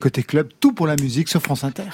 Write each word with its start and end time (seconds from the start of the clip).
Côté 0.00 0.22
club, 0.22 0.48
tout 0.60 0.72
pour 0.72 0.86
la 0.86 0.96
musique 0.96 1.28
sur 1.28 1.42
France 1.42 1.62
Inter. 1.62 1.90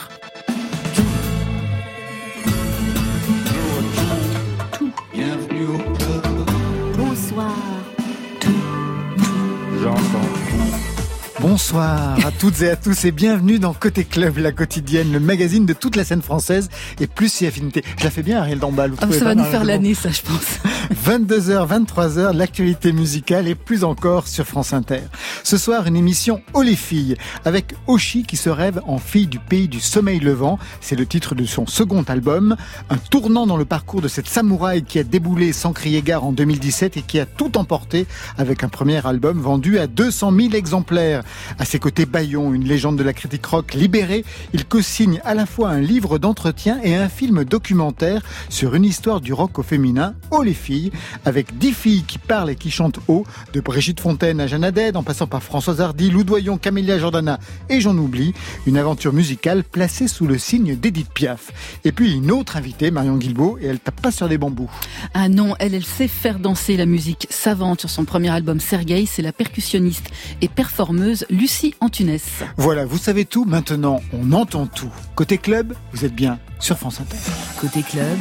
Bonsoir 11.48 12.18
à 12.26 12.32
toutes 12.32 12.60
et 12.62 12.70
à 12.70 12.74
tous 12.74 13.04
et 13.04 13.12
bienvenue 13.12 13.60
dans 13.60 13.72
Côté 13.72 14.02
Club, 14.02 14.38
la 14.38 14.50
quotidienne, 14.50 15.12
le 15.12 15.20
magazine 15.20 15.64
de 15.64 15.74
toute 15.74 15.94
la 15.94 16.02
scène 16.02 16.20
française 16.20 16.68
et 16.98 17.06
plus 17.06 17.32
si 17.32 17.46
affinité. 17.46 17.84
Je 17.98 18.02
la 18.02 18.10
fais 18.10 18.24
bien 18.24 18.40
Ariel 18.40 18.58
Dombal. 18.58 18.94
Ah, 19.00 19.06
ça 19.12 19.22
va 19.22 19.36
nous 19.36 19.44
faire 19.44 19.62
l'année 19.62 19.94
ça 19.94 20.10
je 20.10 20.22
pense. 20.22 20.58
22h, 21.06 21.68
23h, 21.68 22.36
l'actualité 22.36 22.92
musicale 22.92 23.46
et 23.46 23.54
plus 23.54 23.84
encore 23.84 24.26
sur 24.26 24.44
France 24.44 24.72
Inter. 24.72 25.02
Ce 25.44 25.56
soir, 25.56 25.86
une 25.86 25.94
émission 25.94 26.42
Oh 26.52 26.62
les 26.62 26.74
filles 26.74 27.16
avec 27.44 27.74
Oshi 27.86 28.24
qui 28.24 28.36
se 28.36 28.50
rêve 28.50 28.80
en 28.84 28.98
fille 28.98 29.28
du 29.28 29.38
pays 29.38 29.68
du 29.68 29.78
sommeil 29.78 30.18
levant. 30.18 30.58
C'est 30.80 30.96
le 30.96 31.06
titre 31.06 31.36
de 31.36 31.44
son 31.44 31.66
second 31.66 32.02
album. 32.02 32.56
Un 32.90 32.96
tournant 32.96 33.46
dans 33.46 33.56
le 33.56 33.64
parcours 33.64 34.02
de 34.02 34.08
cette 34.08 34.28
samouraï 34.28 34.82
qui 34.82 34.98
a 34.98 35.04
déboulé 35.04 35.52
sans 35.52 35.72
crier 35.72 36.02
gare 36.02 36.24
en 36.24 36.32
2017 36.32 36.96
et 36.96 37.02
qui 37.02 37.20
a 37.20 37.26
tout 37.26 37.56
emporté 37.56 38.08
avec 38.36 38.64
un 38.64 38.68
premier 38.68 39.06
album 39.06 39.40
vendu 39.40 39.78
à 39.78 39.86
200 39.86 40.32
000 40.36 40.54
exemplaires. 40.54 41.22
À 41.58 41.64
ses 41.64 41.78
côtés, 41.78 42.06
Bayon, 42.06 42.54
une 42.54 42.64
légende 42.64 42.96
de 42.98 43.02
la 43.02 43.12
critique 43.12 43.46
rock 43.46 43.74
libérée, 43.74 44.24
il 44.52 44.64
co-signe 44.64 45.20
à 45.24 45.34
la 45.34 45.46
fois 45.46 45.70
un 45.70 45.80
livre 45.80 46.18
d'entretien 46.18 46.78
et 46.82 46.94
un 46.94 47.08
film 47.08 47.44
documentaire 47.44 48.22
sur 48.48 48.74
une 48.74 48.84
histoire 48.84 49.20
du 49.20 49.32
rock 49.32 49.58
au 49.58 49.62
féminin, 49.62 50.14
Oh 50.30 50.42
les 50.42 50.54
filles, 50.54 50.90
avec 51.24 51.58
dix 51.58 51.72
filles 51.72 52.04
qui 52.04 52.18
parlent 52.18 52.50
et 52.50 52.56
qui 52.56 52.70
chantent 52.70 53.00
haut, 53.08 53.24
de 53.52 53.60
Brigitte 53.60 54.00
Fontaine 54.00 54.40
à 54.40 54.46
Jeanne 54.46 54.64
Haddad, 54.64 54.96
en 54.96 55.02
passant 55.02 55.26
par 55.26 55.42
Françoise 55.42 55.80
Hardy, 55.80 56.10
Lou 56.10 56.24
Doyon, 56.24 56.58
Camélia 56.58 56.98
Jordana 56.98 57.38
et 57.68 57.80
j'en 57.80 57.96
oublie, 57.96 58.34
une 58.66 58.76
aventure 58.76 59.12
musicale 59.12 59.64
placée 59.64 60.08
sous 60.08 60.26
le 60.26 60.38
signe 60.38 60.76
d'Edith 60.76 61.12
Piaf. 61.12 61.80
Et 61.84 61.92
puis 61.92 62.14
une 62.14 62.30
autre 62.30 62.56
invitée, 62.56 62.90
Marion 62.90 63.16
Guilbault, 63.16 63.58
et 63.60 63.66
elle 63.66 63.80
tape 63.80 64.00
pas 64.00 64.10
sur 64.10 64.28
des 64.28 64.38
bambous. 64.38 64.70
Ah 65.14 65.28
non, 65.28 65.54
elle, 65.58 65.74
elle 65.74 65.84
sait 65.84 66.08
faire 66.08 66.38
danser 66.38 66.76
la 66.76 66.86
musique 66.86 67.26
savante 67.30 67.80
sur 67.80 67.90
son 67.90 68.04
premier 68.04 68.30
album 68.30 68.60
Sergei, 68.60 69.06
c'est 69.06 69.22
la 69.22 69.32
percussionniste 69.32 70.06
et 70.40 70.48
performeuse 70.48 71.25
Lucie 71.30 71.74
Antunes. 71.80 72.18
Voilà, 72.56 72.84
vous 72.84 72.98
savez 72.98 73.24
tout, 73.24 73.44
maintenant 73.44 74.00
on 74.12 74.32
entend 74.32 74.66
tout. 74.66 74.92
Côté 75.14 75.38
club, 75.38 75.74
vous 75.92 76.04
êtes 76.04 76.14
bien 76.14 76.38
sur 76.60 76.78
France 76.78 77.00
Inter. 77.00 77.16
Côté 77.60 77.82
club, 77.82 78.18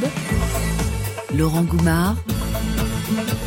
Laurent 1.36 1.64
Goumard 1.64 2.16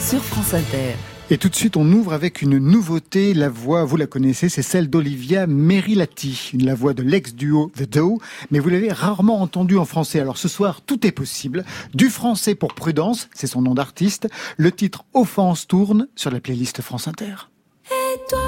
sur 0.01 0.23
France 0.23 0.55
Inter. 0.55 0.95
Et 1.31 1.37
tout 1.37 1.51
de 1.51 1.55
suite, 1.55 1.77
on 1.77 1.93
ouvre 1.93 2.15
avec 2.15 2.41
une 2.41 2.57
nouveauté. 2.57 3.35
La 3.35 3.51
voix, 3.51 3.85
vous 3.85 3.99
la 3.99 4.07
connaissez, 4.07 4.49
c'est 4.49 4.63
celle 4.63 4.89
d'Olivia 4.89 5.47
Merilati, 5.47 6.53
la 6.59 6.75
voix 6.75 6.95
de 6.95 7.03
l'ex-duo 7.03 7.71
The 7.77 7.83
Doe, 7.83 8.19
mais 8.51 8.61
vous 8.61 8.71
l'avez 8.71 8.91
rarement 8.91 9.43
entendue 9.43 9.77
en 9.77 9.85
français. 9.85 10.21
Alors 10.21 10.39
ce 10.39 10.49
soir, 10.49 10.81
tout 10.81 11.07
est 11.07 11.13
possible. 11.13 11.67
Du 11.93 12.09
français 12.09 12.55
pour 12.55 12.75
Prudence, 12.75 13.29
c'est 13.35 13.47
son 13.47 13.61
nom 13.61 13.75
d'artiste. 13.75 14.29
Le 14.57 14.73
titre 14.73 15.05
Offense 15.13 15.67
tourne 15.67 16.09
sur 16.15 16.31
la 16.31 16.41
playlist 16.41 16.81
France 16.81 17.09
Inter. 17.09 17.51
Et 17.91 18.19
toi 18.31 18.48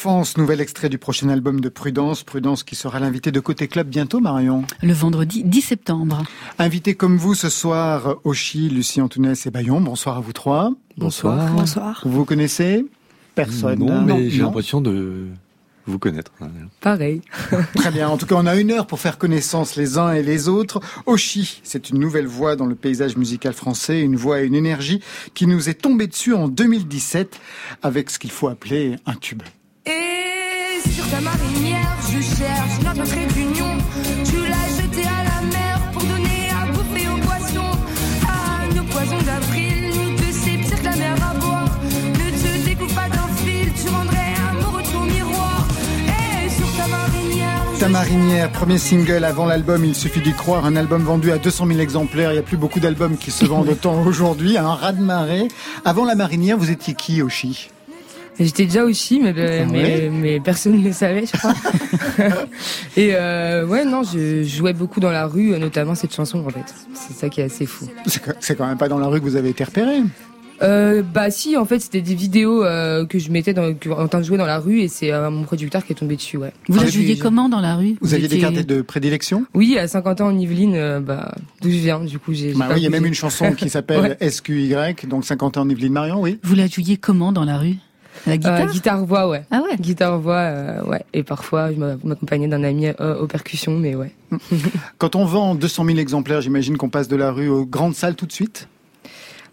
Offense, 0.00 0.38
nouvel 0.38 0.62
extrait 0.62 0.88
du 0.88 0.96
prochain 0.96 1.28
album 1.28 1.60
de 1.60 1.68
Prudence. 1.68 2.22
Prudence 2.22 2.64
qui 2.64 2.74
sera 2.74 3.00
l'invité 3.00 3.32
de 3.32 3.38
Côté 3.38 3.68
Club 3.68 3.86
bientôt, 3.86 4.18
Marion. 4.18 4.64
Le 4.82 4.94
vendredi 4.94 5.44
10 5.44 5.60
septembre. 5.60 6.22
Invité 6.58 6.94
comme 6.94 7.18
vous 7.18 7.34
ce 7.34 7.50
soir, 7.50 8.16
Oshi, 8.24 8.70
Lucie 8.70 9.02
Antounès 9.02 9.44
et 9.44 9.50
Bayon. 9.50 9.82
Bonsoir 9.82 10.16
à 10.16 10.20
vous 10.20 10.32
trois. 10.32 10.72
Bonsoir. 10.96 11.52
Bonsoir. 11.52 12.00
Vous 12.06 12.12
vous 12.12 12.24
connaissez 12.24 12.86
Personne? 13.34 13.80
Non, 13.80 14.00
mais 14.00 14.30
j'ai 14.30 14.40
l'impression 14.40 14.80
de 14.80 15.26
vous 15.84 15.98
connaître. 15.98 16.32
Pareil. 16.80 17.20
Très 17.74 17.90
bien. 17.90 18.08
En 18.08 18.16
tout 18.16 18.24
cas, 18.24 18.36
on 18.38 18.46
a 18.46 18.56
une 18.56 18.70
heure 18.70 18.86
pour 18.86 19.00
faire 19.00 19.18
connaissance 19.18 19.76
les 19.76 19.98
uns 19.98 20.14
et 20.14 20.22
les 20.22 20.48
autres. 20.48 20.80
Oshi, 21.04 21.60
c'est 21.62 21.90
une 21.90 21.98
nouvelle 21.98 22.26
voix 22.26 22.56
dans 22.56 22.64
le 22.64 22.74
paysage 22.74 23.18
musical 23.18 23.52
français, 23.52 24.00
une 24.00 24.16
voix 24.16 24.40
et 24.40 24.46
une 24.46 24.54
énergie 24.54 25.02
qui 25.34 25.46
nous 25.46 25.68
est 25.68 25.74
tombée 25.74 26.06
dessus 26.06 26.32
en 26.32 26.48
2017 26.48 27.38
avec 27.82 28.08
ce 28.08 28.18
qu'il 28.18 28.30
faut 28.30 28.48
appeler 28.48 28.96
un 29.04 29.14
tube. 29.14 29.42
Sur 30.88 31.08
ta 31.10 31.20
marinière, 31.20 31.96
je 32.10 32.20
cherche 32.20 32.80
notre 32.84 33.04
trait 33.10 33.26
d'union. 33.26 33.76
Tu 34.24 34.36
l'as 34.48 34.82
jeté 34.82 35.02
à 35.02 35.24
la 35.24 35.46
mer 35.46 35.80
pour 35.92 36.02
donner 36.02 36.48
à 36.50 36.66
bouffer 36.72 37.08
aux 37.08 37.18
poissons. 37.18 37.78
À 38.26 38.74
nos 38.74 38.84
poisons 38.84 39.22
d'avril, 39.24 39.90
nous 39.94 40.16
deux 40.16 40.32
c'est 40.32 40.56
pire 40.56 40.82
la 40.84 40.96
mer 40.96 41.14
à 41.30 41.34
boire. 41.38 41.68
Ne 41.84 42.30
te 42.30 42.64
découpe 42.66 42.94
pas 42.94 43.08
d'un 43.08 43.28
fil, 43.44 43.72
tu 43.82 43.88
rendrais 43.88 44.34
amoureux 44.50 44.82
ton 44.92 45.04
miroir. 45.04 45.66
Et 46.06 46.48
sur 46.50 46.70
ta 46.76 46.86
marinière, 46.88 47.62
Ta 47.78 47.88
marinière, 47.88 48.50
premier 48.50 48.78
single 48.78 49.24
avant 49.24 49.46
l'album, 49.46 49.84
il 49.84 49.94
suffit 49.94 50.20
d'y 50.20 50.32
croire, 50.32 50.64
un 50.64 50.76
album 50.76 51.02
vendu 51.02 51.30
à 51.32 51.38
200 51.38 51.66
000 51.66 51.80
exemplaires. 51.80 52.30
Il 52.30 52.34
n'y 52.34 52.40
a 52.40 52.42
plus 52.42 52.56
beaucoup 52.56 52.80
d'albums 52.80 53.16
qui 53.16 53.30
se 53.30 53.44
vendent 53.44 53.68
autant 53.68 54.02
aujourd'hui, 54.02 54.56
un 54.56 54.74
raz 54.74 54.92
de 54.92 55.02
marée. 55.02 55.48
Avant 55.84 56.04
la 56.04 56.14
marinière, 56.14 56.56
vous 56.56 56.70
étiez 56.70 56.94
qui, 56.94 57.22
Oshi? 57.22 57.70
J'étais 58.40 58.64
déjà 58.64 58.84
au 58.84 58.92
Chi, 58.92 59.20
mais, 59.20 59.34
Ah 59.36 60.10
mais, 60.10 60.40
personne 60.40 60.78
ne 60.80 60.84
le 60.88 60.92
savait, 60.92 61.24
je 61.26 61.36
crois. 61.38 61.54
Et 62.96 63.10
euh, 63.14 63.66
ouais, 63.66 63.84
non, 63.84 64.02
je 64.02 64.42
jouais 64.44 64.72
beaucoup 64.72 64.98
dans 65.00 65.10
la 65.10 65.26
rue, 65.26 65.50
notamment 65.58 65.94
cette 65.94 66.14
chanson, 66.14 66.44
en 66.46 66.50
fait. 66.50 66.74
C'est 66.94 67.12
ça 67.14 67.28
qui 67.28 67.40
est 67.40 67.44
assez 67.44 67.66
fou. 67.66 67.86
C'est 68.40 68.56
quand 68.56 68.66
même 68.66 68.78
pas 68.78 68.88
dans 68.88 68.98
la 68.98 69.06
rue 69.08 69.20
que 69.20 69.24
vous 69.24 69.36
avez 69.36 69.50
été 69.50 69.62
repéré. 69.64 69.98
Euh, 70.62 71.02
bah 71.02 71.30
si, 71.30 71.56
en 71.56 71.64
fait, 71.64 71.78
c'était 71.80 72.02
des 72.02 72.14
vidéos 72.14 72.62
euh, 72.64 73.06
que 73.06 73.18
je 73.18 73.30
mettais 73.30 73.54
dans, 73.54 73.72
que- 73.72 73.88
en 73.88 74.08
train 74.08 74.18
de 74.20 74.24
jouer 74.24 74.36
dans 74.36 74.44
la 74.44 74.58
rue, 74.58 74.80
et 74.80 74.88
c'est 74.88 75.10
euh, 75.10 75.30
mon 75.30 75.44
producteur 75.44 75.86
qui 75.86 75.92
est 75.92 75.96
tombé 75.96 76.16
dessus, 76.16 76.36
ouais. 76.36 76.52
Vous 76.68 76.78
la 76.78 76.84
oui, 76.84 76.90
jouiez 76.92 77.16
comment 77.16 77.48
dans 77.48 77.60
la 77.60 77.76
rue 77.76 77.96
Vous 78.02 78.12
aviez 78.12 78.28
des 78.28 78.38
cartes 78.40 78.56
de 78.66 78.82
prédilection 78.82 79.46
Oui, 79.54 79.78
à 79.78 79.88
50 79.88 80.20
ans 80.20 80.26
en 80.26 80.38
Yvelines, 80.38 80.74
euh, 80.74 81.00
bah, 81.00 81.34
d'où 81.62 81.70
je 81.70 81.78
viens, 81.78 82.00
du 82.00 82.18
coup, 82.18 82.34
j'ai... 82.34 82.52
Bah 82.52 82.66
oui, 82.72 82.74
Il 82.76 82.82
y 82.82 82.86
a 82.86 82.90
même 82.90 83.06
une 83.06 83.14
chanson 83.14 83.52
qui 83.52 83.70
s'appelle 83.70 84.18
Ouais. 84.20 84.30
SQY, 84.30 84.74
donc 85.08 85.24
50 85.24 85.56
ans 85.56 85.62
en 85.62 85.68
Yveline 85.70 85.94
Marion, 85.94 86.20
oui. 86.20 86.38
Vous 86.42 86.54
la 86.54 86.66
jouiez 86.66 86.98
comment 86.98 87.32
dans 87.32 87.44
la 87.46 87.56
rue 87.56 87.76
La 88.26 88.34
Euh, 88.34 88.66
guitare 88.66 89.04
voix, 89.04 89.28
ouais. 89.28 89.44
Ah 89.50 89.62
ouais 89.62 89.76
Guitare 89.78 90.18
voix, 90.20 90.34
euh, 90.36 90.82
ouais. 90.84 91.02
Et 91.14 91.22
parfois, 91.22 91.72
je 91.72 91.76
m'a- 91.78 91.96
m'accompagnais 92.04 92.48
d'un 92.48 92.62
ami 92.64 92.86
euh, 92.88 93.18
aux 93.18 93.26
percussions, 93.26 93.76
mais 93.78 93.94
ouais. 93.94 94.12
Quand 94.98 95.16
on 95.16 95.24
vend 95.24 95.54
200 95.54 95.84
000 95.86 95.98
exemplaires, 95.98 96.40
j'imagine 96.40 96.76
qu'on 96.76 96.90
passe 96.90 97.08
de 97.08 97.16
la 97.16 97.32
rue 97.32 97.48
aux 97.48 97.64
grandes 97.66 97.94
salles 97.94 98.16
tout 98.16 98.26
de 98.26 98.32
suite 98.32 98.68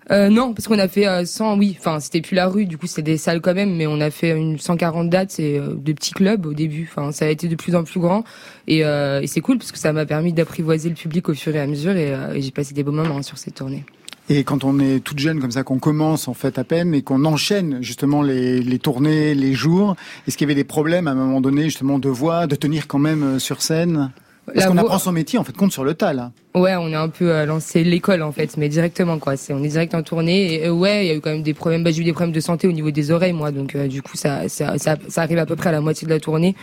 Euh, 0.09 0.29
non, 0.29 0.53
parce 0.53 0.69
qu'on 0.69 0.79
a 0.79 0.87
fait 0.87 1.05
euh, 1.05 1.25
100, 1.25 1.57
oui, 1.57 1.75
enfin 1.77 1.99
c'était 1.99 2.21
plus 2.21 2.35
la 2.35 2.47
rue, 2.47 2.65
du 2.65 2.77
coup 2.77 2.87
c'était 2.87 3.01
des 3.11 3.17
salles 3.17 3.41
quand 3.41 3.53
même, 3.53 3.75
mais 3.75 3.87
on 3.87 3.99
a 3.99 4.09
fait 4.09 4.29
une 4.31 4.57
140 4.57 5.09
dates 5.09 5.37
et 5.37 5.59
euh, 5.59 5.73
de 5.75 5.91
petits 5.91 6.13
clubs 6.13 6.45
au 6.45 6.53
début. 6.53 6.89
Enfin 6.89 7.11
ça 7.11 7.25
a 7.25 7.27
été 7.27 7.49
de 7.49 7.55
plus 7.57 7.75
en 7.75 7.83
plus 7.83 7.99
grand 7.99 8.23
et, 8.67 8.85
euh, 8.85 9.19
et 9.21 9.27
c'est 9.27 9.41
cool 9.41 9.57
parce 9.57 9.73
que 9.73 9.77
ça 9.77 9.91
m'a 9.91 10.05
permis 10.05 10.31
d'apprivoiser 10.31 10.87
le 10.87 10.95
public 10.95 11.27
au 11.27 11.33
fur 11.33 11.53
et 11.53 11.59
à 11.59 11.67
mesure 11.67 11.91
et, 11.97 12.13
euh, 12.13 12.33
et 12.35 12.41
j'ai 12.41 12.51
passé 12.51 12.73
des 12.73 12.83
beaux 12.83 12.93
moments 12.93 13.21
sur 13.21 13.37
ces 13.37 13.51
tournées. 13.51 13.83
Et 14.29 14.43
quand 14.43 14.65
on 14.65 14.79
est 14.79 14.99
toute 14.99 15.19
jeune 15.19 15.39
comme 15.39 15.51
ça, 15.51 15.63
qu'on 15.63 15.79
commence 15.79 16.27
en 16.27 16.33
fait 16.33 16.59
à 16.59 16.65
peine 16.65 16.93
et 16.93 17.01
qu'on 17.01 17.23
enchaîne 17.23 17.81
justement 17.81 18.21
les, 18.21 18.61
les 18.61 18.79
tournées, 18.79 19.33
les 19.33 19.53
jours, 19.53 19.95
est-ce 20.27 20.37
qu'il 20.37 20.45
y 20.45 20.51
avait 20.51 20.55
des 20.55 20.65
problèmes 20.65 21.07
à 21.07 21.11
un 21.11 21.15
moment 21.15 21.39
donné 21.39 21.63
justement 21.63 21.97
de 21.97 22.09
voix, 22.09 22.45
de 22.45 22.55
tenir 22.55 22.87
quand 22.87 22.99
même 22.99 23.23
euh, 23.23 23.39
sur 23.39 23.61
scène? 23.61 24.11
Parce 24.53 24.65
qu'on 24.67 24.77
apprend 24.77 24.97
son 24.99 25.11
métier 25.11 25.37
en 25.39 25.43
fait 25.43 25.55
compte 25.55 25.71
sur 25.71 25.83
le 25.83 25.93
tas 25.93 26.13
là. 26.13 26.31
Ouais, 26.55 26.75
on 26.75 26.87
est 26.87 26.95
un 26.95 27.09
peu 27.09 27.31
euh, 27.31 27.45
lancé 27.45 27.83
l'école 27.83 28.23
en 28.23 28.31
fait, 28.31 28.57
mais 28.57 28.67
directement 28.69 29.19
quoi. 29.19 29.37
C'est 29.37 29.53
on 29.53 29.63
est 29.63 29.67
direct 29.67 29.93
en 29.93 30.01
tournée 30.01 30.55
et 30.55 30.67
euh, 30.67 30.71
ouais, 30.71 31.05
il 31.05 31.07
y 31.09 31.11
a 31.11 31.15
eu 31.15 31.21
quand 31.21 31.29
même 31.29 31.43
des 31.43 31.53
problèmes. 31.53 31.83
Bah, 31.83 31.91
j'ai 31.91 32.01
eu 32.01 32.05
des 32.05 32.13
problèmes 32.13 32.33
de 32.33 32.39
santé 32.39 32.67
au 32.67 32.71
niveau 32.71 32.89
des 32.89 33.11
oreilles 33.11 33.33
moi, 33.33 33.51
donc 33.51 33.75
euh, 33.75 33.87
du 33.87 34.01
coup 34.01 34.15
ça, 34.17 34.47
ça 34.49 34.77
ça 34.77 34.95
ça 35.07 35.21
arrive 35.21 35.37
à 35.37 35.45
peu 35.45 35.55
près 35.55 35.69
à 35.69 35.71
la 35.73 35.81
moitié 35.81 36.07
de 36.07 36.13
la 36.13 36.19
tournée 36.19 36.55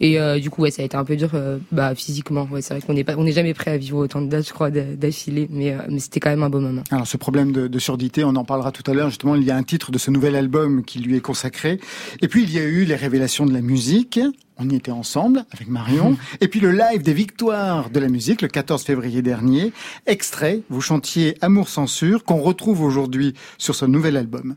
et 0.00 0.18
du 0.40 0.50
coup 0.50 0.62
ouais, 0.62 0.70
ça 0.70 0.82
a 0.82 0.84
été 0.84 0.96
un 0.96 1.04
peu 1.04 1.16
dur 1.16 1.30
bah 1.70 1.94
physiquement. 1.94 2.48
Ouais, 2.50 2.62
c'est 2.62 2.74
vrai 2.74 2.82
qu'on 2.84 2.94
n'est 2.94 3.04
pas 3.04 3.14
on 3.16 3.24
n'est 3.24 3.32
jamais 3.32 3.54
prêt 3.54 3.72
à 3.72 3.76
vivre 3.76 3.98
autant 3.98 4.20
de 4.22 4.28
dates, 4.28 4.46
je 4.48 4.52
crois, 4.52 4.70
d'a- 4.70 4.82
d'affilée, 4.96 5.48
mais 5.50 5.76
mais 5.88 5.98
c'était 6.00 6.18
quand 6.20 6.30
même 6.30 6.42
un 6.42 6.50
beau 6.50 6.60
moment. 6.60 6.82
Alors 6.90 7.06
ce 7.06 7.16
problème 7.16 7.52
de, 7.52 7.66
de 7.68 7.78
surdité, 7.78 8.24
on 8.24 8.34
en 8.36 8.44
parlera 8.44 8.72
tout 8.72 8.88
à 8.90 8.94
l'heure. 8.94 9.10
Justement, 9.10 9.34
il 9.36 9.44
y 9.44 9.50
a 9.50 9.56
un 9.56 9.62
titre 9.62 9.90
de 9.92 9.98
ce 9.98 10.10
nouvel 10.10 10.34
album 10.34 10.84
qui 10.84 10.98
lui 11.00 11.16
est 11.16 11.20
consacré. 11.20 11.78
Et 12.20 12.28
puis 12.28 12.42
il 12.42 12.52
y 12.52 12.58
a 12.58 12.62
eu 12.64 12.84
les 12.84 12.96
révélations 12.96 13.46
de 13.46 13.52
la 13.52 13.60
musique. 13.60 14.18
On 14.62 14.68
y 14.68 14.76
était 14.76 14.92
ensemble 14.92 15.44
avec 15.52 15.68
Marion. 15.68 16.16
Et 16.40 16.46
puis 16.46 16.60
le 16.60 16.70
live 16.70 17.02
des 17.02 17.14
victoires 17.14 17.90
de 17.90 17.98
la 17.98 18.08
musique 18.08 18.42
le 18.42 18.48
14 18.48 18.84
février 18.84 19.20
dernier. 19.20 19.72
Extrait, 20.06 20.62
vous 20.70 20.80
chantiez 20.80 21.36
Amour 21.40 21.68
censure 21.68 22.22
qu'on 22.22 22.40
retrouve 22.40 22.82
aujourd'hui 22.82 23.34
sur 23.58 23.74
ce 23.74 23.86
nouvel 23.86 24.16
album. 24.16 24.54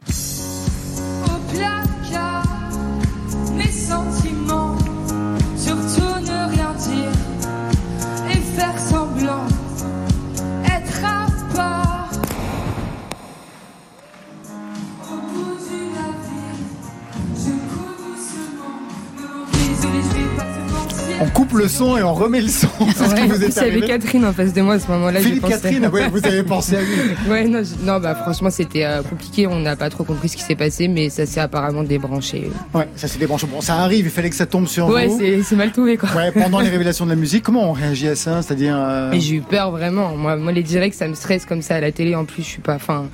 Coupe 21.36 21.54
le 21.54 21.68
son 21.68 21.98
et 21.98 22.02
on 22.04 22.14
remet 22.14 22.40
le 22.42 22.48
son. 22.48 22.68
C'est 22.96 23.04
ce 23.06 23.10
Ouais, 23.14 23.22
qui 23.22 23.28
vous 23.28 23.44
est 23.44 23.58
arrivé. 23.58 23.82
Catherine 23.86 24.26
en 24.26 24.32
face 24.34 24.54
de 24.54 24.62
moi 24.62 24.76
à 24.76 24.80
ce 24.80 24.88
moment-là. 24.88 25.20
Philippe. 25.20 25.46
Catherine, 25.48 25.86
ouais, 25.88 26.08
vous 26.08 26.26
avez 26.26 26.44
pensé 26.44 26.78
à 26.78 26.80
lui. 26.82 26.88
Ouais, 27.30 27.44
non, 27.48 27.62
je- 27.62 27.86
non, 27.86 28.00
bah 28.00 28.16
franchement 28.16 28.50
c'était 28.50 28.86
euh, 28.86 29.04
compliqué. 29.04 29.46
On 29.46 29.60
n'a 29.60 29.76
pas 29.76 29.90
trop 29.90 30.04
compris 30.06 30.30
ce 30.30 30.38
qui 30.38 30.44
s'est 30.44 30.56
passé, 30.56 30.88
mais 30.88 31.10
ça 31.10 31.26
s'est 31.26 31.42
apparemment 31.42 31.84
débranché. 31.84 32.50
Ouais, 32.74 32.88
ça 32.96 33.08
c'est 33.10 33.20
des 33.20 33.28
branches. 33.28 33.46
Bon, 33.46 33.60
ça 33.62 33.76
arrive, 33.76 34.06
il 34.06 34.12
fallait 34.12 34.30
que 34.30 34.36
ça 34.36 34.46
tombe 34.46 34.68
sur 34.68 34.88
Ouais, 34.88 35.08
vous. 35.08 35.20
c'est 35.20 35.44
c'est 35.44 35.56
mal 35.58 35.72
trouvé 35.74 35.98
quoi. 35.98 36.10
Ouais, 36.16 36.32
pendant 36.32 36.62
les 36.62 36.70
révélations 36.76 37.04
de 37.06 37.10
la 37.12 37.16
musique, 37.18 37.44
comment 37.44 37.70
on 37.70 37.74
réagit 37.74 38.08
à 38.08 38.16
ça? 38.16 38.42
C'est-à-dire, 38.42 38.76
euh, 38.78 39.12
j'ai 39.14 39.36
eu 39.36 39.42
peur 39.42 39.72
vraiment. 39.72 40.16
Moi, 40.16 40.38
moi 40.38 40.52
les 40.54 40.64
directs, 40.64 40.94
ça 40.94 41.08
me 41.08 41.14
stresse 41.16 41.46
comme 41.46 41.62
ça 41.62 41.76
à 41.76 41.80
la 41.82 41.92
télé. 41.92 42.16
En 42.16 42.24
plus, 42.26 42.44
je 42.44 42.48
suis 42.48 42.62
pas. 42.62 42.76
Enfin, 42.76 43.08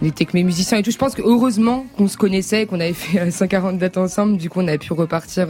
on 0.00 0.06
était 0.06 0.24
que 0.24 0.32
mes 0.34 0.44
musiciens 0.44 0.78
et 0.78 0.82
tout. 0.82 0.90
Je 0.92 0.98
pense 0.98 1.14
que 1.14 1.22
heureusement 1.22 1.84
qu'on 1.96 2.06
se 2.06 2.16
connaissait, 2.16 2.66
qu'on 2.66 2.78
avait 2.80 2.92
fait 2.92 3.18
euh, 3.20 3.30
140 3.32 3.78
dates 3.78 3.96
ensemble. 3.96 4.36
Du 4.36 4.48
coup, 4.50 4.60
on 4.62 4.68
a 4.68 4.78
pu 4.78 4.92
repartir. 4.92 5.46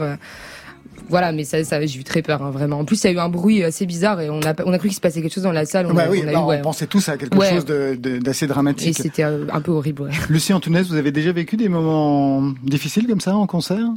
Voilà, 1.09 1.31
mais 1.31 1.43
ça, 1.43 1.63
ça 1.63 1.85
j'ai 1.85 1.99
eu 1.99 2.03
très 2.03 2.21
peur, 2.21 2.41
hein, 2.43 2.51
vraiment. 2.51 2.79
En 2.79 2.85
plus, 2.85 3.01
il 3.03 3.07
y 3.07 3.09
a 3.09 3.13
eu 3.13 3.19
un 3.19 3.29
bruit 3.29 3.63
assez 3.63 3.85
bizarre 3.85 4.19
et 4.21 4.29
on 4.29 4.39
a, 4.41 4.53
on 4.65 4.73
a 4.73 4.77
cru 4.77 4.87
qu'il 4.89 4.95
se 4.95 5.01
passait 5.01 5.21
quelque 5.21 5.33
chose 5.33 5.43
dans 5.43 5.51
la 5.51 5.65
salle. 5.65 5.85
On 5.87 5.93
bah 5.93 6.03
a, 6.03 6.09
oui, 6.09 6.21
on 6.23 6.27
a 6.27 6.33
bah, 6.33 6.39
eu, 6.39 6.43
ouais. 6.43 6.57
on 6.59 6.63
pensait 6.63 6.87
tous 6.87 7.07
à 7.09 7.17
quelque 7.17 7.37
Ouais. 7.37 7.49
chose 7.53 7.65
de- 7.65 7.95
de- 7.99 8.17
d'assez 8.19 8.45
Et 8.45 8.47
dramatique. 8.47 8.97
c'était 8.97 9.23
euh, 9.23 9.45
un 9.51 9.61
peu 9.61 9.71
horrible, 9.71 10.03
ouais. 10.03 10.11
Lucie 10.29 10.53
Antounès, 10.53 10.87
vous 10.87 10.95
avez 10.95 11.11
déjà 11.11 11.31
vécu 11.31 11.57
des 11.57 11.69
moments 11.69 12.41
difficiles 12.63 13.07
comme 13.07 13.21
ça 13.21 13.35
en 13.35 13.47
concert? 13.47 13.87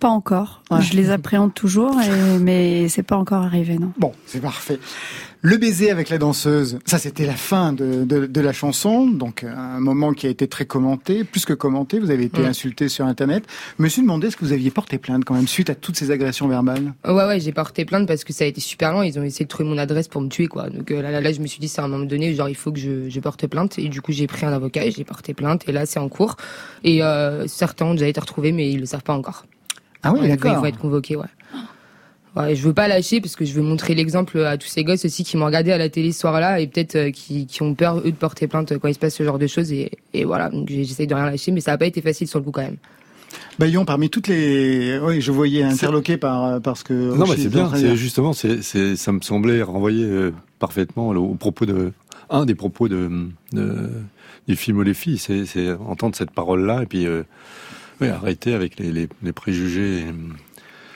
Pas 0.00 0.08
encore. 0.08 0.62
Ouais. 0.70 0.80
Je 0.82 0.94
les 0.94 1.10
appréhende 1.10 1.52
toujours, 1.54 2.00
et- 2.00 2.38
mais 2.38 2.88
c'est 2.88 3.02
pas 3.02 3.16
encore 3.16 3.42
arrivé, 3.42 3.78
non. 3.78 3.92
Bon, 3.98 4.12
c'est 4.26 4.40
parfait. 4.40 4.78
Le 5.42 5.56
baiser 5.56 5.90
avec 5.90 6.10
la 6.10 6.18
danseuse, 6.18 6.78
ça 6.84 6.98
c'était 6.98 7.24
la 7.24 7.32
fin 7.34 7.72
de, 7.72 8.04
de, 8.04 8.26
de 8.26 8.40
la 8.42 8.52
chanson, 8.52 9.06
donc 9.06 9.42
un 9.44 9.80
moment 9.80 10.12
qui 10.12 10.26
a 10.26 10.30
été 10.30 10.46
très 10.48 10.66
commenté, 10.66 11.24
plus 11.24 11.46
que 11.46 11.54
commenté, 11.54 11.98
vous 11.98 12.10
avez 12.10 12.24
été 12.24 12.42
Ouais. 12.42 12.48
insulté 12.48 12.88
sur 12.90 13.06
Internet. 13.06 13.44
Je 13.78 13.82
me 13.82 13.88
suis 13.88 14.02
demandé 14.02 14.26
est-ce 14.26 14.36
que 14.36 14.44
vous 14.44 14.52
aviez 14.52 14.70
porté 14.70 14.98
plainte 14.98 15.24
quand 15.24 15.32
même 15.34 15.48
suite 15.48 15.70
à 15.70 15.74
toutes 15.74 15.96
ces 15.96 16.10
agressions 16.10 16.46
verbales? 16.46 16.92
Ouais, 17.06 17.12
ouais, 17.12 17.40
j'ai 17.40 17.52
porté 17.52 17.86
plainte 17.86 18.06
parce 18.06 18.22
que 18.24 18.34
ça 18.34 18.44
a 18.44 18.46
été 18.48 18.60
super 18.60 18.92
lent. 18.92 19.00
Ils 19.02 19.18
ont 19.18 19.22
essayé 19.22 19.46
de 19.46 19.48
trouver 19.50 19.66
mon 19.68 19.78
adresse 19.78 20.08
pour 20.08 20.20
me 20.20 20.28
tuer, 20.28 20.46
quoi. 20.46 20.68
Donc 20.68 20.90
euh, 20.90 21.00
là, 21.00 21.10
là, 21.10 21.22
là, 21.22 21.32
je 21.32 21.40
me 21.40 21.46
suis 21.46 21.58
dit, 21.60 21.68
c'est 21.68 21.80
à 21.80 21.84
un 21.84 21.88
moment 21.88 22.04
donné, 22.04 22.34
genre, 22.34 22.50
il 22.50 22.54
faut 22.56 22.70
que 22.70 22.78
je, 22.78 23.08
je 23.08 23.20
porte 23.20 23.46
plainte. 23.46 23.78
Et 23.78 23.88
du 23.88 24.02
coup, 24.02 24.12
j'ai 24.12 24.26
pris 24.26 24.44
un 24.44 24.52
avocat 24.52 24.84
et 24.84 24.90
j'ai 24.90 25.04
porté 25.04 25.32
plainte. 25.32 25.66
Et 25.68 25.72
là, 25.72 25.86
c'est 25.86 25.98
en 26.00 26.08
cours. 26.10 26.36
Et 26.84 27.02
euh, 27.02 27.46
certains 27.46 27.86
ont 27.86 27.94
déjà 27.94 28.08
été 28.08 28.20
retrouvés, 28.20 28.52
mais 28.52 28.70
ils 28.70 28.80
le 28.80 28.86
savent 28.86 29.02
pas 29.02 29.14
encore. 29.14 29.46
Ah 30.02 30.12
oui, 30.12 30.20
Ouais, 30.20 30.26
Ils 30.26 30.30
d'accord. 30.30 30.60
vont 30.60 30.66
être 30.66 30.78
convoqués, 30.78 31.16
ouais. 31.16 31.24
Ouais, 32.36 32.54
je 32.54 32.62
veux 32.62 32.72
pas 32.72 32.86
lâcher 32.86 33.20
parce 33.20 33.34
que 33.34 33.44
je 33.44 33.52
veux 33.54 33.62
montrer 33.62 33.94
l'exemple 33.96 34.38
à 34.44 34.56
tous 34.56 34.68
ces 34.68 34.84
gosses 34.84 35.04
aussi 35.04 35.24
qui 35.24 35.36
m'ont 35.36 35.46
regardé 35.46 35.72
à 35.72 35.78
la 35.78 35.88
télé 35.88 36.12
ce 36.12 36.20
soir-là 36.20 36.60
et 36.60 36.68
peut-être 36.68 36.94
euh, 36.94 37.10
qui, 37.10 37.46
qui 37.46 37.62
ont 37.62 37.74
peur 37.74 37.98
eux 37.98 38.12
de 38.12 38.16
porter 38.16 38.46
plainte 38.46 38.78
quand 38.78 38.86
il 38.86 38.94
se 38.94 39.00
passe 39.00 39.16
ce 39.16 39.24
genre 39.24 39.38
de 39.40 39.48
choses 39.48 39.72
et, 39.72 39.90
et 40.14 40.24
voilà 40.24 40.48
donc 40.48 40.68
j'essaye 40.68 41.08
de 41.08 41.14
rien 41.14 41.26
lâcher 41.26 41.50
mais 41.50 41.60
ça 41.60 41.72
a 41.72 41.76
pas 41.78 41.86
été 41.86 42.00
facile 42.00 42.28
sur 42.28 42.38
le 42.38 42.44
coup 42.44 42.52
quand 42.52 42.62
même. 42.62 42.76
Bayon, 43.58 43.84
parmi 43.84 44.10
toutes 44.10 44.28
les... 44.28 44.98
Oui, 45.02 45.20
je 45.20 45.32
voyais 45.32 45.64
interloqué 45.64 46.16
par, 46.16 46.60
parce 46.62 46.82
que... 46.84 46.94
Non, 46.94 47.26
mais 47.28 47.36
c'est 47.36 47.48
bien. 47.48 47.68
C'est 47.74 47.96
justement, 47.96 48.32
c'est, 48.32 48.62
c'est, 48.62 48.94
ça 48.96 49.10
me 49.12 49.20
semblait 49.20 49.62
renvoyer 49.62 50.04
euh, 50.04 50.32
parfaitement 50.60 51.08
au 51.08 51.34
propos 51.34 51.66
de 51.66 51.92
un 52.30 52.44
des 52.44 52.54
propos 52.54 52.88
de, 52.88 53.10
de 53.52 53.90
du 54.46 54.54
film 54.56 54.82
Les 54.82 54.94
filles. 54.94 55.18
C'est, 55.18 55.46
c'est 55.46 55.72
entendre 55.72 56.14
cette 56.14 56.30
parole-là 56.30 56.82
et 56.84 56.86
puis 56.86 57.06
euh, 57.06 57.22
oui, 58.00 58.08
arrêter 58.08 58.54
avec 58.54 58.78
les, 58.78 58.92
les, 58.92 59.08
les 59.22 59.32
préjugés 59.32 60.04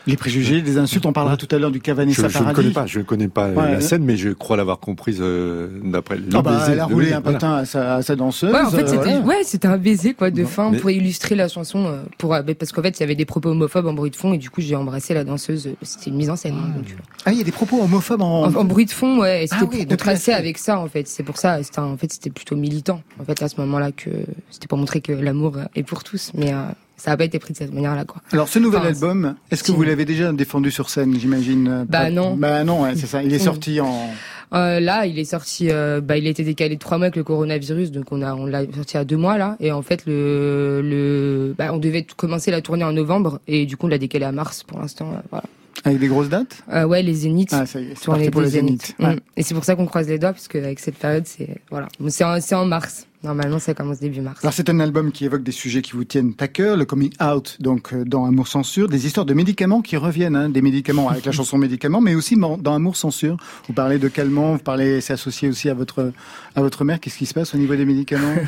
Les 0.06 0.16
préjugés, 0.16 0.61
les 0.61 0.76
insultes, 0.76 1.06
on 1.06 1.14
parlera 1.14 1.38
tout 1.38 1.49
à 1.50 1.58
l'heure 1.58 1.70
du 1.70 1.80
Cavanessa 1.80 2.28
je, 2.28 2.38
je 2.38 2.44
ne 2.44 2.52
connais 2.52 2.70
pas, 2.70 2.84
je 2.87 2.99
ne 2.99 3.04
connais 3.04 3.28
pas 3.28 3.49
la 3.49 3.80
scène, 3.80 4.04
mais 4.04 4.18
je 4.18 4.30
crois 4.30 4.56
l'avoir 4.58 4.78
comprise 4.78 5.18
euh, 5.20 5.80
d'après. 5.82 6.18
Ah 6.34 6.42
bah, 6.42 6.66
elle 6.68 6.80
a 6.80 6.84
roulé 6.84 7.14
un 7.14 7.23
patin 7.23 7.54
à, 7.54 7.64
sa, 7.64 7.96
à 7.96 8.02
sa 8.02 8.14
danseuse. 8.14 8.52
Ouais, 8.52 8.61
en 8.61 8.70
fait, 8.70 8.87
c'était 8.87 9.16
ouais, 9.16 9.44
c'était 9.44 9.68
un 9.68 9.78
baiser 9.78 10.12
quoi 10.12 10.30
de 10.30 10.44
fin 10.44 10.73
pour 10.73 10.90
illustrer 10.90 11.34
la 11.34 11.49
chanson, 11.49 11.87
euh, 11.87 12.02
pour 12.18 12.37
parce 12.58 12.73
qu'en 12.73 12.82
fait, 12.82 12.99
il 12.99 13.00
y 13.00 13.02
avait 13.02 13.14
des 13.14 13.25
propos 13.25 13.49
homophobes 13.50 13.87
en 13.87 13.94
bruit 13.94 14.11
de 14.11 14.16
fond 14.16 14.34
et 14.34 14.38
du 14.38 14.50
coup, 14.50 14.61
j'ai 14.61 14.76
embrassé 14.76 15.14
la 15.14 15.25
danseuse. 15.25 15.70
C'était 15.80 16.11
une 16.11 16.16
mise 16.16 16.28
en 16.28 16.37
scène. 16.37 16.54
Donc, 16.54 16.84
ah, 17.25 17.32
il 17.32 17.38
y 17.38 17.40
a 17.40 17.44
des 17.44 17.52
propos 17.52 17.80
homophobes 17.80 18.20
en, 18.20 18.44
en, 18.44 18.64
bruit 18.64 18.84
de 18.84 18.90
fond, 18.90 19.20
ouais. 19.20 19.46
C'était 19.49 19.64
ah, 19.64 19.68
oui, 19.73 19.87
contrasté 19.87 20.34
avec 20.34 20.58
ça 20.58 20.78
en 20.78 20.88
fait. 20.88 21.08
C'est 21.08 21.23
pour 21.23 21.38
ça. 21.38 21.62
C'était 21.62 21.78
en 21.78 21.96
fait, 21.96 22.12
c'était 22.12 22.30
plutôt 22.30 22.56
militant. 22.56 23.00
En 23.18 23.25
fait, 23.25 23.40
à 23.40 23.49
ce 23.49 23.58
moment-là, 23.62 23.90
que 23.90 24.11
c'était 24.50 24.66
pour 24.66 24.76
montrer 24.76 25.00
que 25.00 25.12
l'amour 25.12 25.56
est 25.75 25.82
pour 25.82 26.04
tous, 26.04 26.32
mais 26.34 26.52
ça 26.96 27.10
n'a 27.10 27.16
pas 27.16 27.24
été 27.24 27.38
pris 27.38 27.52
de 27.52 27.58
cette 27.58 27.72
manière-là, 27.72 28.04
quoi. 28.04 28.22
Alors, 28.32 28.48
ce 28.48 28.58
nouvel 28.58 28.82
album, 28.82 29.34
est-ce 29.50 29.62
que 29.62 29.72
vous 29.72 29.82
l'avez 29.82 30.04
déjà 30.04 30.32
défendu 30.32 30.70
sur 30.70 30.90
scène, 30.90 31.18
j'imagine 31.18 31.68
euh, 31.68 31.84
Bah 31.88 32.10
non. 32.10 32.36
Bah 32.36 32.64
non, 32.64 32.84
c'est 32.94 33.06
ça. 33.06 33.22
Il 33.22 33.32
est 33.32 33.38
sorti 33.38 33.80
en. 33.80 34.10
Euh, 34.52 34.78
là, 34.78 35.06
il 35.06 35.18
est 35.18 35.24
sorti. 35.24 35.68
Euh, 35.70 36.00
bah, 36.00 36.16
il 36.16 36.26
a 36.26 36.30
été 36.30 36.44
décalé 36.44 36.76
de 36.76 36.80
trois 36.80 36.98
mois 36.98 37.06
avec 37.06 37.16
le 37.16 37.24
coronavirus, 37.24 37.90
donc 37.90 38.12
on 38.12 38.22
a, 38.22 38.34
on 38.34 38.46
l'a 38.46 38.62
sorti 38.72 38.96
à 38.96 39.04
deux 39.04 39.16
mois 39.16 39.36
là. 39.36 39.56
Et 39.58 39.72
en 39.72 39.82
fait, 39.82 40.04
le, 40.06 40.80
le, 40.82 41.54
bah, 41.58 41.72
on 41.72 41.78
devait 41.78 42.06
commencer 42.16 42.50
la 42.50 42.60
tournée 42.60 42.84
en 42.84 42.92
novembre, 42.92 43.40
et 43.48 43.66
du 43.66 43.76
coup, 43.76 43.86
on 43.86 43.88
l'a 43.88 43.98
décalé 43.98 44.24
à 44.24 44.32
mars 44.32 44.62
pour 44.62 44.78
l'instant. 44.78 45.10
Euh, 45.12 45.20
voilà. 45.30 45.44
Avec 45.82 45.98
des 45.98 46.06
grosses 46.06 46.28
dates? 46.28 46.62
Euh, 46.72 46.84
Ouais, 46.84 47.02
les 47.02 47.14
zéniths. 47.14 47.52
Ah, 47.52 47.66
ça 47.66 47.80
y 47.80 47.86
est, 47.86 47.94
c'est 47.96 48.30
pour 48.30 48.42
les 48.42 48.48
zéniths. 48.48 48.94
Mm. 49.00 49.14
Et 49.36 49.42
c'est 49.42 49.54
pour 49.54 49.64
ça 49.64 49.74
qu'on 49.74 49.86
croise 49.86 50.08
les 50.08 50.18
doigts, 50.18 50.32
parce 50.32 50.46
qu'avec 50.46 50.78
cette 50.78 50.96
période, 50.96 51.26
c'est 51.26 51.56
voilà, 51.70 51.88
c'est 52.08 52.24
en, 52.24 52.38
en 52.60 52.64
mars. 52.66 53.06
Normalement, 53.25 53.59
ça 53.59 53.73
commence 53.73 54.00
début 54.00 54.21
mars. 54.21 54.40
Alors, 54.43 54.52
c'est 54.52 54.69
un 54.69 54.81
album 54.81 55.11
qui 55.11 55.25
évoque 55.25 55.43
des 55.43 55.52
sujets 55.52 55.81
qui 55.81 55.93
vous 55.93 56.04
tiennent 56.04 56.35
à 56.38 56.47
cœur, 56.47 56.76
le 56.76 56.85
coming 56.85 57.11
out, 57.23 57.57
donc 57.59 57.95
euh, 57.95 58.04
dans 58.04 58.26
Amour 58.26 58.49
Censure, 58.49 58.87
des 58.88 59.07
histoires 59.07 59.25
de 59.25 59.33
médicaments 59.33 59.81
qui 59.81 59.97
reviennent, 59.97 60.37
hein, 60.37 60.50
des 60.50 60.61
médicaments 60.61 61.09
avec 61.09 61.25
la 61.25 61.33
chanson 61.38 61.57
médicaments, 61.57 62.02
mais 62.02 62.14
aussi 62.14 62.37
dans 62.37 62.75
Amour 62.75 62.97
Censure. 62.97 63.38
Vous 63.66 63.73
parlez 63.73 63.99
de 63.99 64.09
calmant, 64.09 64.52
vous 64.52 64.59
parlez, 64.62 65.00
c'est 65.00 65.14
associé 65.14 65.49
aussi 65.49 65.71
à 65.71 65.75
votre 65.75 66.12
à 66.54 66.61
votre 66.61 66.85
mère. 66.85 67.00
Qu'est-ce 67.00 67.16
qui 67.16 67.26
se 67.26 67.35
passe 67.35 67.54
au 67.54 67.59
niveau 67.59 67.75
des 67.75 67.87
médicaments? 67.87 68.35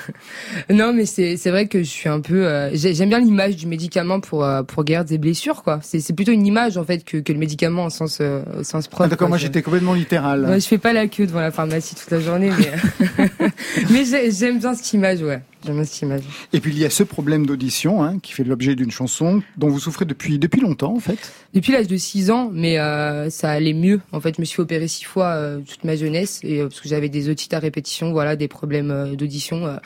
Non, 0.71 0.93
mais 0.93 1.07
c'est 1.07 1.37
c'est 1.37 1.51
vrai 1.51 1.69
que 1.69 1.79
je 1.79 1.89
suis 1.89 2.09
un 2.09 2.21
peu, 2.21 2.47
euh, 2.47 2.71
j'aime 2.75 3.09
bien 3.09 3.19
l'image 3.19 3.57
du 3.57 3.67
médicament 3.67 4.21
pour 4.21 4.45
euh, 4.45 4.63
pour 4.63 4.85
guérir 4.85 5.05
des 5.05 5.19
blessures, 5.19 5.63
quoi. 5.63 5.81
C'est 5.83 6.01
c'est 6.01 6.13
plutôt 6.13 6.33
une 6.33 6.47
image 6.47 6.77
en 6.77 6.85
fait 6.85 7.05
que 7.05 7.19
que 7.19 7.33
le 7.33 7.39
médicament 7.39 7.87
au 7.87 7.91
sens 7.91 8.21
au 8.21 8.63
sens 8.63 8.89
propre. 8.89 9.05
Ah, 9.05 9.09
d'accord, 9.09 9.29
moi 9.29 9.39
j'étais 9.39 9.63
complètement 9.63 9.95
littéral. 9.95 10.45
Ouais, 10.45 10.61
je 10.61 10.67
fais 10.67 10.79
pas 10.79 10.93
la 10.93 11.07
queue 11.07 11.27
devant 11.27 11.41
la 11.41 11.51
pharmacie 11.51 11.95
toute 11.95 12.11
la 12.11 12.21
journée, 12.21 12.51
mais 12.59 13.49
mais 13.91 14.05
j'aime 14.31 14.59
besoin 14.71 14.75
cette 14.85 14.93
image, 14.93 15.23
ouais. 15.23 15.41
Et 16.53 16.61
puis 16.61 16.73
il 16.73 16.79
y 16.79 16.85
a 16.85 16.91
ce 16.91 17.03
problème 17.03 17.47
d'audition 17.47 18.03
hein, 18.03 18.19
qui 18.19 18.33
fait 18.33 18.45
l'objet 18.45 18.75
d'une 18.75 18.91
chanson 18.91 19.43
dont 19.57 19.69
vous 19.69 19.81
souffrez 19.81 20.05
depuis 20.05 20.39
depuis 20.39 20.61
longtemps 20.61 20.95
en 20.95 21.01
fait. 21.01 21.33
Depuis 21.55 21.73
l'âge 21.73 21.87
de 21.87 21.97
6 21.97 22.31
ans, 22.31 22.51
mais 22.53 22.79
euh, 22.79 23.31
ça 23.31 23.51
allait 23.51 23.73
mieux. 23.73 24.01
En 24.13 24.21
fait, 24.21 24.37
je 24.37 24.41
me 24.41 24.45
suis 24.45 24.61
opéré 24.61 24.89
six 24.89 25.05
fois 25.05 25.27
euh, 25.27 25.61
toute 25.61 25.85
ma 25.85 25.97
jeunesse 25.97 26.41
et 26.43 26.61
euh, 26.61 26.69
parce 26.69 26.81
que 26.81 26.89
j'avais 26.89 27.09
des 27.09 27.29
otites 27.29 27.55
à 27.55 27.59
répétition, 27.59 28.13
voilà, 28.13 28.37
des 28.37 28.49
problèmes 28.49 28.91
euh, 28.91 29.15
d'audition. 29.15 29.79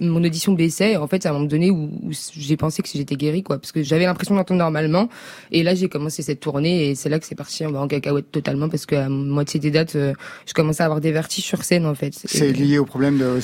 mon 0.00 0.24
audition 0.24 0.52
baissait. 0.52 0.96
En 0.96 1.06
fait, 1.06 1.26
à 1.26 1.30
un 1.30 1.32
moment 1.34 1.46
donné 1.46 1.70
où, 1.70 1.90
j'ai 2.10 2.56
pensé 2.56 2.82
que 2.82 2.88
j'étais 2.92 3.16
guérie, 3.16 3.42
quoi, 3.42 3.58
parce 3.58 3.72
que 3.72 3.82
j'avais 3.82 4.04
l'impression 4.04 4.34
d'entendre 4.34 4.58
normalement. 4.58 5.08
Et 5.52 5.62
là, 5.62 5.74
j'ai 5.74 5.88
commencé 5.88 6.22
cette 6.22 6.40
tournée 6.40 6.88
et 6.88 6.94
c'est 6.94 7.08
là 7.08 7.18
que 7.18 7.26
c'est 7.26 7.34
parti 7.34 7.64
en 7.64 7.88
cacahuète 7.88 8.30
totalement 8.30 8.68
parce 8.68 8.86
qu'à 8.86 9.08
moitié 9.08 9.60
des 9.60 9.70
dates, 9.70 9.94
je 9.94 10.52
commençais 10.54 10.82
à 10.82 10.86
avoir 10.86 11.00
des 11.00 11.12
vertiges 11.12 11.44
sur 11.44 11.64
scène 11.64 11.86
en 11.86 11.94
fait. 11.94 12.14
C'est 12.24 12.52
lié 12.52 12.78
au 12.78 12.84
problème 12.84 13.18
de 13.18 13.38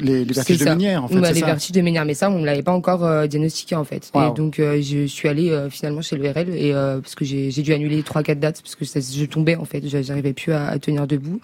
les, 0.00 0.24
les 0.24 0.32
vertiges 0.32 0.58
de 0.58 0.64
en 1.00 1.08
fait. 1.08 1.32
les 1.32 1.40
vertiges 1.40 1.72
de 1.72 1.80
Ménière, 1.80 2.04
mais 2.04 2.14
ça, 2.14 2.30
on 2.30 2.44
l'avait 2.44 2.62
pas 2.62 2.72
encore 2.72 3.26
diagnostiqué 3.28 3.74
en 3.74 3.84
fait. 3.84 4.10
Et 4.14 4.34
donc, 4.34 4.56
je 4.58 5.06
suis 5.06 5.28
allée 5.28 5.66
finalement 5.70 6.02
chez 6.02 6.16
le 6.16 6.30
RL 6.30 6.48
et 6.50 6.72
parce 6.72 7.14
que 7.14 7.24
j'ai 7.24 7.62
dû 7.62 7.72
annuler 7.72 8.02
trois 8.02 8.22
quatre 8.22 8.40
dates 8.40 8.62
parce 8.62 8.74
que 8.74 8.84
ça, 8.84 9.00
je 9.00 9.24
tombais 9.24 9.56
en 9.56 9.64
fait, 9.64 9.86
j'arrivais 9.86 10.32
plus 10.32 10.52
à, 10.52 10.78
tenir 10.78 11.06
debout. 11.06 11.40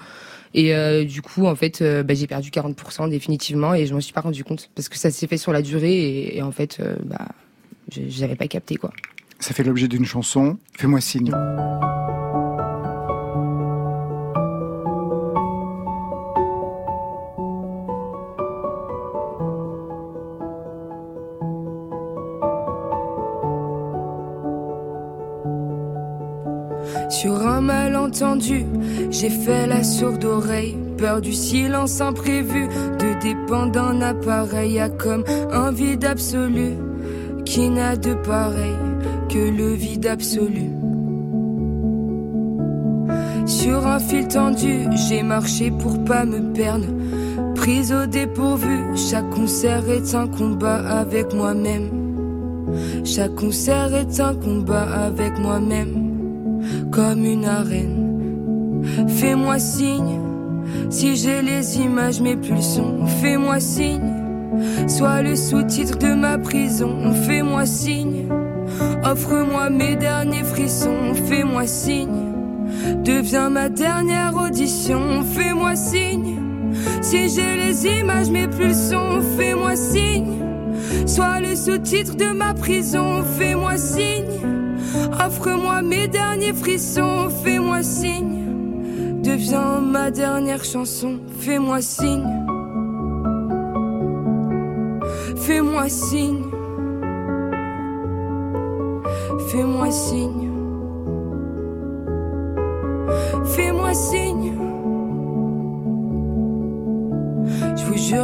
Et 0.54 0.74
euh, 0.74 1.04
du 1.04 1.22
coup, 1.22 1.46
en 1.46 1.54
fait, 1.54 1.82
euh, 1.82 2.02
bah, 2.02 2.14
j'ai 2.14 2.26
perdu 2.26 2.50
40% 2.50 3.10
définitivement 3.10 3.74
et 3.74 3.86
je 3.86 3.94
m'en 3.94 4.00
suis 4.00 4.14
pas 4.14 4.22
rendu 4.22 4.42
compte 4.42 4.70
parce 4.74 4.88
que 4.88 4.96
ça 4.96 5.10
s'est 5.10 5.26
fait 5.26 5.36
sur 5.36 5.52
la 5.52 5.60
durée 5.60 6.34
et, 6.34 6.42
en 6.42 6.50
fait, 6.50 6.78
euh, 6.80 6.96
bah, 7.04 7.28
je 7.92 8.20
n'avais 8.20 8.36
pas 8.36 8.48
capté 8.48 8.76
quoi. 8.76 8.90
Ça 9.38 9.52
fait 9.52 9.64
l'objet 9.64 9.86
d'une 9.86 10.06
chanson. 10.06 10.56
Fais-moi 10.78 11.00
signe. 11.02 11.30
J'ai 29.10 29.30
fait 29.30 29.66
la 29.66 29.82
sourde 29.82 30.24
oreille. 30.24 30.76
Peur 30.96 31.20
du 31.20 31.32
silence 31.32 32.00
imprévu, 32.00 32.68
de 32.98 33.20
dépendre 33.20 33.72
d'un 33.72 34.00
appareil. 34.00 34.78
A 34.78 34.88
comme 34.88 35.24
un 35.52 35.70
vide 35.72 36.04
absolu 36.04 36.74
qui 37.44 37.68
n'a 37.68 37.96
de 37.96 38.14
pareil 38.14 38.76
que 39.28 39.38
le 39.38 39.74
vide 39.74 40.06
absolu. 40.06 40.70
Sur 43.46 43.86
un 43.86 43.98
fil 43.98 44.26
tendu, 44.28 44.86
j'ai 45.08 45.22
marché 45.22 45.70
pour 45.70 46.02
pas 46.04 46.24
me 46.24 46.52
perdre. 46.52 46.86
Prise 47.54 47.92
au 47.92 48.06
dépourvu, 48.06 48.96
chaque 48.96 49.30
concert 49.30 49.88
est 49.90 50.14
un 50.14 50.28
combat 50.28 50.78
avec 51.00 51.34
moi-même. 51.34 51.90
Chaque 53.04 53.34
concert 53.34 53.94
est 53.94 54.20
un 54.20 54.34
combat 54.34 54.88
avec 55.06 55.38
moi-même 55.38 56.05
comme 56.96 57.26
une 57.26 57.44
arène. 57.44 58.82
Fais-moi 59.06 59.58
signe, 59.58 60.18
si 60.88 61.14
j'ai 61.14 61.42
les 61.42 61.78
images, 61.78 62.22
mes 62.22 62.36
pulsions. 62.36 63.06
Fais-moi 63.20 63.60
signe, 63.60 64.14
sois 64.88 65.20
le 65.20 65.36
sous-titre 65.36 65.98
de 65.98 66.14
ma 66.14 66.38
prison. 66.38 67.12
Fais-moi 67.26 67.66
signe, 67.66 68.28
offre-moi 69.04 69.68
mes 69.68 69.96
derniers 69.96 70.44
frissons. 70.44 71.12
Fais-moi 71.28 71.66
signe, 71.66 72.32
deviens 73.04 73.50
ma 73.50 73.68
dernière 73.68 74.34
audition. 74.34 75.22
Fais-moi 75.22 75.76
signe, 75.76 76.38
si 77.02 77.28
j'ai 77.28 77.56
les 77.56 77.86
images, 78.00 78.30
mes 78.30 78.48
pulsions. 78.48 79.20
Fais-moi 79.36 79.76
signe, 79.76 80.38
sois 81.04 81.40
le 81.40 81.56
sous-titre 81.56 82.16
de 82.16 82.32
ma 82.32 82.54
prison. 82.54 83.22
Fais-moi 83.38 83.76
signe. 83.76 84.25
Offre-moi 85.12 85.82
mes 85.82 86.08
derniers 86.08 86.52
frissons, 86.52 87.30
fais-moi 87.42 87.82
signe. 87.82 89.22
Deviens 89.22 89.80
ma 89.80 90.10
dernière 90.10 90.64
chanson, 90.64 91.20
fais-moi 91.40 91.80
signe. 91.80 92.26
Fais-moi 95.36 95.88
signe. 95.88 96.44
Fais-moi 99.48 99.90
signe. 99.90 100.50
Fais-moi 103.44 103.94
signe. 103.94 104.65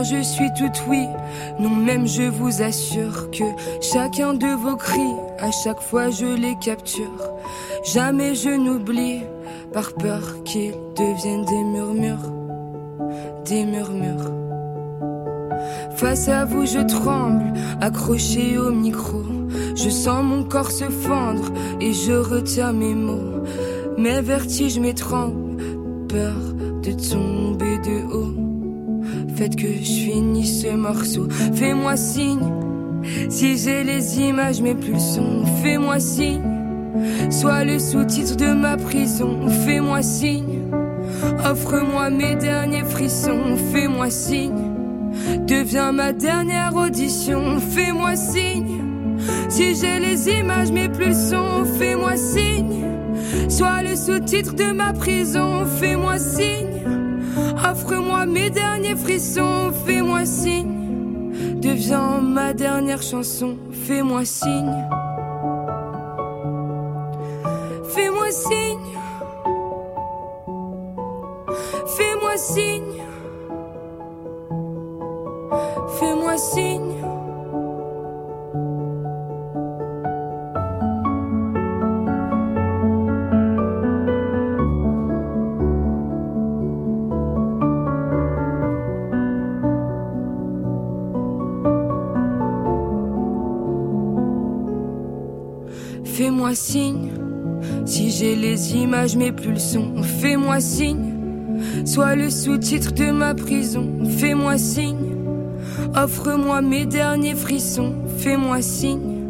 Je 0.02 0.22
suis 0.22 0.52
tout 0.54 0.70
oui. 0.88 1.06
Non, 1.58 1.70
même 1.70 2.06
je 2.06 2.22
vous 2.22 2.62
assure 2.62 3.30
que 3.30 3.44
chacun 3.80 4.34
de 4.34 4.46
vos 4.46 4.76
cris 4.76 5.16
à 5.38 5.50
chaque 5.50 5.80
fois 5.80 6.10
je 6.10 6.26
les 6.26 6.56
capture. 6.56 7.22
Jamais 7.84 8.34
je 8.34 8.50
n'oublie, 8.50 9.22
par 9.72 9.92
peur 9.94 10.22
qu'ils 10.44 10.74
deviennent 10.96 11.44
des 11.44 11.64
murmures, 11.64 12.32
des 13.44 13.64
murmures. 13.64 14.30
Face 15.96 16.28
à 16.28 16.44
vous, 16.44 16.66
je 16.66 16.80
tremble, 16.80 17.52
accroché 17.80 18.58
au 18.58 18.70
micro. 18.70 19.22
Je 19.74 19.88
sens 19.88 20.22
mon 20.24 20.44
corps 20.44 20.70
se 20.70 20.84
fendre 20.84 21.52
et 21.80 21.92
je 21.92 22.12
retiens 22.12 22.72
mes 22.72 22.94
mots. 22.94 23.42
Mes 23.98 24.20
vertiges 24.20 24.78
m'étranglent, 24.78 25.56
peur 26.08 26.36
de 26.82 26.92
tomber 26.92 27.78
de 27.78 28.12
haut. 28.12 28.41
Faites 29.42 29.56
que 29.56 29.66
je 29.66 30.04
finisse 30.04 30.62
ce 30.62 30.76
morceau, 30.76 31.26
fais-moi 31.54 31.96
signe 31.96 32.48
si 33.28 33.58
j'ai 33.58 33.82
les 33.82 34.20
images, 34.20 34.60
mes 34.60 34.76
pulsions, 34.76 35.44
fais-moi 35.60 35.98
signe. 35.98 36.44
Sois 37.28 37.64
le 37.64 37.80
sous-titre 37.80 38.36
de 38.36 38.52
ma 38.52 38.76
prison, 38.76 39.48
fais-moi 39.66 40.00
signe. 40.00 40.60
Offre-moi 41.44 42.10
mes 42.10 42.36
derniers 42.36 42.84
frissons, 42.84 43.56
fais-moi 43.72 44.10
signe. 44.10 44.70
Deviens 45.48 45.90
ma 45.90 46.12
dernière 46.12 46.76
audition, 46.76 47.58
fais-moi 47.58 48.14
signe. 48.14 48.84
Si 49.48 49.74
j'ai 49.74 49.98
les 49.98 50.28
images, 50.38 50.70
mes 50.70 50.88
pulsions, 50.88 51.64
fais-moi 51.80 52.16
signe. 52.16 52.84
Sois 53.48 53.82
le 53.82 53.96
sous-titre 53.96 54.54
de 54.54 54.70
ma 54.70 54.92
prison, 54.92 55.66
fais-moi 55.80 56.20
signe. 56.20 56.71
Offre-moi 57.64 58.26
mes 58.26 58.50
derniers 58.50 58.96
frissons, 58.96 59.72
fais-moi 59.86 60.24
signe. 60.24 61.30
Deviens 61.60 62.20
ma 62.20 62.52
dernière 62.52 63.02
chanson, 63.02 63.56
fais-moi 63.70 64.24
signe. 64.24 64.84
Fais-moi 67.94 68.30
signe. 68.30 68.78
Fais-moi 71.96 72.36
signe. 72.36 73.02
Fais-moi 75.98 76.36
signe. 76.36 76.71
Fais-moi 96.22 96.54
signe. 96.54 97.10
Si 97.84 98.12
j'ai 98.12 98.36
les 98.36 98.76
images 98.76 99.16
mais 99.16 99.32
plus 99.32 99.54
le 99.54 100.02
fais-moi 100.04 100.60
signe. 100.60 101.14
Sois 101.84 102.14
le 102.14 102.30
sous-titre 102.30 102.92
de 102.92 103.10
ma 103.10 103.34
prison, 103.34 103.88
fais-moi 104.18 104.56
signe. 104.56 105.16
Offre-moi 105.96 106.62
mes 106.62 106.86
derniers 106.86 107.34
frissons, 107.34 107.94
fais-moi 108.18 108.62
signe. 108.62 109.26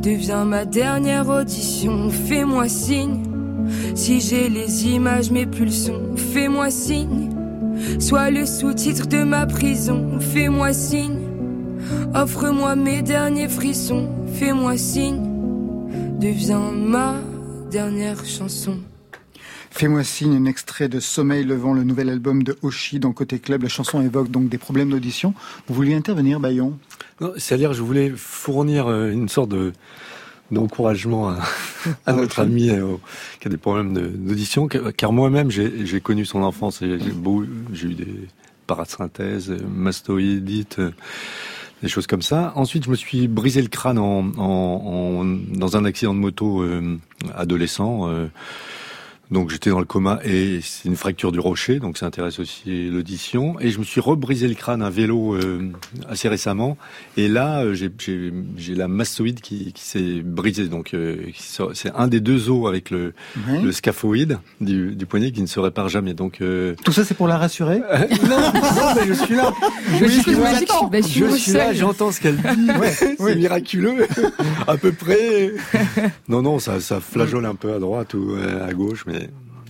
Deviens 0.00 0.44
ma 0.44 0.64
dernière 0.64 1.28
audition, 1.28 2.08
fais-moi 2.08 2.68
signe. 2.68 3.24
Si 3.96 4.20
j'ai 4.20 4.48
les 4.48 4.86
images 4.90 5.32
mais 5.32 5.46
plus 5.46 5.88
le 5.88 6.14
fais-moi 6.14 6.70
signe. 6.70 7.30
Sois 7.98 8.30
le 8.30 8.46
sous-titre 8.46 9.08
de 9.08 9.24
ma 9.24 9.44
prison, 9.46 10.20
fais-moi 10.20 10.72
signe. 10.72 11.18
Offre-moi 12.14 12.76
mes 12.76 13.02
derniers 13.02 13.48
frissons, 13.48 14.08
fais-moi 14.34 14.76
signe. 14.76 15.31
Deviens 16.22 16.70
ma 16.70 17.16
dernière 17.72 18.24
chanson. 18.24 18.78
Fais-moi 19.72 20.04
signe, 20.04 20.36
un 20.36 20.44
extrait 20.44 20.88
de 20.88 21.00
Sommeil 21.00 21.42
levant, 21.42 21.74
le 21.74 21.82
nouvel 21.82 22.08
album 22.10 22.44
de 22.44 22.56
Oshi 22.62 23.00
dans 23.00 23.10
Côté 23.10 23.40
Club. 23.40 23.64
La 23.64 23.68
chanson 23.68 24.00
évoque 24.00 24.30
donc 24.30 24.48
des 24.48 24.56
problèmes 24.56 24.90
d'audition. 24.90 25.34
Vous 25.66 25.74
vouliez 25.74 25.94
intervenir, 25.94 26.38
Bayon? 26.38 26.78
C'est-à-dire, 27.38 27.72
je 27.72 27.82
voulais 27.82 28.12
fournir 28.14 28.86
euh, 28.86 29.10
une 29.10 29.28
sorte 29.28 29.48
de 29.48 29.72
d'encouragement 30.52 31.30
à, 31.30 31.40
à, 32.06 32.12
notre 32.12 32.38
ami 32.38 32.70
euh, 32.70 32.94
qui 33.40 33.48
a 33.48 33.50
des 33.50 33.56
problèmes 33.56 33.92
d'audition, 33.92 34.68
car 34.68 35.12
moi-même 35.12 35.50
j'ai 35.50 36.00
connu 36.00 36.24
son 36.24 36.42
enfance 36.44 36.84
j'ai 37.72 37.88
eu 37.88 37.94
des 37.94 38.28
parasynthèses, 38.68 39.50
mastoïdites, 39.68 40.80
des 41.82 41.88
choses 41.88 42.06
comme 42.06 42.22
ça. 42.22 42.52
Ensuite, 42.54 42.84
je 42.84 42.90
me 42.90 42.94
suis 42.94 43.28
brisé 43.28 43.60
le 43.60 43.68
crâne 43.68 43.98
en, 43.98 44.20
en, 44.38 45.20
en 45.20 45.24
dans 45.24 45.76
un 45.76 45.84
accident 45.84 46.14
de 46.14 46.20
moto 46.20 46.62
euh, 46.62 46.98
adolescent. 47.34 48.08
Euh, 48.08 48.28
donc 49.32 49.50
j'étais 49.50 49.70
dans 49.70 49.78
le 49.78 49.86
coma 49.86 50.20
et 50.24 50.60
c'est 50.62 50.88
une 50.88 50.96
fracture 50.96 51.32
du 51.32 51.40
rocher, 51.40 51.78
donc 51.78 51.96
ça 51.96 52.06
intéresse 52.06 52.38
aussi 52.38 52.90
l'audition. 52.90 53.58
Et 53.60 53.70
je 53.70 53.78
me 53.78 53.84
suis 53.84 54.00
rebrisé 54.00 54.46
le 54.46 54.54
crâne 54.54 54.82
à 54.82 54.90
vélo 54.90 55.34
euh, 55.34 55.72
assez 56.08 56.28
récemment. 56.28 56.76
Et 57.16 57.28
là, 57.28 57.64
euh, 57.64 57.74
j'ai 57.74 58.74
la 58.74 58.88
mastoïde 58.88 59.40
qui, 59.40 59.72
qui 59.72 59.82
s'est 59.82 60.20
brisée. 60.22 60.68
Donc 60.68 60.92
euh, 60.92 61.16
c'est 61.72 61.90
un 61.94 62.08
des 62.08 62.20
deux 62.20 62.50
os 62.50 62.68
avec 62.68 62.90
le, 62.90 63.14
le 63.48 63.72
scaphoïde 63.72 64.38
du, 64.60 64.94
du, 64.94 65.06
poignet 65.06 65.32
qui 65.32 65.40
ne 65.40 65.46
se 65.46 65.60
répare 65.60 65.88
jamais. 65.88 66.12
Donc 66.12 66.40
euh, 66.42 66.74
tout 66.84 66.92
ça 66.92 67.04
c'est 67.04 67.14
pour 67.14 67.26
la 67.26 67.38
rassurer 67.38 67.78
non, 68.28 68.38
non, 68.38 68.94
mais 68.96 69.06
je 69.06 69.14
suis 69.14 69.34
là. 69.34 69.52
Je, 69.98 70.06
suis, 70.06 70.32
là. 70.34 70.60
Je 70.92 71.36
suis 71.36 71.52
là. 71.52 71.72
J'entends 71.72 72.12
ce 72.12 72.20
qu'elle 72.20 72.36
dit. 72.36 72.42
Ouais, 72.78 72.90
c'est 72.90 73.36
miraculeux. 73.36 74.06
à 74.66 74.76
peu 74.76 74.92
près. 74.92 75.52
Non, 76.28 76.42
non, 76.42 76.58
ça, 76.58 76.80
ça 76.80 77.00
flageole 77.00 77.46
un 77.46 77.54
peu 77.54 77.72
à 77.74 77.78
droite 77.78 78.14
ou 78.14 78.34
à 78.66 78.72
gauche, 78.72 79.04
mais 79.06 79.21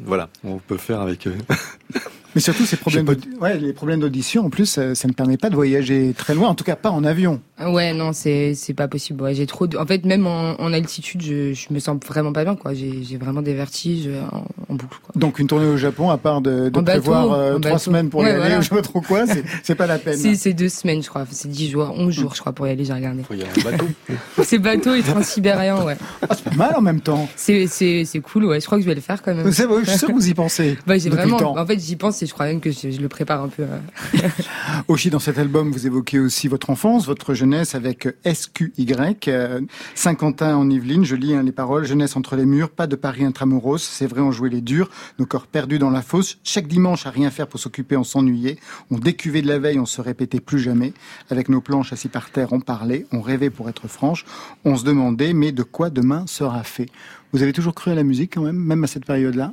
voilà, 0.04 0.28
on 0.44 0.59
peut 0.59 0.76
faire 0.76 1.00
avec. 1.00 1.26
eux. 1.26 1.37
Mais 2.35 2.41
surtout, 2.41 2.65
ces 2.65 2.77
problèmes, 2.77 3.07
ouais, 3.41 3.59
les 3.59 3.73
problèmes 3.73 4.01
d'audition, 4.01 4.47
en 4.47 4.51
plus, 4.51 4.67
ça, 4.67 5.09
ne 5.09 5.12
permet 5.12 5.37
pas 5.37 5.51
de 5.51 5.55
voyager 5.55 6.15
très 6.17 6.35
loin, 6.35 6.49
en 6.49 6.55
tout 6.55 6.65
cas 6.65 6.77
pas 6.77 6.91
en 6.91 7.05
avion. 7.05 7.41
Ouais, 7.61 7.93
non, 7.93 8.12
c'est 8.12 8.55
c'est 8.55 8.75
pas 8.75 8.89
possible. 8.89 9.23
Ouais, 9.23 9.35
j'ai 9.35 9.47
trop. 9.47 9.67
De... 9.67 9.77
En 9.77 9.87
fait, 9.87 10.05
même 10.05 10.27
en, 10.27 10.73
altitude, 10.73 11.23
je, 11.23 11.53
je 11.53 11.73
me 11.73 11.79
sens 11.79 11.99
vraiment 12.07 12.33
pas 12.33 12.45
bien, 12.45 12.57
quoi. 12.57 12.73
J'ai 12.75 13.16
vraiment 13.16 13.42
des 13.42 13.55
vertiges 13.55 14.09
en, 14.68 14.75
boucle. 14.75 14.99
Quoi. 15.03 15.12
Donc 15.14 15.38
une 15.38 15.47
tournée 15.47 15.66
au 15.66 15.77
Japon, 15.77 16.11
à 16.11 16.18
part 16.18 16.40
de, 16.40 16.68
de 16.68 16.81
prévoir 16.81 17.33
euh, 17.33 17.59
trois 17.59 17.79
semaines 17.79 18.09
pour 18.09 18.27
y 18.27 18.31
aller, 18.31 18.57
je 18.61 18.68
sais 18.68 18.75
pas 18.75 18.83
trop 18.83 19.01
quoi, 19.01 19.25
c'est 19.62 19.75
pas 19.75 19.87
la 19.87 19.99
peine. 19.99 20.16
C'est 20.16 20.53
deux 20.55 20.68
semaines, 20.68 21.03
je 21.03 21.09
crois. 21.09 21.27
C'est 21.31 21.49
dix 21.49 21.71
jours, 21.71 21.92
onze 21.97 22.14
jours, 22.14 22.35
je 22.35 22.40
crois, 22.40 22.53
pour 22.53 22.66
y 22.66 22.71
aller. 22.71 22.85
J'ai 22.85 22.92
regardé. 22.92 23.23
Faut 23.23 23.35
y 23.35 23.42
aller 23.42 23.51
en 23.59 23.71
bateau. 23.71 23.87
c'est 24.42 24.59
bateau 24.59 24.95
et 24.95 25.03
transsibérien, 25.03 25.83
ouais. 25.85 25.97
Ah, 26.23 26.35
c'est 26.35 26.45
pas 26.45 26.57
mal 26.57 26.75
en 26.77 26.81
même 26.81 27.01
temps. 27.01 27.29
C'est 27.37 27.66
c'est 27.66 28.05
c'est 28.05 28.21
cool, 28.21 28.47
ouais. 28.47 28.61
Je 28.61 28.66
crois 28.66 28.79
que 28.79 28.83
je 28.83 28.88
vais 28.88 28.95
le 28.95 29.01
faire 29.01 29.23
quand 29.23 29.35
même. 29.35 29.53
C'est 29.53 29.66
vrai, 29.66 29.85
je 29.85 29.90
suis 29.90 29.99
sûr 29.99 30.09
que 30.09 30.14
vous 30.14 30.29
y 30.29 30.35
pensez. 30.42 30.79
bah, 30.87 30.99
j'ai 30.99 31.11
vraiment. 31.11 31.59
En 31.59 31.66
fait, 31.66 31.79
j'y 31.79 31.97
pense 31.97 32.21
je 32.26 32.32
crois 32.32 32.46
même 32.46 32.61
que 32.61 32.70
je, 32.70 33.00
le 33.00 33.08
prépare 33.08 33.42
un 33.42 33.48
peu. 33.48 33.64
Aussi, 34.88 35.11
dans 35.11 35.18
cet 35.18 35.38
album, 35.38 35.70
vous 35.70 35.87
évoquez 35.87 36.18
aussi 36.18 36.48
votre 36.48 36.70
enfance, 36.70 37.06
votre 37.06 37.35
jeunesse 37.35 37.74
avec 37.74 38.08
SQY. 38.24 38.94
Euh, 39.28 39.61
Saint-Quentin 39.94 40.56
en 40.56 40.68
Yvelines, 40.68 41.04
je 41.04 41.16
lis 41.16 41.35
hein, 41.35 41.42
les 41.42 41.52
paroles. 41.52 41.85
Jeunesse 41.85 42.16
entre 42.16 42.37
les 42.37 42.44
murs, 42.44 42.70
pas 42.70 42.87
de 42.87 42.96
Paris 42.96 43.24
intramuros. 43.24 43.78
C'est 43.78 44.06
vrai, 44.06 44.20
on 44.20 44.32
jouait 44.32 44.50
les 44.50 44.61
durs. 44.61 44.90
Nos 45.18 45.26
corps 45.26 45.46
perdus 45.46 45.78
dans 45.78 45.90
la 45.90 46.02
fosse. 46.02 46.38
Chaque 46.44 46.66
dimanche 46.66 47.06
à 47.06 47.11
rien 47.11 47.30
faire 47.30 47.46
pour 47.46 47.61
s'occuper, 47.61 47.96
on 47.96 48.04
s'ennuyait. 48.04 48.58
On 48.90 48.98
décuvait 48.98 49.42
de 49.42 49.48
la 49.48 49.58
veille, 49.58 49.78
on 49.78 49.87
se 49.87 50.00
répétait 50.00 50.40
plus 50.40 50.58
jamais. 50.58 50.92
Avec 51.30 51.48
nos 51.48 51.61
planches 51.61 51.92
assis 51.92 52.08
par 52.08 52.30
terre, 52.30 52.52
on 52.52 52.61
parlait. 52.61 53.06
On 53.12 53.20
rêvait 53.20 53.50
pour 53.50 53.68
être 53.68 53.88
franche. 53.88 54.24
On 54.64 54.76
se 54.76 54.85
demandait, 54.85 55.32
mais 55.32 55.52
de 55.52 55.62
quoi 55.62 55.90
demain 55.90 56.24
sera 56.26 56.62
fait? 56.64 56.87
Vous 57.32 57.42
avez 57.42 57.54
toujours 57.54 57.74
cru 57.74 57.90
à 57.90 57.94
la 57.94 58.02
musique 58.02 58.35
quand 58.35 58.42
même, 58.42 58.56
même 58.56 58.85
à 58.85 58.87
cette 58.87 59.06
période-là? 59.06 59.52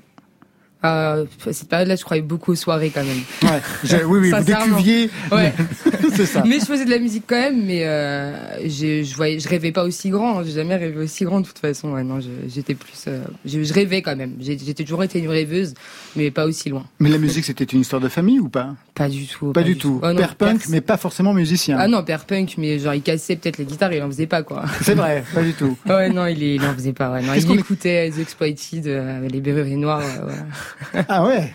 Euh, 0.85 1.25
cette 1.51 1.67
période-là, 1.67 1.97
je 1.97 2.03
croyais 2.05 2.21
beaucoup 2.21 2.53
aux 2.53 2.55
soirées 2.55 2.89
quand 2.89 3.03
même. 3.03 3.21
Ouais, 3.43 4.03
oui, 4.05 4.19
oui, 4.19 4.31
vous 4.31 4.43
décuviez. 4.43 5.09
Ouais. 5.29 5.53
c'est 6.15 6.25
ça. 6.25 6.43
Mais 6.47 6.59
je 6.59 6.65
faisais 6.65 6.85
de 6.85 6.89
la 6.89 6.99
musique 6.99 7.25
quand 7.27 7.35
même, 7.35 7.65
mais 7.65 7.85
euh, 7.85 8.65
je 8.65 9.13
voyais, 9.15 9.39
je 9.39 9.49
rêvais 9.49 9.73
pas 9.73 9.83
aussi 9.83 10.09
grand. 10.09 10.41
J'ai 10.43 10.53
jamais 10.53 10.77
rêvé 10.77 10.97
aussi 10.97 11.25
grand 11.25 11.41
de 11.41 11.47
toute 11.47 11.59
façon. 11.59 11.91
Ouais, 11.91 12.03
non, 12.03 12.19
j'étais 12.47 12.75
plus, 12.75 13.05
euh, 13.07 13.23
je, 13.45 13.61
je, 13.63 13.73
rêvais 13.73 14.01
quand 14.01 14.15
même. 14.15 14.35
J'ai 14.39 14.73
toujours 14.73 15.03
été 15.03 15.19
une 15.19 15.27
rêveuse, 15.27 15.73
mais 16.15 16.31
pas 16.31 16.45
aussi 16.45 16.69
loin. 16.69 16.85
Mais 16.99 17.09
la 17.09 17.17
musique, 17.17 17.43
c'était 17.43 17.65
une 17.65 17.81
histoire 17.81 18.01
de 18.01 18.09
famille 18.09 18.39
ou 18.39 18.47
pas? 18.47 18.75
Pas 18.99 19.07
du 19.07 19.25
tout. 19.27 19.53
Pas, 19.53 19.63
du, 19.63 19.77
tout. 19.77 20.01
Oh, 20.03 20.13
père 20.13 20.35
punk, 20.35 20.67
mais 20.67 20.81
pas 20.81 20.97
forcément 20.97 21.33
musicien. 21.33 21.77
Ah 21.79 21.87
non, 21.87 22.03
père 22.03 22.25
punk, 22.25 22.55
mais 22.57 22.79
genre 22.79 22.93
il 22.93 23.01
cassait 23.01 23.37
peut-être 23.37 23.57
les 23.57 23.63
guitares, 23.63 23.93
il 23.93 24.03
en 24.03 24.07
faisait 24.07 24.27
pas 24.27 24.43
quoi. 24.43 24.65
C'est 24.81 24.93
vrai, 24.93 25.23
pas 25.33 25.41
du 25.41 25.53
tout. 25.53 25.77
ouais, 25.85 26.09
non, 26.09 26.25
il, 26.27 26.43
il 26.43 26.61
en 26.65 26.73
faisait 26.73 26.91
pas. 26.91 27.09
Ouais, 27.09 27.21
non, 27.21 27.33
il 27.33 27.59
écoutait 27.59 28.11
The 28.11 28.19
Exploited, 28.19 28.87
euh, 28.87 29.25
les 29.29 29.39
Berruriers 29.39 29.77
Noirs. 29.77 30.03
ah 31.07 31.25
ouais 31.25 31.53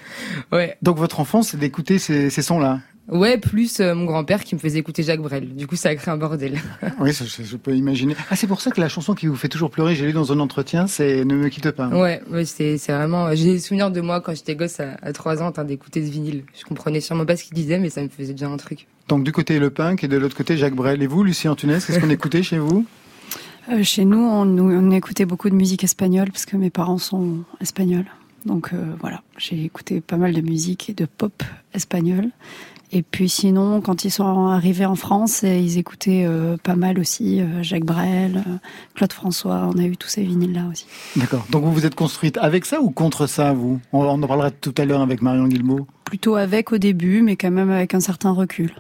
Ouais. 0.53 0.79
Donc 0.81 0.97
votre 0.97 1.21
enfance, 1.21 1.49
c'est 1.49 1.59
d'écouter 1.59 1.99
ces, 1.99 2.31
ces 2.31 2.41
sons-là 2.41 2.81
Ouais, 3.09 3.37
plus 3.37 3.81
euh, 3.81 3.95
mon 3.95 4.07
grand-père 4.07 4.45
qui 4.45 4.55
me 4.55 4.61
faisait 4.61 4.79
écouter 4.79 5.03
Jacques 5.03 5.21
Brel. 5.21 5.55
Du 5.55 5.67
coup, 5.67 5.77
ça 5.77 5.91
a 5.91 5.95
créé 5.95 6.13
un 6.13 6.17
bordel. 6.17 6.59
oui, 7.01 7.13
ça, 7.13 7.25
je, 7.27 7.57
peux 7.57 7.77
imaginer. 7.77 8.17
Ah, 8.31 8.37
c'est 8.37 8.47
pour 8.47 8.63
ça 8.63 8.71
que 8.71 8.81
la 8.81 8.89
chanson 8.89 9.15
qui 9.15 9.27
vous 9.27 9.37
fait 9.37 9.49
toujours 9.49 9.71
pleurer, 9.71 9.95
j'ai 9.95 10.07
lu 10.07 10.13
dans 10.15 10.33
un 10.33 10.41
entretien, 10.41 10.87
c'est 10.87 11.25
Ne 11.25 11.35
me 11.35 11.49
quitte 11.49 11.71
pas. 11.73 11.89
Ouais, 11.89 12.23
ouais 12.31 12.47
c'est 12.47 12.79
vraiment... 12.89 13.35
J'ai 13.35 13.53
des 13.53 13.61
souvenirs 13.61 13.91
de 13.91 14.01
moi 14.01 14.23
quand 14.23 14.35
j'étais 14.35 14.57
gosse 14.57 14.81
à, 14.81 14.97
trois 15.13 15.35
3 15.35 15.43
ans 15.43 15.47
en 15.49 15.53
train 15.53 15.65
d'écouter 15.65 16.05
ce 16.05 16.11
vinyle. 16.11 16.45
Je 16.59 16.65
comprenais 16.65 17.01
sûrement 17.01 17.27
pas 17.27 17.37
ce 17.37 17.45
qu'il 17.45 17.55
disait, 17.55 17.79
mais 17.79 17.91
ça 17.91 18.03
me 18.03 18.09
faisait 18.09 18.33
déjà 18.33 18.49
un 18.49 18.57
truc. 18.57 18.87
Donc 19.09 19.23
du 19.23 19.33
côté 19.33 19.59
le 19.59 19.69
punk 19.69 20.03
et 20.03 20.09
de 20.09 20.17
l'autre 20.17 20.37
côté 20.37 20.57
Jacques 20.57 20.75
Brel. 20.75 21.03
Et 21.03 21.07
vous, 21.07 21.23
Lucie 21.23 21.49
Antunes, 21.49 21.73
qu'est-ce 21.73 21.99
qu'on 21.99 22.11
écoutait 22.11 22.43
chez 22.43 22.59
vous? 22.59 22.87
Euh, 23.71 23.83
Chez 23.83 24.05
nous, 24.05 24.19
on, 24.19 24.59
on 24.59 24.91
écoutait 24.91 25.27
beaucoup 25.27 25.51
de 25.51 25.55
musique 25.55 25.85
espagnole 25.85 26.31
parce 26.31 26.47
que 26.47 26.57
mes 26.57 26.71
parents 26.71 26.99
sont 26.99 27.41
espagnols. 27.61 28.07
Donc 28.45 28.71
euh, 28.73 28.95
voilà, 29.01 29.23
j'ai 29.39 29.65
écouté 29.65 30.01
pas 30.01 30.17
mal 30.17 30.33
de 30.33 30.41
musique 30.41 30.91
et 30.91 30.95
de 30.95 31.07
pop 31.07 31.43
espagnol. 31.73 32.29
Et 32.93 33.03
puis 33.03 33.29
sinon, 33.29 33.81
quand 33.81 34.05
ils 34.05 34.11
sont 34.11 34.47
arrivés 34.47 34.87
en 34.87 34.95
France, 34.95 35.43
ils 35.43 35.79
écoutaient 35.79 36.25
euh, 36.27 36.57
pas 36.57 36.77
mal 36.77 37.01
aussi 37.01 37.41
euh, 37.41 37.63
Jacques 37.63 37.85
Brel, 37.85 38.45
Claude 38.95 39.13
François. 39.13 39.69
On 39.75 39.79
a 39.79 39.83
eu 39.83 39.97
tous 39.97 40.09
ces 40.09 40.23
vinyles-là 40.23 40.67
aussi. 40.71 40.87
D'accord. 41.17 41.45
Donc 41.51 41.65
vous 41.65 41.73
vous 41.73 41.87
êtes 41.87 41.97
construite 41.97 42.39
avec 42.39 42.67
ça 42.67 42.81
ou 42.81 42.91
contre 42.91 43.27
ça, 43.27 43.53
vous? 43.53 43.81
On, 43.93 44.07
en 44.07 44.21
parlera 44.21 44.51
tout 44.51 44.75
à 44.79 44.85
l'heure 44.85 45.01
avec 45.01 45.23
Marion 45.23 45.49
Guilbeault. 45.49 45.89
Plutôt 46.05 46.37
avec 46.37 46.71
au 46.73 46.79
début, 46.79 47.23
mais 47.23 47.35
quand 47.35 47.51
même 47.51 47.71
avec 47.71 47.95
un 47.95 48.01
certain 48.01 48.31
recul. 48.31 48.75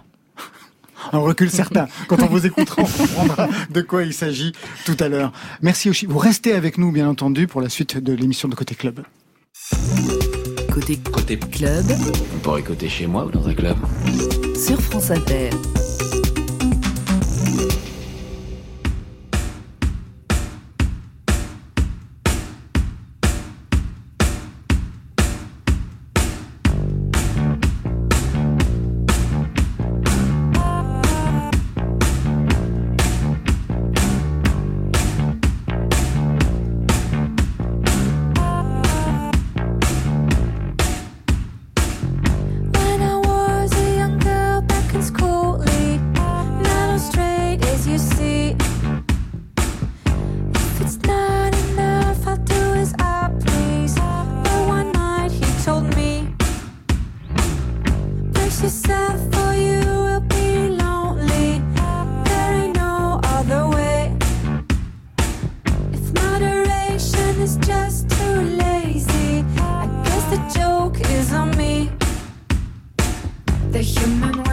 un 1.13 1.19
recul 1.19 1.51
certain. 1.51 1.89
Quand 2.07 2.23
on 2.23 2.27
vous 2.27 2.47
écoutera, 2.47 2.83
on 2.83 3.03
comprendra 3.03 3.49
de 3.71 3.81
quoi 3.81 4.05
il 4.05 4.13
s'agit 4.13 4.53
tout 4.85 4.97
à 5.01 5.09
l'heure. 5.09 5.33
Merci 5.61 5.89
Oshi. 5.89 6.07
Vous 6.07 6.19
restez 6.19 6.53
avec 6.53 6.79
nous, 6.79 6.93
bien 6.93 7.09
entendu, 7.09 7.49
pour 7.49 7.63
la 7.63 7.69
suite 7.69 7.99
de 7.99 8.13
l'émission 8.13 8.49
de 8.49 8.55
Côté 8.55 8.77
Club. 8.77 9.01
Côté, 10.73 10.97
côté 10.97 11.39
club. 11.39 11.85
On 12.35 12.39
pourrait 12.41 12.63
côté 12.63 12.89
chez 12.89 13.07
moi 13.07 13.25
ou 13.25 13.31
dans 13.31 13.47
un 13.47 13.55
club. 13.55 13.77
Sur 14.57 14.81
France 14.81 15.13
Inter. 15.13 15.51
the 73.75 73.83
human 73.83 74.44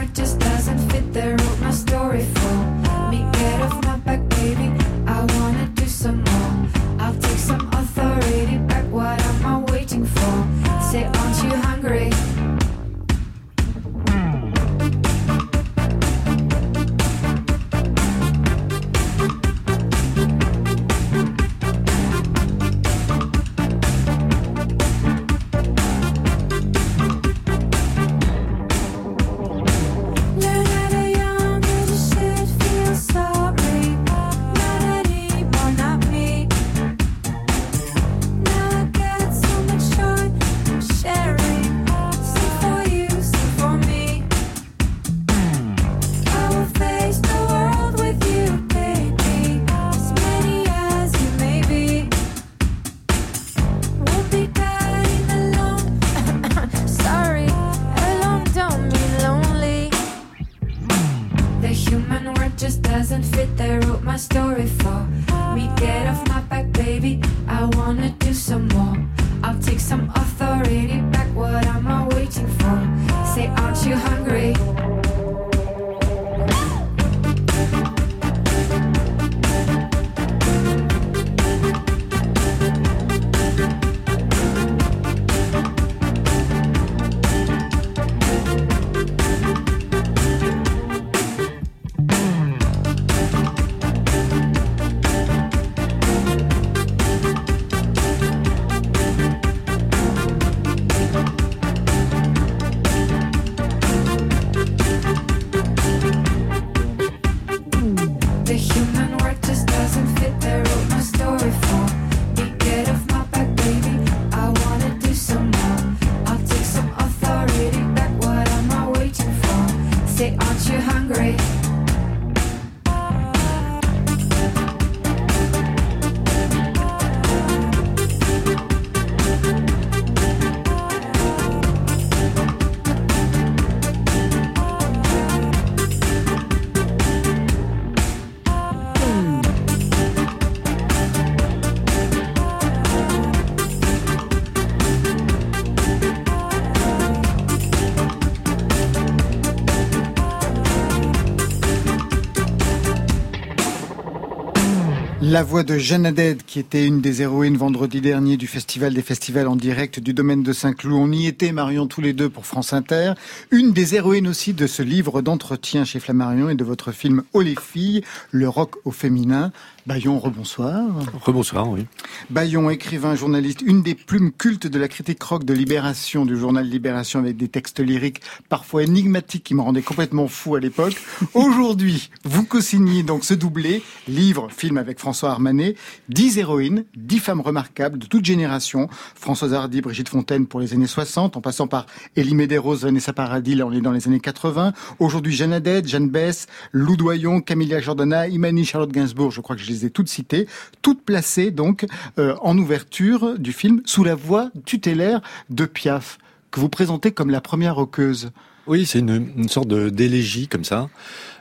La 155.32 155.44
voix 155.44 155.64
de 155.64 155.78
Jeanne 155.78 156.06
Haddad, 156.06 156.44
qui 156.46 156.60
était 156.60 156.86
une 156.86 157.00
des 157.00 157.22
héroïnes 157.22 157.56
vendredi 157.56 158.02
dernier 158.02 158.36
du 158.36 158.48
Festival 158.48 158.94
des 158.94 159.02
festivals 159.02 159.48
en 159.48 159.56
direct 159.56 160.02
du 160.02 160.14
domaine 160.14 160.44
de 160.44 160.52
Saint-Cloud. 160.52 160.92
On 160.94 161.10
y 161.10 161.26
était, 161.26 161.54
Marion, 161.54 161.88
tous 161.88 162.02
les 162.02 162.12
deux 162.12 162.28
pour 162.28 162.46
France 162.46 162.74
Inter. 162.74 163.14
Une 163.50 163.72
des 163.72 163.96
héroïnes 163.96 164.28
aussi 164.28 164.54
de 164.54 164.68
ce 164.68 164.84
livre 164.84 165.22
d'entretien 165.22 165.86
chez 165.86 166.02
Flammarion 166.02 166.50
et 166.50 166.56
de 166.56 166.66
votre 166.66 166.92
film 166.92 167.24
Oh 167.32 167.40
les 167.40 167.56
filles, 167.56 168.04
le 168.32 168.50
rock 168.50 168.76
au 168.84 168.92
féminin. 168.92 169.54
Bayon, 169.88 170.20
rebonsoir. 170.20 170.86
Rebonsoir, 171.24 171.68
oui. 171.68 171.88
Bayon, 172.30 172.70
écrivain, 172.70 173.16
journaliste, 173.16 173.62
une 173.66 173.82
des 173.82 173.96
plumes 173.96 174.32
cultes 174.32 174.68
de 174.68 174.78
la 174.78 174.88
critique 174.88 175.22
rock 175.24 175.44
de 175.44 175.56
Libération, 175.56 176.24
du 176.24 176.38
journal 176.38 176.68
Libération, 176.68 177.18
avec 177.18 177.36
des 177.36 177.48
textes 177.48 177.80
lyriques 177.80 178.22
parfois 178.48 178.84
énigmatiques 178.84 179.44
qui 179.44 179.56
me 179.56 179.62
rendaient 179.62 179.82
complètement 179.82 180.28
fou 180.28 180.54
à 180.54 180.60
l'époque. 180.60 180.94
Aujourd'hui, 181.34 182.12
vous 182.24 182.46
co-signez 182.46 183.02
donc 183.02 183.26
ce 183.26 183.34
doublé, 183.34 183.82
livre, 184.08 184.50
film 184.52 184.78
avec 184.78 185.00
François 185.00 185.32
Armanet, 185.32 185.76
dix 186.10 186.38
héroïnes, 186.38 186.86
dix 186.96 187.20
femmes 187.20 187.42
remarquables 187.42 187.98
de 187.98 188.06
toute 188.06 188.24
génération. 188.24 188.88
Françoise 189.16 189.56
Hardy, 189.56 189.82
Brigitte 189.82 190.10
Fontaine 190.10 190.46
pour 190.46 190.60
les 190.60 190.74
années 190.74 190.86
60, 190.86 191.38
en 191.38 191.42
passant 191.42 191.66
par 191.66 191.88
Elie 192.16 192.36
Medeiros, 192.36 192.76
Vanessa 192.76 193.14
Paradis, 193.14 193.56
là 193.56 193.66
on 193.66 193.72
est 193.72 193.82
dans 193.82 193.94
les 193.94 194.08
années 194.08 194.20
80. 194.20 194.74
Aujourd'hui, 195.00 195.36
Jeanne 195.36 195.54
Haddad, 195.54 195.88
Jeanne 195.88 196.10
Bess, 196.10 196.46
Lou 196.72 196.96
Doyon, 196.98 197.42
Camilla 197.42 197.82
Jordana, 197.82 198.28
Imani 198.28 198.64
Charlotte 198.64 198.92
Gainsbourg, 198.92 199.32
je 199.32 199.42
crois 199.42 199.56
que 199.56 199.62
je 199.64 199.71
les 199.72 199.86
ai 199.86 199.90
toutes 199.90 200.10
citées, 200.10 200.48
toutes 200.82 201.04
placées 201.04 201.52
donc 201.52 201.86
euh, 202.20 202.36
en 202.42 202.58
ouverture 202.58 203.38
du 203.38 203.54
film 203.54 203.82
sous 203.86 204.04
la 204.04 204.16
voix 204.16 204.50
tutélaire 204.66 205.22
de 205.50 205.66
Piaf, 205.66 206.18
que 206.52 206.60
vous 206.60 206.70
présentez 206.70 207.12
comme 207.12 207.30
la 207.30 207.42
première 207.42 207.76
roqueuse. 207.76 208.32
Oui, 208.68 208.86
c'est 208.86 209.00
une, 209.00 209.32
une 209.36 209.50
sorte 209.50 209.68
d'élégie 209.68 210.48
comme 210.48 210.64
ça. 210.64 210.90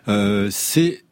Euh, 0.08 0.48
c'est 0.50 1.02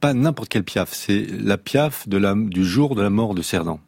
pas 0.00 0.14
n'importe 0.14 0.48
quelle 0.48 0.64
Piaf, 0.64 0.92
c'est 0.92 1.26
la 1.26 1.58
Piaf 1.58 2.08
de 2.08 2.16
la, 2.16 2.34
du 2.34 2.64
jour 2.64 2.94
de 2.94 3.02
la 3.02 3.10
mort 3.10 3.34
de 3.34 3.42
Cerdan. 3.42 3.80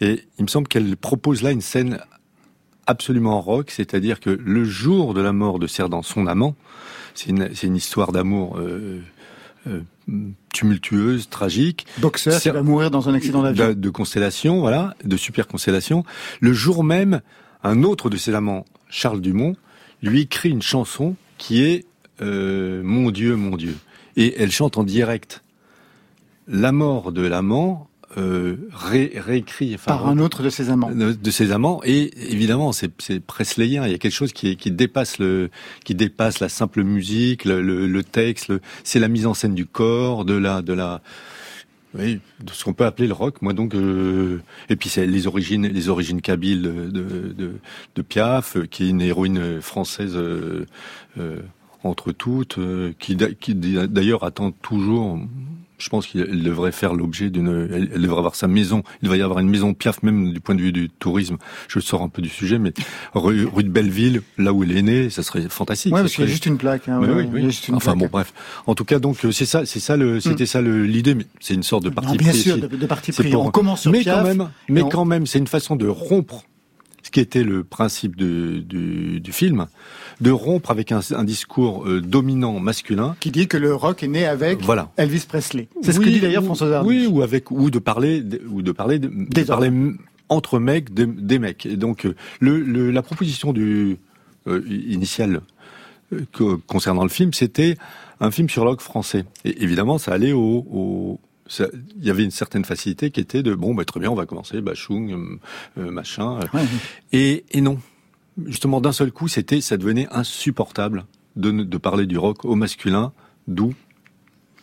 Et 0.00 0.24
il 0.38 0.42
me 0.42 0.48
semble 0.48 0.68
qu'elle 0.68 0.96
propose 0.96 1.42
là 1.42 1.50
une 1.50 1.60
scène 1.60 1.98
absolument 2.86 3.40
rock, 3.40 3.70
c'est-à-dire 3.70 4.20
que 4.20 4.30
le 4.30 4.64
jour 4.64 5.14
de 5.14 5.20
la 5.20 5.32
mort 5.32 5.58
de 5.58 5.66
Cerdan, 5.66 6.02
son 6.02 6.26
amant, 6.26 6.54
c'est 7.14 7.30
une, 7.30 7.76
histoire 7.76 8.12
d'amour 8.12 8.58
euh, 8.58 9.00
tumultueuse, 10.52 11.28
tragique. 11.28 11.86
Boxeur 11.98 12.40
qui 12.40 12.50
va 12.50 12.62
mourir 12.62 12.90
dans 12.90 13.08
un 13.08 13.14
accident 13.14 13.42
d'avion. 13.42 13.68
De, 13.68 13.72
de 13.74 13.90
constellation, 13.90 14.60
voilà, 14.60 14.94
de 15.04 15.16
super 15.16 15.46
constellation. 15.46 16.04
Le 16.40 16.52
jour 16.52 16.84
même, 16.84 17.20
un 17.62 17.82
autre 17.82 18.10
de 18.10 18.16
ses 18.16 18.34
amants, 18.34 18.64
Charles 18.88 19.20
Dumont, 19.20 19.56
lui 20.02 20.22
écrit 20.22 20.50
une 20.50 20.62
chanson 20.62 21.16
qui 21.38 21.62
est 21.62 21.86
euh, 22.20 22.82
Mon 22.84 23.10
Dieu, 23.10 23.36
mon 23.36 23.56
Dieu. 23.56 23.76
Et 24.16 24.40
elle 24.40 24.52
chante 24.52 24.78
en 24.78 24.84
direct 24.84 25.42
la 26.46 26.72
mort 26.72 27.10
de 27.10 27.22
l'amant 27.22 27.88
euh, 28.16 28.56
ré, 28.72 29.12
réécrit 29.16 29.74
enfin, 29.74 29.92
par 29.92 30.06
un 30.08 30.18
autre 30.18 30.42
de 30.42 30.50
ses 30.50 30.70
amants. 30.70 30.90
De, 30.90 31.12
de 31.12 31.30
ses 31.30 31.52
amants 31.52 31.80
et 31.84 32.10
évidemment 32.32 32.72
c'est 32.72 32.90
c'est 32.98 33.20
presleyien. 33.20 33.86
Il 33.86 33.92
y 33.92 33.94
a 33.94 33.98
quelque 33.98 34.12
chose 34.12 34.32
qui 34.32 34.56
qui 34.56 34.70
dépasse 34.70 35.18
le 35.18 35.50
qui 35.84 35.94
dépasse 35.94 36.40
la 36.40 36.48
simple 36.48 36.82
musique, 36.82 37.44
le, 37.44 37.62
le, 37.62 37.86
le 37.86 38.04
texte. 38.04 38.52
C'est 38.84 39.00
la 39.00 39.08
mise 39.08 39.26
en 39.26 39.34
scène 39.34 39.54
du 39.54 39.66
corps, 39.66 40.24
de 40.24 40.34
la 40.34 40.62
de 40.62 40.72
la 40.72 41.02
oui, 41.96 42.20
de 42.40 42.50
ce 42.50 42.64
qu'on 42.64 42.72
peut 42.72 42.86
appeler 42.86 43.06
le 43.06 43.14
rock. 43.14 43.42
Moi 43.42 43.52
donc 43.52 43.74
euh, 43.74 44.40
et 44.68 44.76
puis 44.76 44.88
c'est 44.88 45.06
les 45.06 45.26
origines 45.26 45.66
les 45.66 45.88
origines 45.88 46.20
kabyles 46.20 46.62
de 46.62 46.90
de, 46.90 47.52
de, 47.94 48.02
Piaf, 48.02 48.56
qui 48.70 48.84
est 48.84 48.88
une 48.90 49.00
héroïne 49.02 49.60
française. 49.60 50.14
Euh, 50.16 50.66
euh, 51.18 51.38
entre 51.84 52.12
toutes, 52.12 52.58
euh, 52.58 52.92
qui, 52.98 53.16
qui 53.40 53.54
d'ailleurs 53.54 54.24
attend 54.24 54.50
toujours. 54.50 55.20
Je 55.84 55.90
pense 55.90 56.06
qu'elle 56.06 56.42
devrait 56.42 56.72
faire 56.72 56.94
l'objet 56.94 57.28
d'une. 57.28 57.68
Elle, 57.70 57.90
elle, 57.94 58.00
devrait 58.00 58.16
avoir 58.16 58.36
sa 58.36 58.48
maison. 58.48 58.82
Il 59.02 59.04
devrait 59.04 59.18
y 59.18 59.22
avoir 59.22 59.40
une 59.40 59.50
maison 59.50 59.74
Piaf 59.74 60.02
même 60.02 60.32
du 60.32 60.40
point 60.40 60.54
de 60.54 60.62
vue 60.62 60.72
du 60.72 60.88
tourisme. 60.88 61.36
Je 61.68 61.78
sors 61.78 62.00
un 62.00 62.08
peu 62.08 62.22
du 62.22 62.30
sujet, 62.30 62.58
mais 62.58 62.72
rue, 63.14 63.44
rue 63.44 63.64
de 63.64 63.68
Belleville, 63.68 64.22
là 64.38 64.54
où 64.54 64.62
elle 64.62 64.74
est 64.74 64.80
née, 64.80 65.10
ça 65.10 65.22
serait 65.22 65.46
fantastique. 65.50 65.92
Ouais, 65.92 66.00
parce 66.00 66.12
serait... 66.12 66.24
qu'il 66.24 66.30
y 66.30 66.32
a 66.32 66.32
juste 66.32 66.46
une 66.46 66.56
plaque. 66.56 66.88
Hein, 66.88 67.00
ouais, 67.00 67.08
oui, 67.10 67.28
oui. 67.30 67.60
Une 67.68 67.74
enfin 67.74 67.92
plaque. 67.92 67.98
bon, 67.98 68.08
bref. 68.10 68.32
En 68.66 68.74
tout 68.74 68.86
cas, 68.86 68.98
donc 68.98 69.18
c'est 69.30 69.44
ça, 69.44 69.66
c'est 69.66 69.78
ça 69.78 69.98
le, 69.98 70.20
c'était 70.20 70.44
mm. 70.44 70.46
ça 70.46 70.62
l'idée, 70.62 71.14
mais 71.14 71.26
c'est 71.38 71.52
une 71.52 71.62
sorte 71.62 71.84
de 71.84 71.90
parti 71.90 72.12
non, 72.12 72.16
pris. 72.16 72.24
Bien 72.24 72.32
sûr, 72.32 72.56
de, 72.56 72.66
de 72.66 72.86
parti 72.86 73.12
pris. 73.12 73.30
Pour... 73.30 73.44
On 73.44 73.50
commence 73.50 73.82
sur 73.82 73.92
mais 73.92 74.00
Piaf, 74.00 74.22
quand 74.22 74.24
même, 74.24 74.48
mais 74.70 74.80
on... 74.80 74.88
quand 74.88 75.04
même, 75.04 75.26
c'est 75.26 75.38
une 75.38 75.46
façon 75.46 75.76
de 75.76 75.86
rompre 75.86 76.44
ce 77.04 77.10
qui 77.10 77.20
était 77.20 77.44
le 77.44 77.62
principe 77.62 78.16
de, 78.16 78.60
du, 78.60 79.20
du 79.20 79.32
film, 79.32 79.66
de 80.20 80.30
rompre 80.30 80.70
avec 80.70 80.92
un, 80.92 81.00
un 81.12 81.24
discours 81.24 81.86
euh, 81.86 82.00
dominant 82.00 82.60
masculin 82.60 83.16
qui 83.20 83.30
dit 83.30 83.48
que 83.48 83.56
le 83.56 83.74
rock 83.74 84.02
est 84.02 84.08
né 84.08 84.26
avec 84.26 84.62
voilà. 84.62 84.90
Elvis 84.96 85.26
Presley. 85.28 85.68
C'est 85.82 85.88
oui, 85.88 85.94
ce 85.94 86.00
que 86.00 86.04
dit 86.10 86.20
d'ailleurs 86.20 86.44
François 86.44 86.70
Hardy. 86.70 86.88
Oui, 86.88 87.06
ou 87.06 87.22
avec 87.22 87.50
ou 87.50 87.70
de 87.70 87.78
parler 87.78 88.20
de, 88.20 88.40
ou 88.48 88.62
de 88.62 88.72
parler 88.72 88.98
de, 88.98 89.08
de 89.08 89.42
parler 89.42 89.70
entre 90.28 90.58
mecs 90.58 90.94
de, 90.94 91.04
des 91.04 91.38
mecs. 91.38 91.66
Et 91.66 91.76
donc 91.76 92.06
le, 92.40 92.60
le 92.60 92.90
la 92.90 93.02
proposition 93.02 93.52
du 93.52 93.98
euh, 94.46 94.62
initiale 94.68 95.40
euh, 96.12 96.56
concernant 96.66 97.02
le 97.02 97.08
film, 97.08 97.32
c'était 97.32 97.76
un 98.20 98.30
film 98.30 98.48
sur 98.48 98.64
le 98.64 98.70
rock 98.70 98.80
français. 98.80 99.24
Et 99.44 99.62
évidemment, 99.62 99.98
ça 99.98 100.12
allait 100.12 100.32
au, 100.32 100.66
au 100.70 101.20
ça, 101.46 101.66
il 101.98 102.06
y 102.06 102.10
avait 102.10 102.24
une 102.24 102.30
certaine 102.30 102.64
facilité 102.64 103.10
qui 103.10 103.20
était 103.20 103.42
de 103.42 103.54
bon 103.54 103.74
bah 103.74 103.84
très 103.84 104.00
bien 104.00 104.10
on 104.10 104.14
va 104.14 104.24
commencer 104.24 104.62
Bachung 104.62 105.38
euh, 105.76 105.90
machin 105.90 106.40
ouais. 106.54 106.62
et, 107.12 107.44
et 107.50 107.60
non 107.60 107.78
justement 108.46 108.80
d'un 108.80 108.92
seul 108.92 109.12
coup 109.12 109.28
c'était 109.28 109.60
ça 109.60 109.76
devenait 109.76 110.08
insupportable 110.10 111.04
de, 111.36 111.50
de 111.50 111.78
parler 111.78 112.06
du 112.06 112.18
rock 112.18 112.44
au 112.44 112.54
masculin 112.54 113.12
d'où 113.48 113.74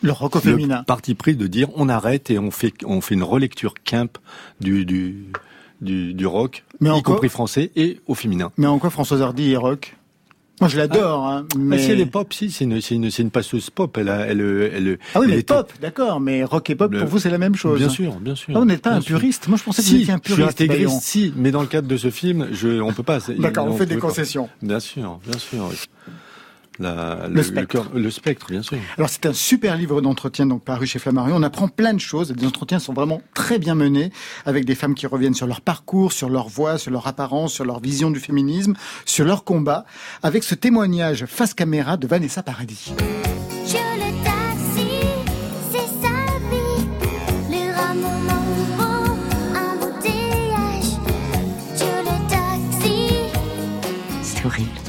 le 0.01 0.11
rock 0.11 0.35
au 0.35 0.39
féminin. 0.39 0.79
le 0.79 0.85
parti 0.85 1.15
pris 1.15 1.35
de 1.35 1.47
dire 1.47 1.69
on 1.75 1.87
arrête 1.89 2.31
et 2.31 2.39
on 2.39 2.51
fait 2.51 2.73
on 2.85 3.01
fait 3.01 3.15
une 3.15 3.23
relecture 3.23 3.73
Kemp 3.83 4.17
du 4.59 4.85
du 4.85 5.27
du, 5.81 6.13
du 6.13 6.25
rock 6.25 6.63
mais 6.79 6.97
y 6.97 7.01
compris 7.01 7.29
français 7.29 7.71
et 7.75 7.99
au 8.07 8.15
féminin. 8.15 8.51
Mais 8.57 8.67
en 8.67 8.79
quoi 8.79 8.89
Françoise 8.89 9.21
Hardy 9.21 9.51
est 9.51 9.57
rock? 9.57 9.95
Moi, 10.61 10.69
je 10.69 10.77
l'adore, 10.77 11.25
ah, 11.25 11.37
hein, 11.37 11.47
mais... 11.57 11.79
Si 11.79 11.91
elle 11.91 11.99
est 11.99 12.05
pop, 12.05 12.31
si, 12.31 12.51
c'est 12.51 12.65
une, 12.65 12.79
une, 13.19 13.31
passeuse 13.31 13.69
pop. 13.71 13.97
Elle, 13.97 14.09
a, 14.09 14.27
elle, 14.27 14.41
elle, 14.41 14.99
ah 15.15 15.19
oui, 15.19 15.25
elle 15.25 15.31
mais 15.31 15.39
était... 15.39 15.53
pop, 15.53 15.73
d'accord, 15.81 16.19
mais 16.19 16.43
rock 16.43 16.69
et 16.69 16.75
pop, 16.75 16.95
pour 16.95 17.07
vous, 17.07 17.19
c'est 17.19 17.31
la 17.31 17.39
même 17.39 17.55
chose. 17.55 17.79
Bien 17.79 17.89
sûr, 17.89 18.13
bien 18.19 18.35
sûr. 18.35 18.53
Ah, 18.55 18.59
vous 18.59 18.65
n'êtes 18.65 18.83
pas 18.83 18.91
un 18.91 19.01
sûr. 19.01 19.17
puriste. 19.17 19.47
Moi, 19.47 19.57
je 19.57 19.63
pensais 19.63 19.81
que 19.81 19.87
si, 19.87 19.95
vous 19.95 20.01
étiez 20.01 20.13
un 20.13 20.19
puriste. 20.19 20.39
Je 20.39 20.55
suis 20.55 20.63
intégriste, 20.63 21.01
si, 21.01 21.33
mais 21.35 21.51
dans 21.51 21.61
le 21.61 21.67
cadre 21.67 21.87
de 21.87 21.97
ce 21.97 22.11
film, 22.11 22.47
je, 22.51 22.79
on 22.79 22.93
peut 22.93 23.03
pas. 23.03 23.19
D'accord, 23.39 23.65
on, 23.65 23.71
on 23.71 23.77
fait 23.77 23.87
des 23.87 23.97
concessions. 23.97 24.45
Pas. 24.45 24.67
Bien 24.67 24.79
sûr, 24.79 25.19
bien 25.25 25.39
sûr. 25.39 25.69
La, 26.81 27.27
Le 27.29 27.43
spectre. 27.43 27.67
cœur- 27.67 27.91
le 27.93 28.11
spectre, 28.11 28.47
bien 28.49 28.61
sûr. 28.61 28.77
Alors 28.97 29.09
c'est 29.09 29.25
un 29.25 29.33
super 29.33 29.77
livre 29.77 30.01
d'entretien 30.01 30.45
donc 30.45 30.63
paru 30.63 30.85
chez 30.87 30.99
Flammarion. 30.99 31.35
On 31.35 31.43
apprend 31.43 31.67
plein 31.67 31.93
de 31.93 31.99
choses. 31.99 32.33
Les 32.37 32.45
entretiens 32.45 32.79
sont 32.79 32.93
vraiment 32.93 33.21
très 33.33 33.59
bien 33.59 33.75
menés 33.75 34.11
avec 34.45 34.65
des 34.65 34.75
femmes 34.75 34.95
qui 34.95 35.07
reviennent 35.07 35.33
sur 35.33 35.47
leur 35.47 35.61
parcours, 35.61 36.11
sur 36.11 36.29
leur 36.29 36.47
voix, 36.49 36.77
sur 36.77 36.91
leur 36.91 37.07
apparence, 37.07 37.53
sur 37.53 37.65
leur 37.65 37.79
vision 37.79 38.11
du 38.11 38.19
féminisme, 38.19 38.73
sur 39.05 39.25
leur 39.25 39.43
combat. 39.43 39.85
Avec 40.23 40.43
ce 40.43 40.55
témoignage 40.55 41.25
face 41.25 41.53
caméra 41.53 41.97
de 41.97 42.07
Vanessa 42.07 42.43
Paradis. 42.43 42.93
C'était 54.23 54.45
horrible. 54.45 54.80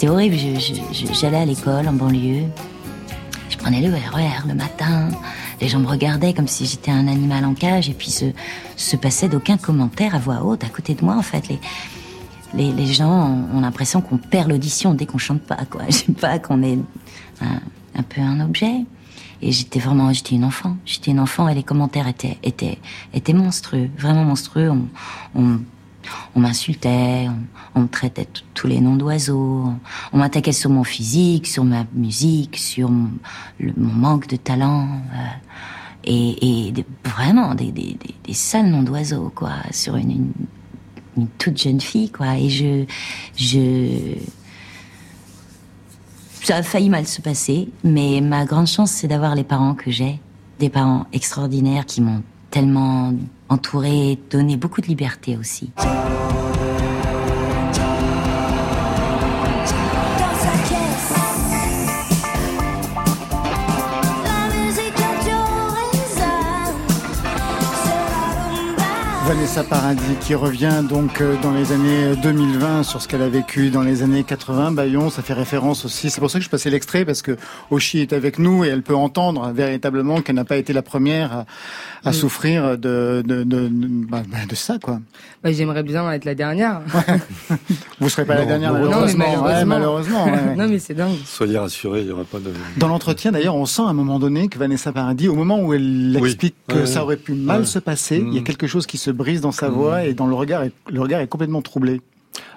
C'était 0.00 0.12
horrible. 0.12 0.36
J'allais 1.12 1.36
à 1.36 1.44
l'école 1.44 1.86
en 1.86 1.92
banlieue. 1.92 2.46
Je 3.50 3.58
prenais 3.58 3.82
le 3.82 3.92
RER 3.92 4.48
le 4.48 4.54
matin. 4.54 5.10
Les 5.60 5.68
gens 5.68 5.78
me 5.78 5.86
regardaient 5.86 6.32
comme 6.32 6.48
si 6.48 6.64
j'étais 6.64 6.90
un 6.90 7.06
animal 7.06 7.44
en 7.44 7.52
cage 7.52 7.90
et 7.90 7.92
puis 7.92 8.10
se, 8.10 8.24
se 8.76 8.96
passait 8.96 9.28
d'aucun 9.28 9.58
commentaire 9.58 10.14
à 10.14 10.18
voix 10.18 10.42
haute 10.42 10.64
à 10.64 10.70
côté 10.70 10.94
de 10.94 11.04
moi 11.04 11.16
en 11.16 11.22
fait. 11.22 11.48
Les, 11.48 11.58
les, 12.54 12.72
les 12.72 12.86
gens 12.86 13.44
ont, 13.52 13.60
l'impression 13.60 14.00
qu'on 14.00 14.16
perd 14.16 14.48
l'audition 14.48 14.94
dès 14.94 15.04
qu'on 15.04 15.18
chante 15.18 15.42
pas. 15.42 15.58
Je 15.90 15.92
sais 15.92 16.12
pas 16.12 16.38
qu'on 16.38 16.62
est 16.62 16.78
un, 17.42 17.60
un 17.94 18.02
peu 18.02 18.22
un 18.22 18.40
objet. 18.40 18.86
Et 19.42 19.52
j'étais 19.52 19.80
vraiment, 19.80 20.14
j'étais 20.14 20.34
une 20.34 20.44
enfant. 20.44 20.78
J'étais 20.86 21.10
une 21.10 21.20
enfant 21.20 21.46
et 21.46 21.54
les 21.54 21.62
commentaires 21.62 22.08
étaient, 22.08 22.38
étaient, 22.42 22.78
étaient 23.12 23.34
monstrueux, 23.34 23.90
vraiment 23.98 24.24
monstrueux. 24.24 24.70
On, 24.70 24.86
on, 25.34 25.60
on 26.34 26.40
m'insultait, 26.40 27.28
on, 27.74 27.80
me 27.82 27.88
traitait 27.88 28.28
tous 28.54 28.66
les 28.66 28.80
noms 28.80 28.96
d'oiseaux, 28.96 29.72
on, 30.12 30.18
m'attaquait 30.18 30.52
sur 30.52 30.70
mon 30.70 30.84
physique, 30.84 31.46
sur 31.46 31.64
ma 31.64 31.84
musique, 31.94 32.56
sur 32.56 32.90
mon, 32.90 33.10
manque 33.76 34.26
de 34.28 34.36
talent, 34.36 34.88
euh, 35.14 36.04
et, 36.04 36.72
vraiment 37.04 37.54
des, 37.54 37.72
des, 37.72 37.96
sales 38.32 38.70
noms 38.70 38.82
d'oiseaux, 38.82 39.32
quoi, 39.34 39.54
sur 39.70 39.96
une, 39.96 40.10
une, 40.10 40.32
une 41.16 41.28
toute 41.38 41.60
jeune 41.60 41.80
fille, 41.80 42.10
quoi. 42.10 42.36
Et 42.38 42.48
je, 42.48 42.84
je, 43.36 44.16
ça 46.42 46.56
a 46.56 46.62
failli 46.62 46.88
mal 46.88 47.06
se 47.06 47.20
passer, 47.20 47.68
mais 47.84 48.20
ma 48.20 48.44
grande 48.44 48.66
chance, 48.66 48.90
c'est 48.90 49.08
d'avoir 49.08 49.34
les 49.34 49.44
parents 49.44 49.74
que 49.74 49.90
j'ai, 49.90 50.20
des 50.58 50.70
parents 50.70 51.06
extraordinaires 51.12 51.86
qui 51.86 52.00
m'ont 52.00 52.22
tellement 52.50 53.12
entourée, 53.48 54.18
donné 54.30 54.56
beaucoup 54.56 54.80
de 54.80 54.86
liberté 54.86 55.36
aussi. 55.36 55.70
Vanessa 69.52 69.64
Paradis 69.68 70.14
qui 70.20 70.36
revient 70.36 70.84
donc 70.88 71.20
euh, 71.20 71.34
dans 71.42 71.50
les 71.50 71.72
années 71.72 72.14
2020 72.22 72.84
sur 72.84 73.02
ce 73.02 73.08
qu'elle 73.08 73.20
a 73.22 73.28
vécu 73.28 73.70
dans 73.70 73.82
les 73.82 74.04
années 74.04 74.22
80. 74.22 74.70
Bayon, 74.70 75.10
ça 75.10 75.22
fait 75.22 75.32
référence 75.32 75.84
aussi. 75.84 76.08
C'est 76.08 76.20
pour 76.20 76.30
ça 76.30 76.38
que 76.38 76.44
je 76.44 76.48
passais 76.50 76.70
l'extrait 76.70 77.04
parce 77.04 77.20
que 77.20 77.36
Oshi 77.72 77.98
est 77.98 78.12
avec 78.12 78.38
nous 78.38 78.64
et 78.64 78.68
elle 78.68 78.82
peut 78.82 78.94
entendre 78.94 79.50
véritablement 79.52 80.20
qu'elle 80.20 80.36
n'a 80.36 80.44
pas 80.44 80.56
été 80.56 80.72
la 80.72 80.82
première 80.82 81.32
à, 81.32 81.46
à 82.04 82.10
Mm. 82.10 82.12
souffrir 82.12 82.78
de 82.78 83.24
de, 83.26 83.42
de, 83.42 83.42
de, 83.42 83.88
bah, 84.08 84.22
bah, 84.30 84.38
de 84.48 84.54
ça 84.54 84.78
quoi. 84.80 85.00
Bah, 85.42 85.50
J'aimerais 85.50 85.82
bien 85.82 86.08
être 86.12 86.24
la 86.26 86.36
dernière. 86.36 86.82
Vous 88.00 88.08
serez 88.08 88.24
pas 88.24 88.36
la 88.36 88.46
dernière 88.46 88.72
malheureusement. 88.72 89.24
non, 89.36 89.42
mais 89.42 89.48
Ouais, 89.48 89.64
malheureusement. 89.64 90.24
ouais, 90.26 90.30
ouais. 90.30 90.56
non, 90.58 90.68
mais 90.68 90.78
c'est 90.78 90.94
dingue. 90.94 91.16
Soyez 91.26 91.58
rassurés, 91.58 92.02
il 92.02 92.06
n'y 92.06 92.12
aura 92.12 92.22
pas 92.24 92.38
de. 92.38 92.52
Dans 92.76 92.86
l'entretien, 92.86 93.32
d'ailleurs, 93.32 93.56
on 93.56 93.66
sent 93.66 93.82
à 93.82 93.86
un 93.86 93.94
moment 93.94 94.20
donné 94.20 94.46
que 94.46 94.58
Vanessa 94.60 94.92
Paradis, 94.92 95.26
au 95.26 95.34
moment 95.34 95.58
où 95.60 95.74
elle 95.74 96.16
Oui. 96.20 96.28
explique 96.28 96.54
que 96.68 96.76
Ouais, 96.76 96.86
ça 96.86 97.00
ouais. 97.00 97.04
aurait 97.04 97.16
pu 97.16 97.32
mal 97.34 97.60
Ouais. 97.62 97.66
se 97.66 97.80
passer, 97.80 98.18
il 98.24 98.32
y 98.32 98.38
a 98.38 98.42
Mm. 98.42 98.44
quelque 98.44 98.68
chose 98.68 98.86
qui 98.86 98.96
se 98.96 99.10
brise 99.10 99.39
dans 99.40 99.52
sa 99.52 99.68
Mm. 99.68 99.72
voix 99.72 100.04
et 100.04 100.14
dans 100.14 100.26
le 100.26 100.34
regard, 100.34 100.62
est, 100.62 100.72
le 100.90 101.00
regard 101.00 101.20
est 101.20 101.26
complètement 101.28 101.62
troublé. 101.62 102.00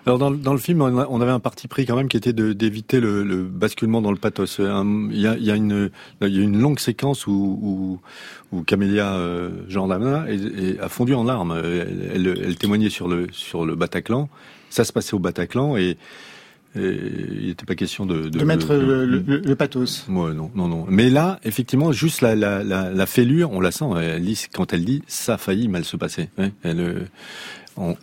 Alors 0.05 0.19
dans, 0.19 0.29
le- 0.29 0.37
dans 0.37 0.51
le 0.53 0.59
film, 0.59 0.81
on, 0.81 0.97
a- 0.99 1.07
on 1.09 1.21
avait 1.21 1.31
un 1.31 1.39
parti 1.39 1.67
pris 1.67 1.85
quand 1.85 1.95
même 1.95 2.07
qui 2.09 2.17
était 2.17 2.33
d'éviter 2.33 2.99
le, 2.99 3.23
le 3.23 3.43
basculement 3.43 4.01
dans 4.01 4.11
le 4.11 4.17
pathos. 4.17 4.59
Un- 4.59 5.07
Il 5.11 5.19
y 5.19 5.27
a, 5.27 5.35
il 5.37 5.43
y 5.45 5.51
a 5.51 5.55
une, 5.55 5.89
il 6.21 6.27
y 6.35 6.39
a 6.39 6.43
une 6.43 6.59
longue 6.59 6.79
séquence 6.79 7.25
où, 7.25 7.31
où, 7.31 7.99
où 8.57 8.63
Camélia 8.63 9.13
euh, 9.13 9.49
a 10.81 10.89
fondu 10.89 11.13
en 11.13 11.23
larmes. 11.23 11.55
Elle, 11.63 12.11
elle- 12.13 12.39
elle 12.45 12.55
témoignait 12.57 12.89
sur 12.89 13.07
le 13.07 13.27
sur 13.31 13.65
le 13.65 13.75
Bataclan. 13.75 14.29
Ça 14.69 14.83
se 14.83 14.91
passait 14.91 15.13
au 15.13 15.19
Bataclan 15.19 15.77
et, 15.77 15.97
et 16.75 16.99
il 17.41 17.47
n'était 17.47 17.65
pas 17.65 17.75
question 17.75 18.05
de 18.05 18.29
De, 18.29 18.43
mettre 18.43 18.73
le, 18.73 19.05
le- 19.05 19.23
le- 19.25 19.37
le 19.45 19.55
pathos. 19.55 20.05
Ouais, 20.09 20.33
non, 20.33 20.49
non, 20.55 20.67
non. 20.67 20.85
Mais 20.89 21.09
là, 21.09 21.39
effectivement, 21.43 21.91
juste 21.91 22.21
la, 22.21 22.35
la, 22.35 22.63
la, 22.63 22.89
la 22.91 23.05
fêlure, 23.05 23.51
on 23.51 23.59
la 23.61 23.71
sent. 23.71 23.85
Elle 24.01 24.23
dit, 24.23 24.45
quand 24.53 24.73
elle 24.73 24.85
dit, 24.85 25.03
ça 25.07 25.35
a 25.35 25.37
failli 25.37 25.67
mal 25.67 25.83
se 25.85 25.97
passer. 25.97 26.29
Ouais, 26.37 26.51
elle, 26.63 26.79
euh, 26.79 26.99
on, 27.77 27.95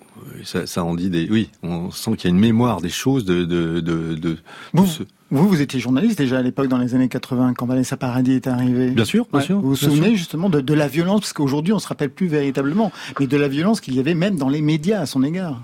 ça, 0.45 0.67
ça 0.67 0.85
en 0.85 0.95
dit 0.95 1.11
des. 1.11 1.29
Oui, 1.31 1.51
on 1.63 1.91
sent 1.91 2.13
qu'il 2.17 2.31
y 2.31 2.33
a 2.33 2.35
une 2.35 2.41
mémoire 2.41 2.81
des 2.81 2.89
choses 2.89 3.25
de 3.25 3.45
de 3.45 3.81
de. 3.81 4.15
de, 4.15 4.37
Vous, 4.73 4.87
ce- 4.87 5.03
vous, 5.33 5.49
vous 5.49 5.61
étiez 5.61 5.79
journaliste 5.79 6.19
déjà 6.19 6.39
à 6.39 6.43
l'époque 6.43 6.67
dans 6.69 6.79
les 6.79 6.95
années 6.97 7.09
80 7.09 7.55
quand 7.55 7.67
Vanessa 7.67 7.97
Paradis 7.97 8.33
est 8.33 8.49
arrivée. 8.49 8.91
Bien 8.91 9.05
sûr, 9.05 9.27
bien 9.33 9.39
Ouais. 9.41 9.47
sûr. 9.47 9.61
Vous 9.61 9.69
vous 9.71 9.77
souvenez 9.77 10.09
sûr. 10.09 10.17
justement 10.17 10.51
de, 10.51 10.61
de 10.61 10.75
la 10.75 10.89
violence, 10.89 11.21
parce 11.21 11.33
qu'aujourd'hui 11.33 11.73
on 11.73 11.79
se 11.79 11.87
rappelle 11.87 12.11
plus 12.11 12.27
véritablement, 12.27 12.91
mais 13.21 13.27
de 13.29 13.37
la 13.37 13.47
violence 13.49 13.81
qu'il 13.81 13.95
y 13.95 14.01
avait 14.01 14.15
même 14.15 14.37
dans 14.37 14.49
les 14.49 14.61
médias 14.61 15.01
à 15.01 15.07
son 15.07 15.23
égard. 15.23 15.63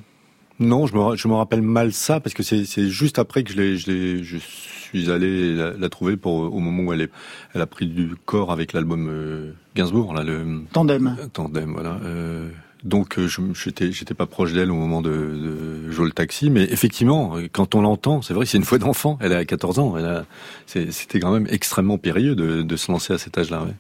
Non, 0.59 0.87
je 0.87 0.95
me, 0.97 1.17
je 1.17 1.29
me 1.29 1.35
rappelle 1.35 1.61
mal 1.63 1.93
ça 1.93 2.19
parce 2.21 2.35
que 2.35 2.43
c'est 2.43 2.65
juste 2.89 3.19
après 3.19 3.43
que 3.45 3.53
je 3.53 3.57
l'ai, 3.59 3.77
je 3.77 3.91
je 4.23 4.39
suis 4.39 5.11
allé 5.11 5.55
la, 5.55 5.73
la 5.73 5.89
trouver 5.89 6.17
pour 6.17 6.35
au 6.35 6.59
moment 6.61 6.85
où 6.85 6.93
elle 6.93 7.03
est, 7.03 7.11
elle 7.55 7.61
a 7.61 7.67
pris 7.67 7.87
du 7.89 8.15
corps 8.25 8.53
avec 8.53 8.73
l'album 8.73 9.09
euh, 9.11 9.51
Gainsbourg 9.75 10.15
là 10.15 10.23
le 10.23 10.63
Tandem. 10.73 11.17
tandem 11.33 11.73
voilà. 11.73 11.99
Euh, 12.05 12.49
donc 12.85 13.19
euh, 13.19 13.29
j'étais 13.55 13.91
j'étais 13.93 14.15
pas 14.15 14.27
proche 14.27 14.53
d'elle 14.53 14.71
au 14.71 14.77
moment 14.77 15.03
de, 15.03 15.11
de 15.11 15.91
jouer 15.91 16.07
le 16.07 16.13
taxi, 16.13 16.49
mais 16.51 16.63
effectivement 16.71 17.37
quand 17.53 17.75
on 17.75 17.83
l'entend, 17.83 18.23
c'est 18.23 18.33
vrai 18.33 18.47
c'est 18.47 18.57
une 18.59 18.65
fois 18.65 18.79
d'enfant. 18.79 19.19
Elle 19.21 19.33
a 19.33 19.45
14 19.45 19.79
ans, 19.81 19.97
elle 19.99 20.07
a, 20.07 20.25
c'est- 20.67 20.93
c'était 20.93 21.19
quand 21.21 21.33
même 21.33 21.49
extrêmement 21.51 21.99
périlleux 21.99 22.37
de, 22.37 22.63
de 22.63 22.77
se 22.77 22.91
lancer 22.91 23.13
à 23.13 23.19
cet 23.19 23.37
âge-là. 23.37 23.65
Ouais. 23.65 23.75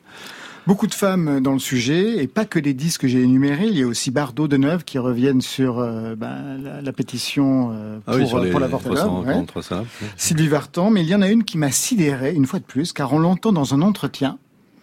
Beaucoup 0.66 0.88
de 0.88 0.94
femmes 0.94 1.40
dans 1.40 1.52
le 1.52 1.60
sujet, 1.60 2.22
et 2.22 2.26
pas 2.26 2.44
que 2.44 2.58
les 2.58 2.74
disques 2.74 3.02
que 3.02 3.08
j'ai 3.08 3.22
énumérés. 3.22 3.68
Il 3.68 3.78
y 3.78 3.84
a 3.84 3.86
aussi 3.86 4.10
Bardot 4.10 4.48
de 4.48 4.56
Neuve 4.56 4.82
qui 4.84 4.98
reviennent 4.98 5.40
sur 5.40 5.78
euh, 5.78 6.16
ben, 6.16 6.58
la, 6.60 6.82
la 6.82 6.92
pétition 6.92 7.70
euh, 7.72 7.98
pour, 8.00 8.14
Ah 8.14 8.16
oui, 8.16 8.50
pour 8.50 8.58
l'avortement. 8.58 9.22
300, 9.22 9.24
ouais. 9.24 9.46
300, 9.46 9.76
ouais. 9.78 9.84
Sylvie 10.16 10.48
Vartan, 10.48 10.90
mais 10.90 11.02
il 11.02 11.08
y 11.08 11.14
en 11.14 11.22
a 11.22 11.28
une 11.28 11.44
qui 11.44 11.56
m'a 11.56 11.70
sidéré 11.70 12.34
une 12.34 12.46
fois 12.46 12.58
de 12.58 12.64
plus, 12.64 12.92
car 12.92 13.12
on 13.12 13.20
l'entend 13.20 13.52
dans 13.52 13.74
un 13.74 13.82
entretien. 13.82 14.38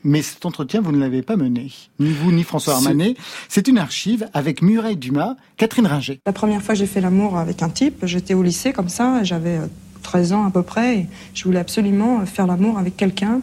Mais 0.06 0.22
cet 0.22 0.46
entretien, 0.46 0.82
vous 0.82 0.92
ne 0.92 1.00
l'avez 1.00 1.22
pas 1.22 1.36
mené. 1.36 1.72
Ni 2.00 2.12
vous, 2.12 2.32
ni 2.32 2.44
François 2.44 2.76
Armanet. 2.76 3.16
C'est 3.50 3.68
une 3.68 3.78
archive 3.78 4.28
avec 4.34 4.62
Muriel 4.62 4.98
Dumas, 4.98 5.36
Catherine 5.58 5.88
Ringer. 5.88 6.20
La 6.26 6.34
première 6.34 6.62
fois 6.62 6.76
que 6.76 6.80
j'ai 6.80 6.86
fait 6.86 7.02
l'amour 7.02 7.38
avec 7.38 7.62
un 7.62 7.70
type, 7.70 8.06
j'étais 8.06 8.34
au 8.34 8.44
lycée 8.44 8.74
comme 8.74 8.90
ça, 8.90 9.24
j'avais 9.24 9.58
euh, 9.58 9.68
13 10.02 10.34
ans 10.34 10.46
à 10.46 10.52
peu 10.52 10.62
près, 10.62 11.00
et 11.00 11.08
je 11.34 11.44
voulais 11.44 11.60
absolument 11.60 12.22
euh, 12.22 12.26
faire 12.26 12.48
l'amour 12.48 12.78
avec 12.78 12.96
quelqu'un. 12.96 13.42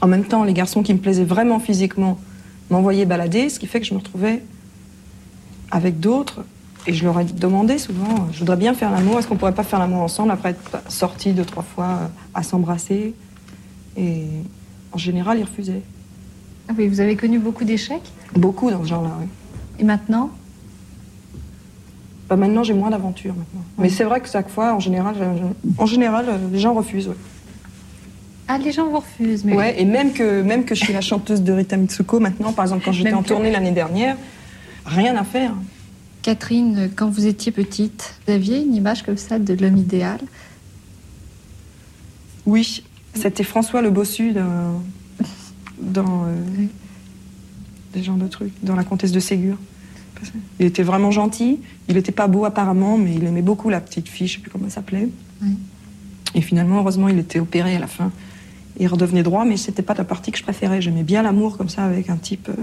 En 0.00 0.06
même 0.06 0.24
temps, 0.24 0.44
les 0.44 0.52
garçons 0.52 0.82
qui 0.82 0.92
me 0.92 0.98
plaisaient 0.98 1.24
vraiment 1.24 1.60
physiquement 1.60 2.18
m'envoyaient 2.70 3.06
balader, 3.06 3.48
ce 3.48 3.58
qui 3.58 3.66
fait 3.66 3.80
que 3.80 3.86
je 3.86 3.94
me 3.94 3.98
retrouvais 3.98 4.42
avec 5.70 6.00
d'autres. 6.00 6.44
Et 6.86 6.92
je 6.92 7.04
leur 7.04 7.18
ai 7.18 7.24
demandé 7.24 7.78
souvent, 7.78 8.28
je 8.30 8.40
voudrais 8.40 8.58
bien 8.58 8.74
faire 8.74 8.90
l'amour, 8.90 9.18
est-ce 9.18 9.26
qu'on 9.26 9.36
pourrait 9.36 9.54
pas 9.54 9.62
faire 9.62 9.78
l'amour 9.78 10.02
ensemble 10.02 10.30
après 10.32 10.50
être 10.50 10.82
sortis 10.90 11.32
deux, 11.32 11.44
trois 11.46 11.62
fois 11.62 11.86
euh, 11.86 12.06
à 12.34 12.42
s'embrasser? 12.42 13.14
Et 13.96 14.24
en 14.92 14.98
général, 14.98 15.38
ils 15.38 15.44
refusaient. 15.44 15.80
Ah 16.68 16.72
oui, 16.76 16.88
vous 16.88 17.00
avez 17.00 17.16
connu 17.16 17.38
beaucoup 17.38 17.64
d'échecs? 17.64 18.12
Beaucoup 18.36 18.70
dans 18.70 18.82
ce 18.82 18.88
genre-là, 18.88 19.12
oui. 19.18 19.26
Et 19.78 19.84
maintenant? 19.84 20.30
Bah, 22.28 22.36
maintenant, 22.36 22.64
j'ai 22.64 22.74
moins 22.74 22.90
d'aventures 22.90 23.34
maintenant. 23.34 23.62
Mais 23.78 23.88
c'est 23.88 24.04
vrai 24.04 24.20
que 24.20 24.28
chaque 24.28 24.50
fois, 24.50 24.74
en 24.74 24.80
général, 24.80 25.14
en 25.78 25.86
général, 25.86 26.26
euh, 26.28 26.38
les 26.52 26.58
gens 26.58 26.74
refusent. 26.74 27.08
ouais. 27.08 27.14
Ah, 28.46 28.58
les 28.58 28.72
gens 28.72 28.88
vous 28.88 28.98
refusent. 28.98 29.44
Mais 29.44 29.56
Ouais, 29.56 29.80
et 29.80 29.84
même 29.84 30.12
que, 30.12 30.42
même 30.42 30.64
que 30.64 30.74
je 30.74 30.84
suis 30.84 30.92
la 30.92 31.00
chanteuse 31.00 31.42
de 31.42 31.52
Rita 31.52 31.76
Mitsuko 31.76 32.20
maintenant, 32.20 32.52
par 32.52 32.64
exemple, 32.64 32.84
quand 32.84 32.92
j'étais 32.92 33.12
en 33.12 33.22
tournée 33.22 33.50
l'année 33.50 33.72
dernière, 33.72 34.16
rien 34.84 35.16
à 35.16 35.24
faire. 35.24 35.54
Catherine, 36.22 36.90
quand 36.94 37.08
vous 37.08 37.26
étiez 37.26 37.52
petite, 37.52 38.18
vous 38.26 38.32
aviez 38.34 38.62
une 38.62 38.74
image 38.74 39.02
comme 39.02 39.16
ça 39.16 39.38
de 39.38 39.54
l'homme 39.54 39.76
idéal? 39.76 40.20
Oui, 42.46 42.84
c'était 43.14 43.44
François 43.44 43.80
le 43.82 43.90
Bossu 43.90 44.32
dans, 44.32 44.82
dans 45.80 46.24
euh, 46.24 46.34
des 47.94 48.02
genres 48.02 48.16
de 48.16 48.26
trucs, 48.26 48.52
dans 48.62 48.76
La 48.76 48.84
Comtesse 48.84 49.12
de 49.12 49.20
Ségur. 49.20 49.56
Il 50.58 50.66
était 50.66 50.82
vraiment 50.82 51.10
gentil. 51.10 51.60
Il 51.88 51.96
n'était 51.96 52.12
pas 52.12 52.26
beau 52.28 52.44
apparemment, 52.44 52.96
mais 52.96 53.14
il 53.14 53.24
aimait 53.24 53.42
beaucoup 53.42 53.68
la 53.68 53.80
petite 53.80 54.08
fille, 54.08 54.26
je 54.26 54.34
sais 54.34 54.40
plus 54.40 54.50
comment 54.50 54.64
elle 54.66 54.70
s'appelait. 54.70 55.08
Oui. 55.42 55.56
Et 56.34 56.40
finalement, 56.40 56.78
heureusement, 56.78 57.08
il 57.08 57.18
était 57.18 57.38
opéré 57.38 57.76
à 57.76 57.78
la 57.78 57.86
fin. 57.86 58.10
Il 58.78 58.88
redevenait 58.88 59.22
droit, 59.22 59.44
mais 59.44 59.56
c'était 59.56 59.82
pas 59.82 59.94
la 59.94 60.04
partie 60.04 60.32
que 60.32 60.38
je 60.38 60.42
préférais. 60.42 60.80
J'aimais 60.82 61.02
bien 61.02 61.22
l'amour 61.22 61.56
comme 61.56 61.68
ça, 61.68 61.84
avec 61.84 62.10
un 62.10 62.16
type 62.16 62.48
euh, 62.48 62.62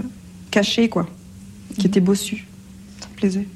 caché, 0.50 0.88
quoi, 0.88 1.06
qui 1.78 1.86
était 1.86 2.00
bossu. 2.00 2.46
Ça 3.00 3.08
me 3.08 3.16
plaisait. 3.16 3.46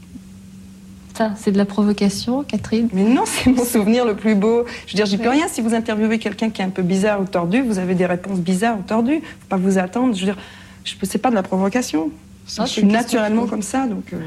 Ça, 1.16 1.32
c'est 1.36 1.50
de 1.50 1.56
la 1.56 1.64
provocation, 1.64 2.42
Catherine? 2.42 2.88
Mais 2.92 3.04
non, 3.04 3.24
c'est 3.24 3.50
mon 3.50 3.64
souvenir 3.64 4.04
le 4.04 4.16
plus 4.16 4.34
beau. 4.34 4.64
Je 4.86 4.92
veux 4.92 4.96
dire, 4.96 5.06
j'y 5.06 5.16
peux 5.16 5.30
rien. 5.30 5.48
Si 5.48 5.62
vous 5.62 5.74
interviewez 5.74 6.18
quelqu'un 6.18 6.50
qui 6.50 6.60
est 6.60 6.64
un 6.64 6.70
peu 6.70 6.82
bizarre 6.82 7.20
ou 7.22 7.24
tordu, 7.24 7.62
vous 7.62 7.78
avez 7.78 7.94
des 7.94 8.04
réponses 8.04 8.40
bizarres 8.40 8.78
ou 8.78 8.82
tordues. 8.82 9.20
Faut 9.22 9.48
pas 9.48 9.56
vous 9.56 9.78
attendre. 9.78 10.14
Je 10.14 10.20
veux 10.20 10.26
dire, 10.26 10.38
je 10.84 10.94
c'est 11.02 11.18
pas 11.18 11.30
de 11.30 11.34
la 11.34 11.42
provocation. 11.42 12.10
Je 12.46 12.52
c'est 12.52 12.66
suis 12.66 12.84
naturellement 12.84 13.46
comme 13.46 13.62
ça, 13.62 13.86
donc. 13.86 14.12
euh, 14.12 14.18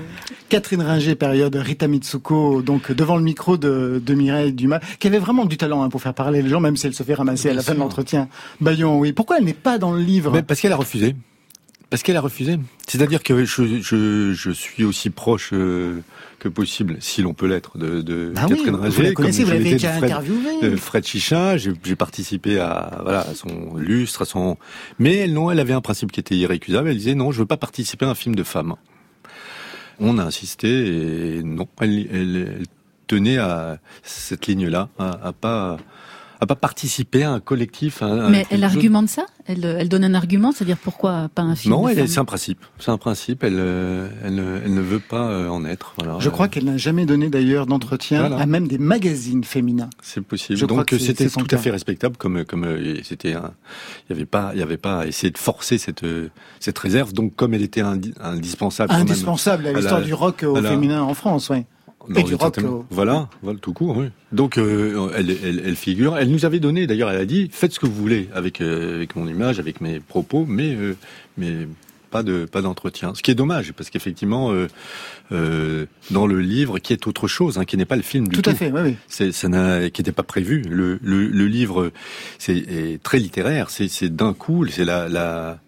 Catherine 0.49 0.81
Ringer, 0.81 1.15
période 1.15 1.55
Rita 1.55 1.87
Mitsuko, 1.87 2.61
donc 2.61 2.91
devant 2.91 3.15
le 3.15 3.23
micro 3.23 3.55
de, 3.57 4.01
de 4.05 4.13
Mireille 4.13 4.51
Dumas, 4.51 4.79
qui 4.99 5.07
avait 5.07 5.19
vraiment 5.19 5.45
du 5.45 5.57
talent 5.57 5.83
hein, 5.83 5.89
pour 5.89 6.01
faire 6.01 6.13
parler 6.13 6.41
les 6.41 6.49
gens, 6.49 6.59
même 6.59 6.75
si 6.75 6.87
elle 6.87 6.93
se 6.93 7.03
fait 7.03 7.13
ramasser 7.13 7.49
à 7.49 7.53
la 7.53 7.61
fin 7.61 7.73
de 7.73 7.79
l'entretien. 7.79 8.27
Bayon, 8.59 8.99
oui. 8.99 9.13
Pourquoi 9.13 9.37
elle 9.37 9.45
n'est 9.45 9.53
pas 9.53 9.77
dans 9.77 9.91
le 9.93 10.01
livre? 10.01 10.31
Mais 10.33 10.41
parce 10.43 10.59
qu'elle 10.59 10.73
a 10.73 10.77
refusé. 10.77 11.15
Parce 11.89 12.03
qu'elle 12.03 12.17
a 12.17 12.21
refusé. 12.21 12.59
C'est-à-dire 12.87 13.23
que 13.23 13.45
je, 13.45 13.81
je, 13.81 14.31
je 14.33 14.51
suis 14.51 14.83
aussi 14.83 15.09
proche 15.09 15.49
euh, 15.53 16.01
que 16.37 16.47
possible, 16.47 16.97
si 16.99 17.23
l'on 17.23 17.33
peut 17.33 17.47
l'être, 17.47 17.79
de, 17.79 18.01
de 18.01 18.31
Ah 18.35 18.45
oui, 18.47 18.57
Catherine 18.57 18.75
vous 18.75 18.81
Ringer. 18.83 19.03
la 19.03 19.13
connaissez, 19.13 19.43
vous 19.43 19.49
l'avez 19.49 19.71
déjà 19.71 19.93
Fred- 19.93 20.03
interviewée. 20.03 20.61
de 20.69 20.75
Fred 20.75 21.03
Chicha, 21.05 21.57
j'ai 21.57 21.73
participé 21.95 22.59
à, 22.59 22.99
voilà, 23.01 23.21
à 23.21 23.33
son 23.33 23.75
lustre, 23.75 24.21
à 24.21 24.25
son. 24.25 24.57
Mais 24.99 25.15
elle, 25.15 25.33
non, 25.33 25.49
elle 25.49 25.59
avait 25.59 25.73
un 25.73 25.81
principe 25.81 26.11
qui 26.11 26.19
était 26.19 26.35
irrécusable. 26.35 26.89
Elle 26.89 26.97
disait 26.97 27.15
non, 27.15 27.31
je 27.31 27.39
veux 27.39 27.47
pas 27.47 27.57
participer 27.57 28.05
à 28.05 28.09
un 28.09 28.15
film 28.15 28.35
de 28.35 28.43
femme. 28.43 28.75
On 29.99 30.17
a 30.19 30.23
insisté 30.23 31.37
et 31.37 31.43
non, 31.43 31.67
elle, 31.81 32.07
elle, 32.11 32.35
elle 32.59 32.65
tenait 33.07 33.37
à 33.39 33.79
cette 34.03 34.45
ligne-là, 34.47 34.89
à, 34.99 35.27
à 35.29 35.33
pas 35.33 35.77
à 36.41 36.45
pas 36.45 36.55
participer 36.55 37.23
à 37.23 37.31
un 37.31 37.41
collectif. 37.41 38.01
à 38.01 38.29
Mais 38.29 38.43
à 38.43 38.47
elle 38.51 38.63
argumente 38.63 39.09
ça? 39.09 39.25
Elle, 39.49 39.65
elle 39.79 39.89
donne 39.89 40.03
un 40.03 40.13
argument, 40.13 40.51
c'est-à-dire 40.51 40.77
pourquoi 40.77 41.27
pas 41.33 41.41
un 41.41 41.55
film 41.55 41.73
Non, 41.73 41.87
c'est 41.87 42.17
un 42.19 42.25
principe. 42.25 42.59
C'est 42.79 42.91
un 42.91 42.97
principe. 42.97 43.43
Elle, 43.43 43.55
euh, 43.57 44.07
elle, 44.23 44.35
ne- 44.35 44.61
elle 44.63 44.73
ne 44.73 44.81
veut 44.81 44.99
pas 44.99 45.29
euh, 45.31 45.49
en 45.49 45.65
être. 45.65 45.93
Voilà. 45.97 46.17
Je 46.19 46.29
crois 46.29 46.47
qu'elle 46.47 46.65
n'a 46.65 46.77
jamais 46.77 47.05
donné 47.05 47.29
d'ailleurs 47.29 47.65
d'entretien 47.65 48.19
Voilà. 48.27 48.37
à 48.37 48.45
même 48.45 48.67
des 48.67 48.77
magazines 48.77 49.43
féminins. 49.43 49.89
C'est 50.03 50.21
possible. 50.21 50.57
Je 50.59 50.65
crois 50.65 50.77
Donc 50.83 50.95
c'était 50.99 51.27
tout 51.29 51.47
à 51.49 51.57
fait 51.57 51.71
respectable, 51.71 52.15
comme 52.17 52.45
comme 52.45 52.63
euh, 52.63 52.97
c'était. 53.03 53.31
Il 53.31 54.11
y 54.11 54.13
avait 54.13 54.25
pas, 54.25 54.51
il 54.53 54.59
y 54.59 54.63
avait 54.63 54.77
pas 54.77 54.99
à 54.99 55.05
essayer 55.07 55.31
de 55.31 55.37
forcer 55.37 55.77
cette 55.79 56.03
euh, 56.03 56.29
cette 56.59 56.77
réserve. 56.77 57.11
Donc 57.13 57.35
comme 57.35 57.53
elle 57.55 57.63
était 57.63 57.81
indi- 57.81 58.13
indispensable. 58.21 58.93
Indispensable 58.93 59.65
à 59.67 59.71
la- 59.71 59.79
l'histoire 59.79 60.01
du 60.03 60.13
rock 60.13 60.43
au 60.47 60.59
la- 60.61 60.69
féminin 60.69 61.01
en 61.01 61.13
France, 61.15 61.49
oui. 61.49 61.63
Et 62.15 62.23
du 62.23 62.35
rock 62.35 62.57
au- 62.59 62.85
Voilà, 62.89 63.29
voilà 63.43 63.59
tout 63.59 63.73
court. 63.73 63.97
Oui. 63.97 64.07
Donc 64.31 64.57
euh, 64.57 65.09
elle, 65.15 65.29
elle, 65.43 65.61
elle 65.65 65.75
figure. 65.75 66.17
Elle 66.17 66.31
nous 66.31 66.45
avait 66.45 66.59
donné, 66.59 66.87
d'ailleurs, 66.87 67.09
elle 67.11 67.21
a 67.21 67.25
dit, 67.25 67.49
faites 67.51 67.71
ce 67.73 67.79
que 67.79 67.85
vous 67.85 67.93
voulez 67.95 68.29
avec 68.33 68.61
euh, 68.61 68.95
avec 68.95 69.15
mon 69.15 69.27
image, 69.27 69.59
avec 69.59 69.81
mes 69.81 69.99
propos, 69.99 70.45
mais 70.47 70.73
euh, 70.75 70.95
mais 71.37 71.67
pas 72.11 72.23
de 72.23 72.45
pas 72.45 72.61
d'entretien. 72.63 73.13
Ce 73.13 73.21
qui 73.21 73.29
est 73.29 73.35
dommage, 73.35 73.71
parce 73.73 73.91
qu'effectivement, 73.91 74.51
euh, 74.51 74.67
euh, 75.31 75.85
dans 76.09 76.25
le 76.25 76.39
livre, 76.41 76.79
qui 76.79 76.93
est 76.93 77.05
autre 77.05 77.27
chose, 77.27 77.59
hein, 77.59 77.65
qui 77.65 77.77
n'est 77.77 77.85
pas 77.85 77.95
le 77.95 78.01
film 78.01 78.27
du 78.27 78.35
Tout 78.35 78.41
tout. 78.41 78.49
à 78.49 78.55
fait, 78.55 78.71
oui, 78.71 78.81
oui. 78.83 78.95
C'est, 79.07 79.31
ça 79.31 79.47
n'a, 79.47 79.91
qui 79.91 80.01
n'était 80.01 80.11
pas 80.11 80.23
prévu. 80.23 80.63
Le, 80.67 80.97
le, 81.03 81.27
le 81.27 81.45
livre, 81.45 81.91
c'est 82.39 82.57
est 82.57 83.03
très 83.03 83.19
littéraire. 83.19 83.69
C'est, 83.69 83.87
c'est 83.87 84.09
d'un 84.09 84.33
coup, 84.33 84.65
c'est 84.67 84.85
la, 84.85 85.07
la, 85.07 85.59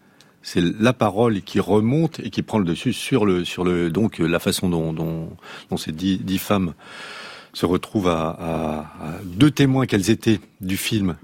c'est 0.43 0.62
la 0.80 0.93
parole 0.93 1.41
qui 1.41 1.60
remonte 1.60 2.19
et 2.19 2.30
qui 2.30 2.41
prend 2.41 2.58
le 2.60 2.65
dessus 2.65 2.93
sur 2.93 3.25
le, 3.25 3.45
sur 3.45 3.63
le, 3.63 3.89
donc 3.89 4.19
la 4.19 4.39
façon 4.39 4.69
dont, 4.69 4.93
dont, 4.93 5.30
dont 5.69 5.77
ces 5.77 5.91
dix, 5.91 6.17
dix 6.17 6.39
femmes 6.39 6.73
se 7.54 7.65
retrouvent 7.65 8.08
à, 8.08 8.30
à, 8.30 8.80
à 8.80 9.13
deux 9.25 9.51
témoins 9.51 9.86
qu'elles 9.86 10.10
étaient 10.10 10.39
du 10.62 10.77
film 10.77 11.15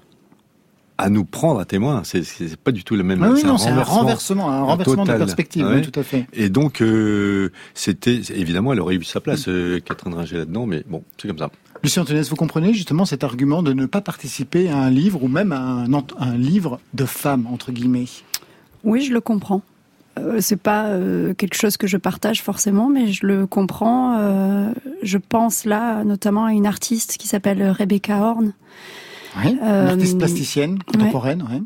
à 1.00 1.10
nous 1.10 1.26
prendre 1.26 1.60
à 1.60 1.66
témoin. 1.66 2.02
C'est, 2.04 2.24
c'est 2.24 2.58
pas 2.58 2.72
du 2.72 2.84
tout 2.84 2.96
le 2.96 3.04
même. 3.04 3.22
Ah 3.24 3.30
oui, 3.32 3.44
non, 3.44 3.58
c'est 3.58 3.70
un 3.70 3.84
renversement, 3.84 4.50
un 4.50 4.64
renversement 4.64 5.06
de 5.06 5.14
perspective, 5.14 5.66
Ouais. 5.66 5.76
oui, 5.76 5.82
tout 5.84 6.00
à 6.00 6.04
fait. 6.04 6.26
Et 6.34 6.50
donc, 6.50 6.82
euh, 6.82 7.52
c'était 7.76 8.20
évidemment, 8.34 8.74
elle 8.74 8.80
aurait 8.80 8.96
eu 8.96 9.04
sa 9.04 9.20
place, 9.22 9.48
euh, 9.48 9.80
Catherine 9.80 10.16
Ringer 10.16 10.38
là-dedans, 10.38 10.66
mais 10.66 10.84
bon, 10.88 11.04
c'est 11.22 11.28
comme 11.28 11.38
ça. 11.38 11.52
Lucien 11.84 12.02
Antonès, 12.02 12.28
vous 12.28 12.36
comprenez 12.36 12.74
justement 12.74 13.06
cet 13.06 13.24
argument 13.24 13.62
de 13.62 13.74
ne 13.74 13.86
pas 13.86 14.02
participer 14.02 14.70
à 14.70 14.78
un 14.78 14.90
livre 14.90 15.24
ou 15.24 15.28
même 15.28 15.52
à 15.52 15.60
un, 15.60 15.88
un 16.18 16.36
livre 16.36 16.80
de 16.96 17.06
femmes, 17.06 17.46
entre 17.46 17.72
guillemets? 17.72 18.06
Oui, 18.88 19.02
je 19.02 19.14
le 19.14 19.20
comprends. 19.22 19.62
Euh, 20.18 20.38
c'est 20.40 20.56
pas 20.60 20.86
euh, 20.88 21.34
quelque 21.34 21.56
chose 21.56 21.76
que 21.78 21.88
je 21.88 21.98
partage 21.98 22.42
forcément, 22.42 22.88
mais 22.90 23.12
je 23.12 23.28
le 23.28 23.46
comprends. 23.46 24.18
Euh, 24.18 24.72
je 25.04 25.18
pense 25.18 25.66
là 25.66 26.04
notamment 26.06 26.46
à 26.46 26.54
une 26.54 26.66
artiste 26.66 27.18
qui 27.18 27.28
s'appelle 27.28 27.70
Rebecca 27.70 28.18
Horn. 28.18 28.54
Oui, 29.38 29.52
une 29.52 29.60
Euh, 29.62 29.90
artiste 29.92 30.18
plasticienne, 30.18 30.80
contemporaine, 30.84 31.44
ouais. 31.44 31.62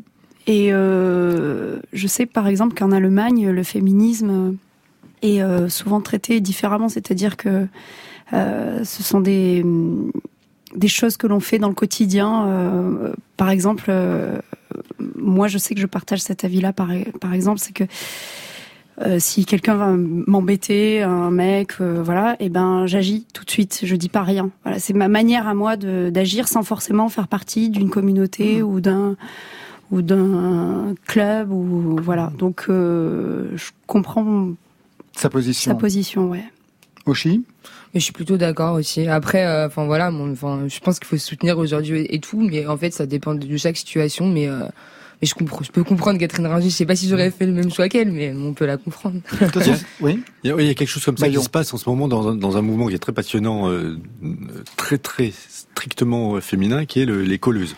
Et 0.48 0.70
je 0.72 2.06
sais 2.06 2.26
par 2.26 2.48
exemple 2.48 2.74
qu'en 2.74 2.90
Allemagne, 2.90 3.50
le 3.50 3.62
féminisme 3.62 4.56
est 5.22 5.40
souvent 5.68 6.00
traité 6.00 6.40
différemment, 6.40 6.88
c'est-à-dire 6.88 7.36
que 7.36 7.68
ce 8.32 9.02
sont 9.04 9.20
des, 9.20 9.64
des 10.74 10.88
choses 10.88 11.16
que 11.16 11.28
l'on 11.28 11.38
fait 11.38 11.60
dans 11.60 11.68
le 11.68 11.74
quotidien. 11.74 12.44
Par 13.36 13.50
exemple, 13.50 13.92
moi 15.16 15.48
je 15.48 15.58
sais 15.58 15.74
que 15.74 15.80
je 15.80 15.86
partage 15.86 16.20
cet 16.20 16.44
avis-là, 16.44 16.72
par, 16.72 16.88
par 17.20 17.32
exemple, 17.34 17.58
c'est 17.58 17.72
que 17.72 17.84
euh, 19.00 19.18
si 19.18 19.46
quelqu'un 19.46 19.74
va 19.74 19.92
m'embêter, 19.96 21.02
un 21.02 21.30
mec, 21.30 21.72
euh, 21.80 22.02
voilà, 22.02 22.36
et 22.40 22.50
ben 22.50 22.86
j'agis 22.86 23.26
tout 23.32 23.44
de 23.44 23.50
suite. 23.50 23.80
Je 23.84 23.96
dis 23.96 24.10
pas 24.10 24.22
rien. 24.22 24.50
Voilà, 24.64 24.78
c'est 24.78 24.92
ma 24.92 25.08
manière 25.08 25.48
à 25.48 25.54
moi 25.54 25.76
d'agir 25.76 26.46
sans 26.46 26.62
forcément 26.62 27.08
faire 27.08 27.26
partie 27.26 27.70
d'une 27.70 27.88
communauté 27.88 28.62
ou 28.62 28.80
d'un 28.80 29.16
ou 29.90 30.02
d'un 30.02 30.94
club 31.06 31.50
ou 31.50 31.98
voilà. 32.02 32.32
Donc 32.38 32.66
euh, 32.68 33.48
je 33.56 33.70
comprends 33.86 34.50
Sa 35.16 35.30
position. 35.30 35.72
sa 35.72 35.74
position, 35.74 36.28
ouais. 36.30 36.44
Oshi 37.06 37.44
Mais 37.94 38.00
je 38.00 38.04
suis 38.04 38.12
plutôt 38.12 38.36
d'accord 38.36 38.74
aussi. 38.74 39.06
Après, 39.08 39.44
euh, 39.46 39.66
enfin 39.66 39.84
voilà, 39.86 40.10
mon, 40.10 40.32
enfin, 40.32 40.64
je 40.68 40.78
pense 40.80 40.98
qu'il 40.98 41.06
faut 41.08 41.16
se 41.16 41.26
soutenir 41.26 41.58
aujourd'hui 41.58 42.06
et 42.08 42.20
tout, 42.20 42.40
mais 42.40 42.66
en 42.66 42.76
fait, 42.76 42.92
ça 42.92 43.06
dépend 43.06 43.34
de 43.34 43.56
chaque 43.56 43.76
situation. 43.76 44.26
Mais, 44.28 44.48
euh, 44.48 44.60
mais 45.20 45.28
je 45.28 45.34
comprends, 45.34 45.62
je 45.62 45.70
peux 45.70 45.84
comprendre 45.84 46.18
Catherine 46.18 46.46
Ringer. 46.46 46.68
Je 46.70 46.74
sais 46.74 46.86
pas 46.86 46.96
si 46.96 47.08
j'aurais 47.08 47.30
fait 47.30 47.46
le 47.46 47.52
même 47.52 47.70
choix 47.72 47.88
qu'elle, 47.88 48.10
mais 48.12 48.32
on 48.34 48.54
peut 48.54 48.66
la 48.66 48.76
comprendre. 48.76 49.20
oui. 50.00 50.20
Il 50.44 50.50
y, 50.50 50.52
a, 50.52 50.60
il 50.60 50.66
y 50.66 50.70
a 50.70 50.74
quelque 50.74 50.88
chose 50.88 51.04
comme 51.04 51.16
ça 51.18 51.28
qui 51.28 51.40
se 51.42 51.48
passe 51.48 51.72
en 51.74 51.76
ce 51.76 51.88
moment 51.88 52.08
dans 52.08 52.28
un, 52.28 52.34
dans 52.34 52.56
un 52.56 52.62
mouvement 52.62 52.86
qui 52.88 52.94
est 52.94 52.98
très 52.98 53.12
passionnant, 53.12 53.68
euh, 53.70 53.98
très 54.76 54.98
très 54.98 55.32
strictement 55.48 56.34
euh, 56.36 56.40
féminin, 56.40 56.84
qui 56.86 57.00
est 57.00 57.06
le, 57.06 57.22
les 57.22 57.38
colleuses. 57.38 57.76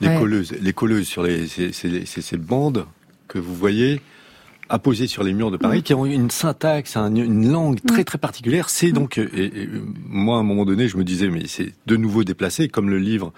Les 0.00 0.08
Ouais. 0.08 0.18
colleuses, 0.18 0.52
les 0.60 0.72
colleuses 0.72 1.08
sur 1.08 1.22
les, 1.24 1.48
c'est, 1.48 1.72
c'est- 1.72 2.06
c'est 2.06 2.22
ces 2.22 2.36
bandes 2.36 2.86
que 3.26 3.38
vous 3.40 3.54
voyez 3.54 4.00
apposées 4.68 5.06
sur 5.06 5.22
les 5.22 5.32
murs 5.32 5.50
de 5.50 5.56
Paris, 5.56 5.82
qui 5.82 5.94
ont 5.94 6.04
une 6.06 6.30
syntaxe, 6.30 6.96
un- 6.96 7.14
une 7.14 7.50
langue 7.50 7.80
très 7.86 8.04
très 8.04 8.18
particulière. 8.18 8.68
C'est 8.68 8.92
donc, 8.92 9.18
euh, 9.18 9.28
et, 9.34 9.44
et, 9.62 9.68
moi 10.08 10.36
à 10.36 10.40
un 10.40 10.42
moment 10.44 10.64
donné, 10.64 10.88
je 10.88 10.96
me 10.96 11.04
disais, 11.04 11.28
mais 11.30 11.44
c'est 11.46 11.72
de 11.86 11.96
nouveau 11.96 12.24
déplacé, 12.24 12.68
comme 12.68 12.90
le 12.90 12.98
livre. 12.98 13.32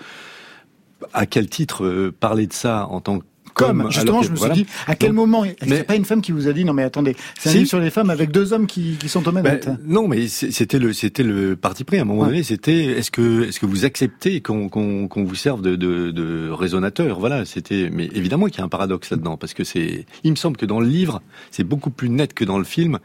À 1.15 1.25
quel 1.27 1.49
titre 1.49 1.85
euh, 1.87 2.13
parler 2.19 2.47
de 2.47 2.53
ça 2.53 2.87
en 2.89 3.01
tant 3.01 3.21
que 3.21 3.25
Comme, 3.55 3.91
justement, 3.91 4.21
que- 4.21 4.27
je 4.27 4.33
me 4.33 4.37
voilà. 4.37 4.55
suis 4.55 4.65
dit, 4.65 4.71
à 4.87 4.95
quel 4.95 5.11
Donc, 5.11 5.17
moment 5.17 5.45
mais- 5.67 5.83
pas 5.83 5.97
une 5.97 6.05
femme 6.05 6.21
qui 6.23 6.33
vous 6.33 6.49
a 6.49 6.53
dit, 6.53 6.65
non 6.65 6.73
mais 6.73 6.83
attendez, 6.85 7.17
c'est 7.39 7.49
un 7.49 7.53
Si. 7.53 7.59
livre 7.59 7.69
sur 7.69 7.81
les 7.81 7.91
femmes 7.91 8.11
avec 8.11 8.31
deux 8.31 8.53
hommes 8.53 8.67
qui, 8.67 8.97
qui 8.99 9.09
sont 9.09 9.27
aux 9.29 9.33
manettes 9.33 9.67
Ben, 9.67 9.79
non, 9.87 10.09
mais 10.09 10.29
c'est- 10.29 10.51
c'était 10.51 10.79
le 10.79 10.93
c'était 10.93 11.23
le 11.23 11.57
parti 11.57 11.85
pris 11.85 11.99
à 11.99 12.03
un 12.03 12.05
moment 12.05 12.23
Ouais. 12.23 12.29
donné. 12.29 12.43
C'était 12.43 12.85
est-ce 12.85 13.11
que 13.11 13.45
est-ce 13.49 13.61
que 13.61 13.67
vous 13.67 13.85
acceptez 13.85 14.41
qu'on 14.41 14.69
qu'on 14.69 15.25
vous 15.25 15.35
serve 15.35 15.63
de, 15.63 15.77
de, 15.77 16.11
de 16.11 16.49
raisonnateur 16.51 17.19
Voilà, 17.19 17.45
c'était. 17.45 17.91
Mais 17.93 18.09
évidemment 18.15 18.47
qu'il 18.47 18.59
y 18.59 18.61
a 18.61 18.65
un 18.65 18.69
paradoxe 18.69 19.11
là-dedans 19.11 19.37
parce 19.37 19.55
que 19.55 19.65
c'est. 19.65 20.07
Il 20.25 20.31
me 20.31 20.37
semble 20.37 20.57
que 20.57 20.67
dans 20.67 20.81
le 20.81 20.87
livre, 20.87 21.23
c'est 21.51 21.65
beaucoup 21.65 21.91
plus 21.91 22.09
net 22.09 22.35
que 22.35 22.45
dans 22.45 22.59
le 22.59 22.65
film 22.65 22.99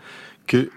que 0.47 0.69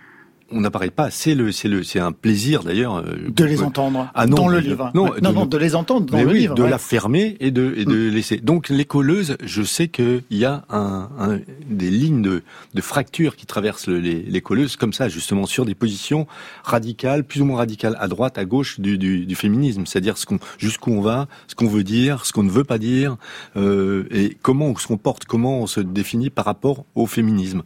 on 0.50 0.60
n'apparaît 0.60 0.90
pas. 0.90 1.10
C'est 1.10 1.34
le 1.34 1.52
c'est 1.52 1.68
le 1.68 1.82
c'est 1.82 1.98
un 2.00 2.12
plaisir 2.12 2.62
d'ailleurs 2.62 2.96
euh, 2.96 3.16
De 3.28 3.44
les 3.44 3.62
entendre 3.62 4.10
Ah 4.14 4.26
non, 4.26 4.36
dans 4.36 4.48
le 4.48 4.60
livre. 4.60 4.90
non, 4.94 5.06
non, 5.06 5.12
de 5.14 5.20
non, 5.34 5.44
ne- 5.44 5.50
de 5.50 5.58
les 5.58 5.74
entendre 5.74 6.06
dans 6.06 6.22
le 6.22 6.26
oui, 6.28 6.38
livre. 6.40 6.54
de 6.54 6.62
ouais. 6.62 6.70
la 6.70 6.78
fermer 6.78 7.36
et 7.40 7.50
de, 7.50 7.74
et 7.76 7.84
de 7.84 8.08
laisser. 8.08 8.38
Donc 8.38 8.68
les 8.70 8.84
colleuses, 8.84 9.36
je 9.44 9.62
sais 9.62 9.88
qu'il 9.88 10.22
y 10.30 10.44
a 10.44 10.64
un, 10.70 11.08
un- 11.18 11.38
des 11.68 11.90
lignes 11.90 12.22
de, 12.22 12.42
de 12.74 12.80
fracture 12.80 13.36
qui 13.36 13.46
traversent 13.46 13.88
le- 13.88 13.98
les, 13.98 14.22
les 14.22 14.40
colleuses 14.40 14.76
comme 14.76 14.92
ça, 14.92 15.08
justement 15.08 15.46
sur 15.46 15.64
des 15.66 15.74
positions 15.74 16.26
radicales, 16.64 17.24
plus 17.24 17.40
ou 17.42 17.44
moins 17.44 17.58
radicales, 17.58 17.96
à 18.00 18.08
droite, 18.08 18.38
à 18.38 18.44
gauche 18.44 18.80
du, 18.80 18.96
du, 18.98 19.26
du 19.26 19.34
féminisme, 19.34 19.84
c'est-à-dire 19.86 20.16
ce 20.18 20.26
qu'on, 20.26 20.38
jusqu'où 20.58 20.92
on 20.92 21.00
va, 21.00 21.28
ce 21.46 21.54
qu'on 21.54 21.68
veut 21.68 21.84
dire, 21.84 22.24
ce 22.24 22.32
qu'on 22.32 22.42
ne 22.42 22.50
veut 22.50 22.64
pas 22.64 22.78
dire, 22.78 23.16
euh, 23.56 24.04
et 24.10 24.36
comment 24.42 24.66
on 24.68 24.76
se 24.76 24.86
comporte, 24.86 25.24
comment 25.24 25.60
on 25.60 25.66
se 25.66 25.80
définit 25.80 26.30
par 26.30 26.44
rapport 26.46 26.84
au 26.94 27.06
féminisme. 27.06 27.62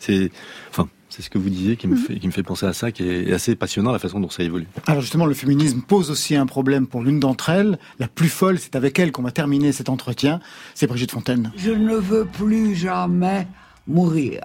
C'est, 0.00 0.30
enfin, 0.70 0.88
c'est 1.08 1.22
ce 1.22 1.30
que 1.30 1.38
vous 1.38 1.48
disiez 1.48 1.76
qui 1.76 1.86
me 1.86 1.96
fait, 1.96 2.18
qui 2.18 2.26
me 2.26 2.32
fait 2.32 2.42
penser 2.42 2.66
à 2.66 2.72
ça, 2.72 2.92
qui 2.92 3.02
est 3.08 3.32
assez 3.32 3.56
passionnant 3.56 3.92
la 3.92 3.98
façon 3.98 4.20
dont 4.20 4.28
ça 4.28 4.42
évolue. 4.42 4.66
Alors 4.86 5.00
justement, 5.00 5.26
le 5.26 5.34
féminisme 5.34 5.80
pose 5.80 6.10
aussi 6.10 6.36
un 6.36 6.46
problème 6.46 6.86
pour 6.86 7.02
l'une 7.02 7.18
d'entre 7.18 7.48
elles. 7.48 7.78
La 7.98 8.08
plus 8.08 8.28
folle, 8.28 8.58
c'est 8.58 8.76
avec 8.76 8.98
elle 8.98 9.12
qu'on 9.12 9.22
va 9.22 9.30
terminer 9.30 9.72
cet 9.72 9.88
entretien. 9.88 10.40
C'est 10.74 10.86
Brigitte 10.86 11.10
Fontaine. 11.10 11.52
Je 11.56 11.70
ne 11.70 11.96
veux 11.96 12.26
plus 12.26 12.74
jamais 12.74 13.46
mourir. 13.86 14.42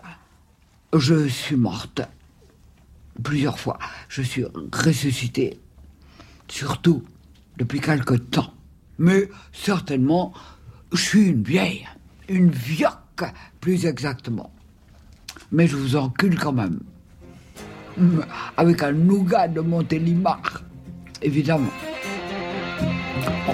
Je 0.94 1.28
suis 1.28 1.56
morte 1.56 2.02
plusieurs 3.22 3.60
fois. 3.60 3.78
Je 4.08 4.22
suis 4.22 4.46
ressuscitée, 4.72 5.60
surtout 6.48 7.04
depuis 7.58 7.82
quelque 7.82 8.14
temps. 8.14 8.54
Mais 9.00 9.30
certainement, 9.52 10.34
je 10.92 11.02
suis 11.02 11.28
une 11.30 11.44
vieille, 11.44 11.88
une 12.30 12.52
vioque 12.52 13.24
plus 13.60 13.86
exactement. 13.86 14.53
Mais 15.52 15.68
je 15.68 15.76
vous 15.76 15.96
encule 15.96 16.38
quand 16.38 16.54
même. 16.54 16.80
Avec 18.58 18.82
un 18.82 18.92
nougat 18.92 19.48
de 19.48 19.62
Montélimar, 19.62 20.64
évidemment. 21.22 21.72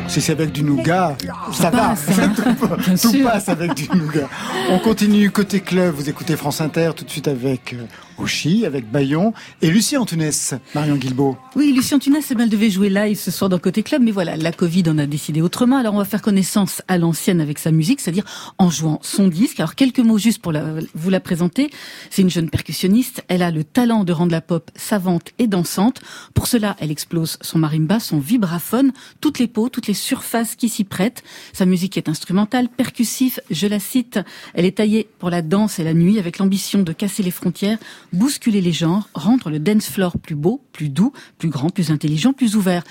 Si 0.07 0.21
c'est 0.21 0.31
avec 0.31 0.51
du 0.51 0.63
nougat, 0.63 1.15
ça 1.53 1.69
va. 1.69 1.89
passe, 1.89 2.07
hein. 2.19 2.33
tout, 2.35 2.67
Bien 2.67 2.95
tout 2.95 3.11
sûr. 3.11 3.23
passe 3.29 3.47
avec 3.47 3.75
du 3.75 3.87
nougat. 3.95 4.27
On 4.71 4.79
continue 4.79 5.29
côté 5.29 5.59
club. 5.59 5.93
Vous 5.93 6.09
écoutez 6.09 6.35
France 6.35 6.61
Inter 6.61 6.91
tout 6.95 7.05
de 7.05 7.09
suite 7.11 7.27
avec 7.27 7.73
euh, 7.73 7.85
Oshi, 8.17 8.65
avec 8.65 8.89
Bayon 8.91 9.33
et 9.61 9.69
Lucie 9.69 9.97
Antounès, 9.97 10.55
Marion 10.73 10.95
Guilbault. 10.95 11.37
Oui, 11.55 11.75
eh 11.75 12.35
ben, 12.35 12.43
elle 12.43 12.49
devait 12.49 12.71
jouer 12.71 12.89
live 12.89 13.17
ce 13.19 13.29
soir 13.29 13.49
dans 13.49 13.59
Côté 13.59 13.83
Club, 13.83 14.01
mais 14.01 14.09
voilà, 14.11 14.35
la 14.35 14.51
Covid 14.51 14.83
en 14.89 14.97
a 14.97 15.05
décidé 15.05 15.41
autrement. 15.43 15.77
Alors, 15.77 15.93
on 15.93 15.99
va 15.99 16.05
faire 16.05 16.23
connaissance 16.23 16.81
à 16.87 16.97
l'ancienne 16.97 17.39
avec 17.39 17.59
sa 17.59 17.69
musique, 17.69 17.99
c'est-à-dire 17.99 18.25
en 18.57 18.71
jouant 18.71 18.99
son 19.03 19.27
disque. 19.27 19.59
Alors, 19.59 19.75
quelques 19.75 19.99
mots 19.99 20.17
juste 20.17 20.41
pour 20.41 20.51
la- 20.51 20.65
vous 20.95 21.09
la 21.11 21.19
présenter. 21.19 21.69
C'est 22.09 22.23
une 22.23 22.31
jeune 22.31 22.49
percussionniste. 22.49 23.23
Elle 23.27 23.43
a 23.43 23.51
le 23.51 23.63
talent 23.63 24.03
de 24.05 24.11
rendre 24.13 24.31
la 24.31 24.41
pop 24.41 24.71
savante 24.75 25.29
et 25.37 25.45
dansante. 25.45 26.01
Pour 26.33 26.47
cela, 26.47 26.75
elle 26.79 26.89
explose 26.89 27.37
son 27.41 27.59
marimba, 27.59 27.99
son 27.99 28.17
vibraphone, 28.19 28.91
toutes 29.21 29.39
les 29.39 29.47
peaux, 29.47 29.69
toutes 29.69 29.87
les 29.87 29.93
surfaces 29.93 30.55
qui 30.55 30.69
s'y 30.69 30.83
prêtent. 30.83 31.23
Sa 31.53 31.65
musique 31.65 31.97
est 31.97 32.09
instrumentale, 32.09 32.69
percussive, 32.69 33.41
je 33.49 33.67
la 33.67 33.79
cite. 33.79 34.19
Elle 34.53 34.65
est 34.65 34.77
taillée 34.77 35.07
pour 35.19 35.29
la 35.29 35.41
danse 35.41 35.79
et 35.79 35.83
la 35.83 35.93
nuit 35.93 36.19
avec 36.19 36.37
l'ambition 36.37 36.81
de 36.81 36.93
casser 36.93 37.23
les 37.23 37.31
frontières, 37.31 37.77
bousculer 38.13 38.61
les 38.61 38.71
genres, 38.71 39.09
rendre 39.13 39.49
le 39.49 39.59
dance 39.59 39.89
floor 39.89 40.17
plus 40.17 40.35
beau, 40.35 40.61
plus 40.73 40.89
doux, 40.89 41.13
plus 41.37 41.49
grand, 41.49 41.69
plus 41.69 41.91
intelligent, 41.91 42.33
plus 42.33 42.55
ouvert. 42.55 42.83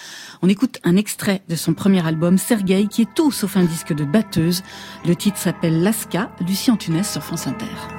On 0.43 0.49
écoute 0.49 0.79
un 0.85 0.97
extrait 0.97 1.43
de 1.49 1.57
son 1.57 1.75
premier 1.75 2.07
album, 2.07 2.39
Sergei, 2.39 2.87
qui 2.89 3.03
est 3.03 3.15
tout 3.15 3.33
sauf 3.33 3.57
un 3.57 3.65
disque 3.65 3.93
de 3.93 4.05
batteuse. 4.05 4.63
Le 5.07 5.17
titre 5.17 5.39
s'appelle 5.39 5.83
Laska, 5.83 6.31
Lucie 6.47 6.71
Antunes 6.71 7.05
sur 7.05 7.23
France 7.23 7.47
Inter. 7.47 7.98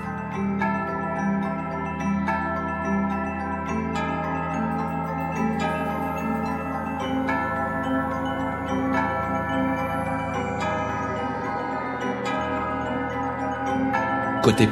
Côté 14.42 14.68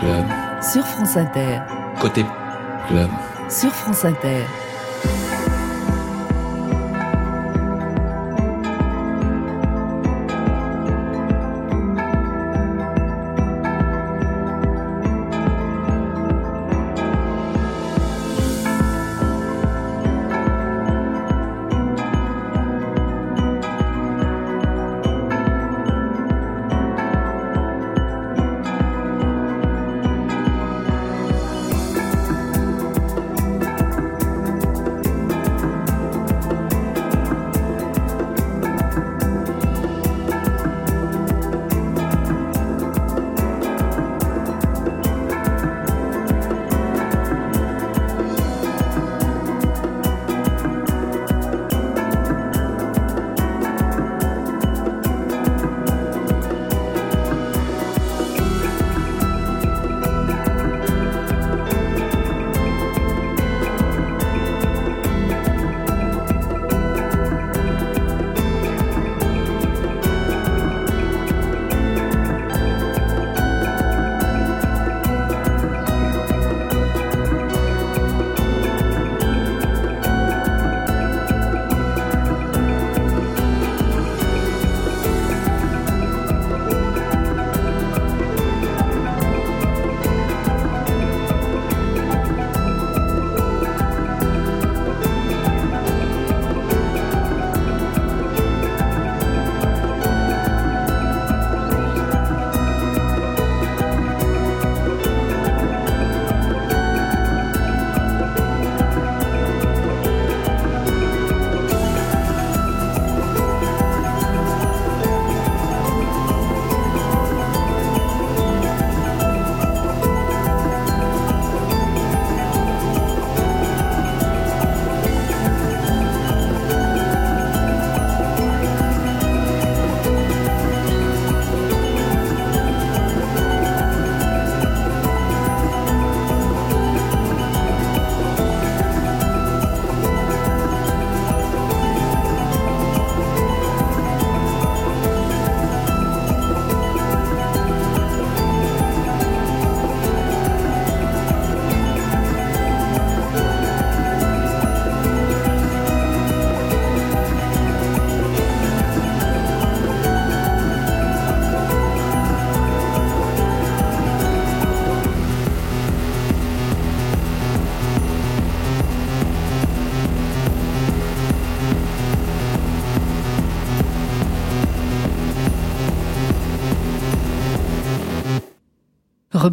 club. 0.00 0.26
Sur 0.60 0.86
France 0.86 1.16
Inter. 1.16 1.60
Côté 1.98 2.24
club. 2.88 3.08
Sur 3.48 3.72
France 3.72 4.04
Inter. 4.04 4.44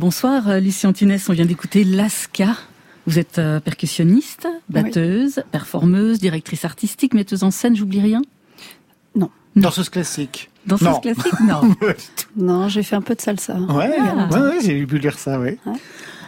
Rebonsoir, 0.05 0.47
euh, 0.49 0.59
Lucie 0.59 0.85
Antunes, 0.85 1.17
on 1.29 1.33
vient 1.33 1.45
d'écouter 1.47 1.83
Laska. 1.83 2.55
Vous 3.07 3.17
êtes 3.17 3.39
euh, 3.39 3.59
percussionniste, 3.59 4.47
batteuse, 4.69 5.41
performeuse, 5.51 6.19
directrice 6.19 6.63
artistique, 6.63 7.15
metteuse 7.15 7.41
en 7.41 7.49
scène, 7.49 7.75
j'oublie 7.75 8.01
rien? 8.01 8.21
Non. 9.15 9.31
Danseuse 9.55 9.89
classique. 9.89 10.51
Danseuse 10.67 10.89
Non. 10.89 10.99
classique? 10.99 11.33
Non. 11.47 11.75
Non, 12.37 12.67
j'ai 12.69 12.83
fait 12.83 12.95
un 12.95 13.01
peu 13.01 13.15
de 13.15 13.21
salsa. 13.21 13.55
Ouais, 13.55 13.95
Ah. 13.99 14.29
ouais, 14.31 14.39
ouais, 14.41 14.57
j'ai 14.63 14.85
pu 14.85 14.99
lire 14.99 15.17
ça, 15.17 15.39
ouais. 15.39 15.57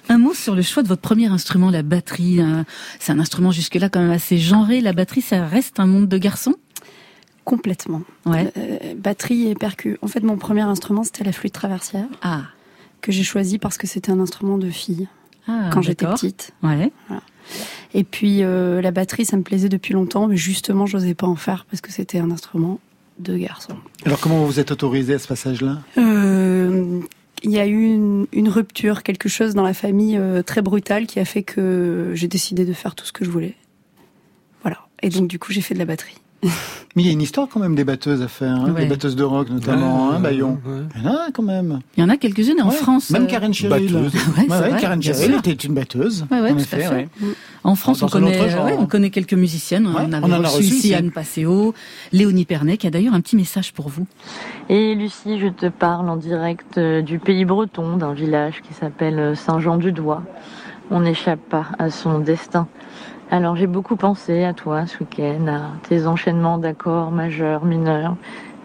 Un 0.10 0.18
mot 0.18 0.34
sur 0.34 0.56
le 0.56 0.64
choix 0.64 0.82
de 0.82 0.88
votre 0.88 1.04
premier 1.04 1.28
instrument, 1.28 1.70
la 1.70 1.84
batterie. 1.84 2.42
euh, 2.42 2.64
C'est 3.00 3.12
un 3.12 3.20
instrument 3.20 3.52
jusque-là 3.52 3.90
quand 3.90 4.00
même 4.02 4.10
assez 4.10 4.40
genré. 4.40 4.82
La 4.82 4.94
batterie, 4.94 5.22
ça 5.22 5.46
reste 5.46 5.80
un 5.80 5.86
monde 5.86 6.08
de 6.08 6.18
garçons? 6.18 6.56
Complètement. 7.46 8.02
Ouais. 8.26 8.52
Euh, 8.58 8.96
batterie 8.98 9.50
et 9.50 9.54
percu. 9.54 10.00
En 10.02 10.08
fait, 10.08 10.22
mon 10.24 10.38
premier 10.38 10.62
instrument, 10.64 11.04
c'était 11.04 11.24
la 11.24 11.32
flûte 11.32 11.54
traversière. 11.54 12.08
Ah. 12.24 12.42
Que 13.02 13.12
j'ai 13.12 13.24
choisi 13.24 13.58
parce 13.58 13.78
que 13.78 13.88
c'était 13.88 14.12
un 14.12 14.20
instrument 14.20 14.58
de 14.58 14.70
fille. 14.70 15.08
Ah, 15.48 15.70
quand 15.72 15.82
j'étais 15.82 16.06
petite. 16.06 16.52
Ouais. 16.62 16.92
Voilà. 17.08 17.22
Et 17.94 18.04
puis, 18.04 18.44
euh, 18.44 18.82
la 18.82 18.92
batterie, 18.92 19.24
ça 19.24 19.38
me 19.38 19.44
plaisait 19.44 19.70
depuis 19.70 19.94
longtemps, 19.94 20.28
mais 20.28 20.36
justement, 20.36 20.86
j'osais 20.86 21.14
pas 21.14 21.28
en 21.28 21.38
faire 21.38 21.66
parce 21.70 21.80
que 21.80 21.92
c'était 21.92 22.20
un 22.20 22.32
instrument 22.32 22.80
de 23.20 23.38
garçon. 23.38 23.74
Alors 24.06 24.20
comment 24.20 24.40
vous 24.40 24.48
vous 24.48 24.60
êtes 24.60 24.72
autorisé 24.72 25.14
à 25.14 25.20
ce 25.20 25.28
passage-là? 25.28 25.80
Euh, 25.98 27.00
il 27.44 27.52
y 27.52 27.60
a 27.60 27.66
eu 27.66 27.94
une, 27.94 28.28
une 28.32 28.50
rupture, 28.50 29.04
quelque 29.04 29.30
chose 29.30 29.54
dans 29.56 29.64
la 29.64 29.74
famille 29.74 30.18
euh, 30.18 30.44
très 30.44 30.62
brutal 30.62 31.08
qui 31.08 31.20
a 31.20 31.26
fait 31.26 31.44
que 31.44 32.12
j'ai 32.14 32.28
décidé 32.28 32.66
de 32.66 32.74
faire 32.74 32.94
tout 32.94 33.06
ce 33.06 33.14
que 33.14 33.26
je 33.26 33.30
voulais. 33.30 33.56
Voilà. 34.62 34.80
Et 35.02 35.10
donc 35.10 35.28
du 35.28 35.40
coup, 35.40 35.52
j'ai 35.52 35.62
fait 35.62 35.74
de 35.74 35.80
la 35.80 35.86
batterie. 35.86 36.18
Mais 36.96 37.04
il 37.04 37.06
y 37.06 37.10
a 37.10 37.12
une 37.14 37.22
histoire 37.22 37.48
quand 37.48 37.60
même 37.60 37.76
des 37.76 37.84
batteuses 37.84 38.24
à 38.24 38.28
faire, 38.28 38.56
hein, 38.56 38.72
Ouais. 38.72 38.82
des 38.84 38.88
batteuses 38.88 39.16
de 39.16 39.24
rock 39.24 39.50
notamment, 39.52 40.10
Ouais, 40.10 40.16
hein, 40.16 40.20
Bayon. 40.20 40.60
ouais. 40.66 40.82
Il 40.96 41.04
y 41.04 41.08
en 41.08 41.12
a 41.14 41.32
quand 41.32 41.44
même. 41.44 41.80
Il 41.96 42.02
y 42.02 42.04
en 42.04 42.10
a 42.10 42.18
quelques-unes 42.18 42.60
en. 42.62 42.72
France. 42.72 43.12
Même 43.12 43.24
euh, 43.24 43.28
Karen 43.28 43.54
Cheryl. 43.54 43.92
batteuse. 43.94 44.14
Ouais, 44.16 44.22
c'est 44.36 44.42
Ouais, 44.42 44.60
ouais, 44.60 44.70
vrai, 44.70 44.82
Karen 44.82 45.02
Cheryl 45.04 45.36
était 45.36 45.52
une 45.54 45.74
batteuse. 45.76 46.26
Ouais, 46.32 46.42
ouais, 46.42 46.52
en 46.52 46.56
tout 46.56 46.62
effet, 46.62 46.80
fait. 46.82 46.90
ouais. 46.90 47.08
En 47.64 47.76
France, 47.76 48.02
on 48.02 48.08
connaît, 48.08 48.40
on 48.80 48.86
connaît 48.88 49.10
quelques 49.12 49.34
musiciennes. 49.34 49.86
Ouais, 49.88 49.94
on 50.08 50.14
avait 50.14 50.26
on 50.26 50.32
en 50.34 50.44
a 50.44 50.48
reçu 50.48 50.64
ici. 50.64 50.94
Anne 50.96 51.12
Passeo, 51.12 51.76
Léonie 52.14 52.46
Pernet, 52.46 52.78
qui 52.78 52.88
a 52.88 52.90
d'ailleurs 52.90 53.14
un 53.14 53.22
petit 53.22 53.36
message 53.36 53.74
pour 53.74 53.90
vous. 53.90 54.08
Et 54.70 54.96
Lucie, 54.96 55.38
je 55.40 55.48
te 55.50 55.68
parle 55.68 56.10
en 56.10 56.16
direct 56.18 56.78
euh, 56.80 57.02
du 57.04 57.20
pays 57.20 57.46
breton, 57.46 57.98
d'un 57.98 58.14
village 58.14 58.62
qui 58.68 58.74
s'appelle 58.74 59.20
euh, 59.20 59.36
Saint-Jean-du-Doigt. 59.36 60.24
On 60.90 61.02
n'échappe 61.02 61.42
pas 61.50 61.66
à 61.78 61.90
son 61.92 62.20
destin. 62.20 62.68
Alors 63.30 63.58
j'ai 63.58 63.68
beaucoup 63.68 63.98
pensé 63.98 64.44
à 64.46 64.54
toi 64.54 64.88
ce 64.88 65.00
week-end, 65.00 65.48
à 65.48 65.88
tes 65.88 66.08
enchaînements 66.08 66.58
d'accords 66.58 67.12
majeurs, 67.12 67.66
mineurs, 67.66 68.16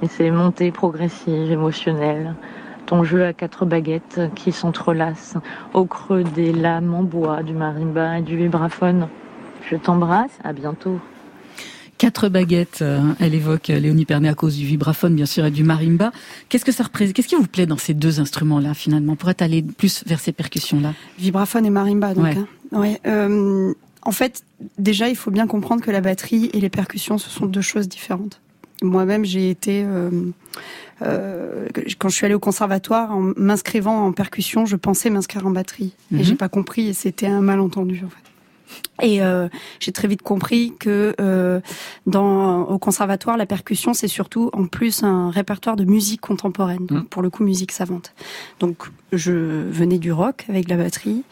et 0.02 0.08
ces 0.08 0.30
montées 0.30 0.70
progressives, 0.70 1.50
émotionnelles, 1.50 2.34
ton 2.86 3.02
jeu 3.02 3.24
à 3.24 3.32
quatre 3.32 3.66
baguettes 3.66 4.20
qui 4.34 4.52
s'entrelacent 4.52 5.36
au 5.74 5.84
creux 5.84 6.22
des 6.22 6.52
lames 6.52 6.94
en 6.94 7.02
bois 7.02 7.42
du 7.42 7.54
marimba 7.54 8.18
et 8.18 8.22
du 8.22 8.36
vibraphone. 8.36 9.08
Je 9.68 9.76
t'embrasse, 9.76 10.38
à 10.44 10.52
bientôt. 10.52 11.00
Quatre 11.98 12.28
baguettes, 12.28 12.80
euh, 12.82 13.00
elle 13.20 13.34
évoque 13.34 13.70
euh, 13.70 13.78
Léonie 13.78 14.04
Pernet 14.04 14.28
à 14.28 14.34
cause 14.34 14.56
du 14.56 14.66
vibraphone, 14.66 15.14
bien 15.14 15.26
sûr, 15.26 15.44
et 15.46 15.52
du 15.52 15.62
marimba. 15.62 16.10
Qu'est-ce 16.48 16.64
que 16.64 16.72
ça 16.72 16.82
représente? 16.82 17.14
Qu'est-ce 17.14 17.28
qui 17.28 17.36
vous 17.36 17.46
plaît 17.46 17.66
dans 17.66 17.76
ces 17.76 17.94
deux 17.94 18.18
instruments-là, 18.18 18.74
finalement, 18.74 19.14
pour 19.14 19.30
être 19.30 19.42
allé 19.42 19.62
plus 19.62 20.02
vers 20.04 20.18
ces 20.18 20.32
percussions-là? 20.32 20.94
Vibraphone 21.18 21.64
et 21.64 21.70
marimba, 21.70 22.14
donc. 22.14 22.24
Ouais. 22.24 22.36
hein. 22.36 22.46
Ouais, 22.72 23.00
euh, 23.06 23.74
en 24.02 24.12
fait, 24.12 24.44
déjà, 24.78 25.08
il 25.08 25.16
faut 25.16 25.30
bien 25.30 25.46
comprendre 25.46 25.82
que 25.82 25.90
la 25.90 26.00
batterie 26.00 26.50
et 26.52 26.60
les 26.60 26.70
percussions, 26.70 27.18
ce 27.18 27.30
sont 27.30 27.46
deux 27.46 27.60
choses 27.60 27.88
différentes. 27.88 28.40
Moi-même, 28.82 29.24
j'ai 29.24 29.48
été, 29.48 29.84
euh, 29.86 30.10
euh, 31.02 31.68
quand 31.98 32.08
je 32.08 32.14
suis 32.16 32.24
allée 32.26 32.34
au 32.34 32.40
conservatoire, 32.40 33.12
en 33.12 33.32
m'inscrivant 33.36 34.06
en 34.06 34.12
percussion, 34.12 34.66
je 34.66 34.76
pensais 34.76 35.08
m'inscrire 35.10 35.46
en 35.46 35.50
batterie, 35.50 35.94
Mhm. 36.10 36.18
et 36.20 36.24
j'ai 36.24 36.34
pas 36.34 36.48
compris, 36.48 36.88
et 36.88 36.92
c'était 36.92 37.26
un 37.28 37.40
malentendu 37.42 38.02
en 38.04 38.08
fait. 38.08 38.16
Et 39.02 39.22
euh, 39.22 39.48
j'ai 39.80 39.92
très 39.92 40.08
vite 40.08 40.22
compris 40.22 40.72
que 40.80 41.14
euh, 41.20 41.60
dans 42.06 42.62
au 42.62 42.78
conservatoire, 42.78 43.36
la 43.36 43.44
percussion 43.44 43.92
c'est 43.92 44.08
surtout 44.08 44.48
en 44.54 44.66
plus 44.66 45.02
un 45.02 45.30
répertoire 45.30 45.76
de 45.76 45.84
musique 45.84 46.22
contemporaine, 46.22 46.86
donc 46.86 47.08
pour 47.08 47.20
le 47.22 47.28
coup 47.28 47.44
musique 47.44 47.70
savante. 47.70 48.14
Donc 48.60 48.88
je 49.12 49.32
venais 49.32 49.98
du 49.98 50.10
rock 50.10 50.46
avec 50.48 50.68
la 50.70 50.76
batterie 50.76 51.22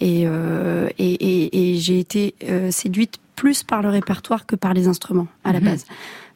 et 0.00 0.24
euh, 0.26 0.88
et, 0.98 1.12
et, 1.12 1.72
et 1.72 1.76
j'ai 1.78 1.98
été 1.98 2.34
euh, 2.44 2.70
séduite 2.70 3.14
plus 3.34 3.62
par 3.62 3.82
le 3.82 3.88
répertoire 3.90 4.46
que 4.46 4.56
par 4.56 4.72
les 4.74 4.88
instruments 4.88 5.28
à 5.44 5.52
la 5.52 5.60
Mhm. 5.60 5.64
base. 5.66 5.84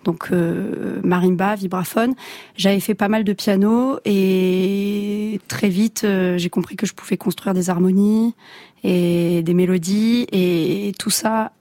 Donc 0.04 0.28
euh, 0.32 0.98
marimba, 1.04 1.56
vibraphone. 1.56 2.14
J'avais 2.56 2.80
fait 2.80 2.94
pas 2.94 3.08
mal 3.08 3.22
de 3.24 3.32
piano 3.34 3.98
et 4.04 5.40
très 5.48 5.68
vite 5.68 6.02
euh, 6.04 6.38
j'ai 6.38 6.48
compris 6.50 6.76
que 6.76 6.86
je 6.86 6.94
pouvais 6.94 7.16
construire 7.18 7.54
des 7.54 7.68
harmonies 7.70 8.34
et 8.82 9.42
des 9.42 9.52
mélodies 9.54 10.26
et 10.32 10.92
tout 10.98 11.10
ça 11.10 11.52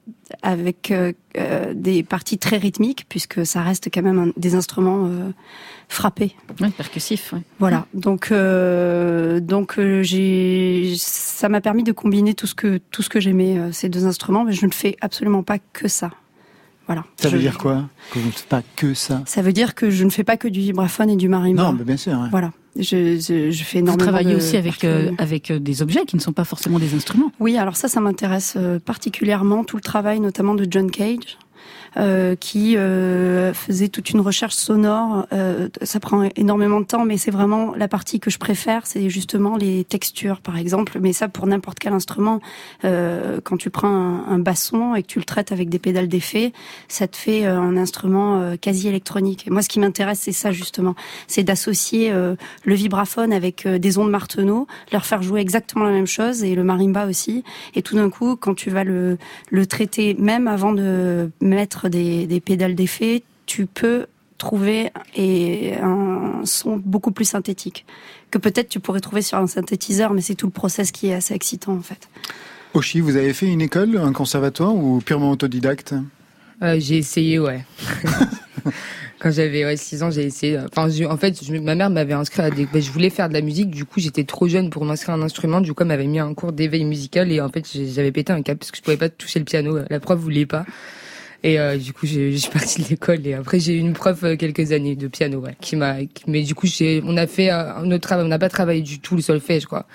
avec 0.42 0.90
euh, 0.90 1.12
euh, 1.36 1.74
des 1.74 2.02
parties 2.02 2.38
très 2.38 2.56
rythmiques 2.56 3.04
puisque 3.10 3.44
ça 3.44 3.60
reste 3.62 3.90
quand 3.92 4.02
même 4.02 4.18
un- 4.18 4.32
des 4.38 4.54
instruments 4.54 5.06
frappés. 5.90 6.34
Ouais, 6.60 6.70
percussif. 6.70 7.32
ouais. 7.34 7.40
Voilà. 7.58 7.86
Donc 7.94 8.30
euh, 8.32 9.40
donc 9.40 9.78
euh, 9.78 10.02
j'ai 10.02 10.94
ça 10.96 11.48
m'a 11.48 11.60
permis 11.60 11.82
de 11.82 11.92
combiner 11.92 12.32
tout 12.34 12.46
ce 12.46 12.54
que 12.54 12.78
tout 12.90 13.02
ce 13.02 13.08
que 13.10 13.20
j'aimais 13.20 13.58
euh, 13.58 13.72
ces 13.72 13.88
deux 13.88 14.06
instruments 14.06 14.44
mais 14.44 14.52
je 14.52 14.64
ne 14.66 14.70
fais 14.72 14.96
absolument 15.02 15.42
pas 15.42 15.58
que 15.58 15.88
ça. 15.88 16.10
Voilà. 16.86 17.04
Ça 17.20 17.28
veut 17.28 17.36
Je- 17.36 17.42
dire 17.42 17.58
quoi 17.58 17.84
Que 18.12 18.18
vous 18.18 18.26
ne 18.26 18.32
faites 18.32 18.46
pas 18.48 18.62
que 18.76 18.94
ça 18.94 19.22
Ça 19.26 19.42
veut 19.42 19.52
dire 19.52 19.74
que 19.74 19.90
je 19.90 20.04
ne 20.04 20.10
fais 20.10 20.24
pas 20.24 20.36
que 20.36 20.48
du 20.48 20.60
vibraphone 20.60 21.10
et 21.10 21.16
du 21.16 21.28
marimba. 21.28 21.62
Non, 21.64 21.72
mais 21.72 21.84
bien 21.84 21.96
sûr. 21.96 22.12
ouais. 22.14 22.28
Voilà. 22.30 22.50
Je, 22.76 23.16
je, 23.16 23.50
je 23.50 23.64
fais 23.64 23.78
Vous 23.78 23.84
énormément 23.86 23.96
travaillez 24.10 24.32
de 24.32 24.36
aussi 24.36 24.56
avec, 24.56 24.82
euh, 24.84 25.10
avec 25.18 25.52
des 25.52 25.82
objets 25.82 26.04
qui 26.04 26.16
ne 26.16 26.20
sont 26.20 26.32
pas 26.32 26.44
forcément 26.44 26.78
des 26.80 26.94
instruments. 26.94 27.30
Oui, 27.40 27.56
alors 27.58 27.76
ça, 27.76 27.86
ça 27.88 28.00
m'intéresse 28.00 28.56
particulièrement, 28.84 29.62
tout 29.64 29.76
le 29.76 29.82
travail 29.82 30.18
notamment 30.20 30.54
de 30.54 30.66
John 30.68 30.90
Cage. 30.90 31.38
Euh, 31.96 32.36
qui 32.36 32.76
euh, 32.76 33.52
faisait 33.52 33.88
toute 33.88 34.10
une 34.10 34.20
recherche 34.20 34.54
sonore. 34.54 35.26
Euh, 35.32 35.68
ça 35.82 35.98
prend 35.98 36.28
énormément 36.36 36.80
de 36.80 36.86
temps, 36.86 37.04
mais 37.04 37.16
c'est 37.16 37.30
vraiment 37.30 37.74
la 37.74 37.88
partie 37.88 38.20
que 38.20 38.30
je 38.30 38.38
préfère, 38.38 38.86
c'est 38.86 39.10
justement 39.10 39.56
les 39.56 39.84
textures, 39.84 40.40
par 40.40 40.56
exemple. 40.56 40.98
Mais 41.00 41.12
ça, 41.12 41.28
pour 41.28 41.46
n'importe 41.46 41.78
quel 41.78 41.92
instrument, 41.92 42.40
quand 42.82 43.56
tu 43.58 43.70
prends 43.70 43.88
un, 43.88 44.26
un 44.28 44.38
basson 44.38 44.94
et 44.94 45.02
que 45.02 45.08
tu 45.08 45.18
le 45.18 45.24
traites 45.24 45.52
avec 45.52 45.68
des 45.68 45.78
pédales 45.78 46.08
d'effet, 46.08 46.52
ça 46.88 47.08
te 47.08 47.16
fait 47.16 47.44
un 47.46 47.76
instrument 47.76 48.56
quasi 48.60 48.88
électronique. 48.88 49.48
Moi, 49.50 49.62
ce 49.62 49.68
qui 49.68 49.80
m'intéresse, 49.80 50.20
c'est 50.20 50.32
ça 50.32 50.52
justement, 50.52 50.94
c'est 51.26 51.42
d'associer 51.42 52.12
le 52.12 52.74
vibraphone 52.74 53.32
avec 53.32 53.66
des 53.66 53.98
ondes 53.98 54.10
Marteneau, 54.10 54.66
leur 54.92 55.06
faire 55.06 55.22
jouer 55.22 55.40
exactement 55.40 55.84
la 55.84 55.92
même 55.92 56.06
chose, 56.06 56.44
et 56.44 56.54
le 56.54 56.64
marimba 56.64 57.06
aussi. 57.06 57.44
Et 57.74 57.82
tout 57.82 57.96
d'un 57.96 58.10
coup, 58.10 58.36
quand 58.36 58.54
tu 58.54 58.70
vas 58.70 58.84
le, 58.84 59.18
le 59.50 59.66
traiter, 59.66 60.14
même 60.14 60.48
avant 60.48 60.72
de 60.72 61.30
mettre 61.40 61.79
des, 61.88 62.26
des 62.26 62.40
pédales 62.40 62.74
d'effet, 62.74 63.22
tu 63.46 63.66
peux 63.66 64.06
trouver 64.38 64.90
et 65.16 65.74
un 65.82 66.40
son 66.44 66.76
beaucoup 66.78 67.10
plus 67.12 67.26
synthétique 67.26 67.84
que 68.30 68.38
peut-être 68.38 68.68
tu 68.68 68.80
pourrais 68.80 69.00
trouver 69.00 69.22
sur 69.22 69.36
un 69.38 69.46
synthétiseur, 69.46 70.12
mais 70.14 70.20
c'est 70.22 70.34
tout 70.34 70.46
le 70.46 70.52
process 70.52 70.92
qui 70.92 71.08
est 71.08 71.14
assez 71.14 71.34
excitant 71.34 71.72
en 71.74 71.82
fait. 71.82 72.08
Oshi, 72.74 73.00
vous 73.00 73.16
avez 73.16 73.32
fait 73.32 73.46
une 73.46 73.60
école, 73.60 73.96
un 73.98 74.12
conservatoire 74.12 74.74
ou 74.74 75.00
purement 75.00 75.30
autodidacte? 75.32 75.94
Euh, 76.62 76.76
j'ai 76.78 76.98
essayé, 76.98 77.38
ouais. 77.38 77.64
Quand 79.18 79.30
j'avais 79.30 79.64
ouais, 79.64 79.76
6 79.76 80.02
ans, 80.02 80.10
j'ai 80.10 80.24
essayé. 80.24 80.58
Enfin, 80.58 80.88
je- 80.88 81.04
en 81.04 81.16
fait, 81.16 81.42
je- 81.44 81.52
ma 81.54 81.74
mère 81.74 81.90
m'avait 81.90 82.14
inscrit 82.14 82.42
à 82.42 82.50
des. 82.50 82.66
ben, 82.66 82.80
je 82.80 82.90
voulais 82.90 83.10
faire 83.10 83.28
de 83.28 83.34
la 83.34 83.40
musique, 83.42 83.70
du 83.70 83.84
coup, 83.84 84.00
j'étais 84.00 84.24
trop 84.24 84.48
jeune 84.48 84.70
pour 84.70 84.84
m'inscrire 84.84 85.14
à 85.14 85.18
un 85.18 85.22
instrument. 85.22 85.60
Du 85.60 85.74
coup, 85.74 85.82
elle 85.82 85.88
m'avait 85.88 86.06
mis 86.06 86.18
un 86.18 86.32
cours 86.32 86.52
d'éveil 86.52 86.84
musical 86.84 87.30
et 87.32 87.40
en 87.40 87.48
fait, 87.50 87.66
j'avais 87.92 88.12
pété 88.12 88.32
un 88.32 88.40
câble 88.42 88.58
parce 88.60 88.70
que 88.70 88.78
je 88.78 88.82
pouvais 88.82 88.96
pas 88.96 89.08
toucher 89.10 89.38
le 89.38 89.44
piano. 89.44 89.78
La 89.90 90.00
prof 90.00 90.18
voulait 90.18 90.46
pas. 90.46 90.64
Et 91.42 91.58
euh, 91.58 91.78
du 91.78 91.92
coup, 91.92 92.06
je 92.06 92.36
suis 92.36 92.50
partie 92.50 92.82
de 92.82 92.88
l'école 92.88 93.26
et 93.26 93.34
après, 93.34 93.60
j'ai 93.60 93.74
eu 93.74 93.78
une 93.78 93.94
prof 93.94 94.22
euh, 94.24 94.36
quelques 94.36 94.72
années 94.72 94.94
de 94.94 95.08
piano, 95.08 95.38
ouais, 95.38 95.56
qui 95.60 95.76
m'a. 95.76 95.96
Mais 96.26 96.42
du 96.42 96.54
coup, 96.54 96.66
on 97.04 97.16
a 97.16 97.26
fait 97.26 97.50
euh, 97.50 97.76
un 97.76 97.90
autre 97.90 98.02
travail. 98.02 98.26
On 98.26 98.28
n'a 98.28 98.38
pas 98.38 98.50
travaillé 98.50 98.82
du 98.82 99.00
tout 99.00 99.16
le 99.16 99.22
solfège, 99.22 99.66
quoi. 99.66 99.86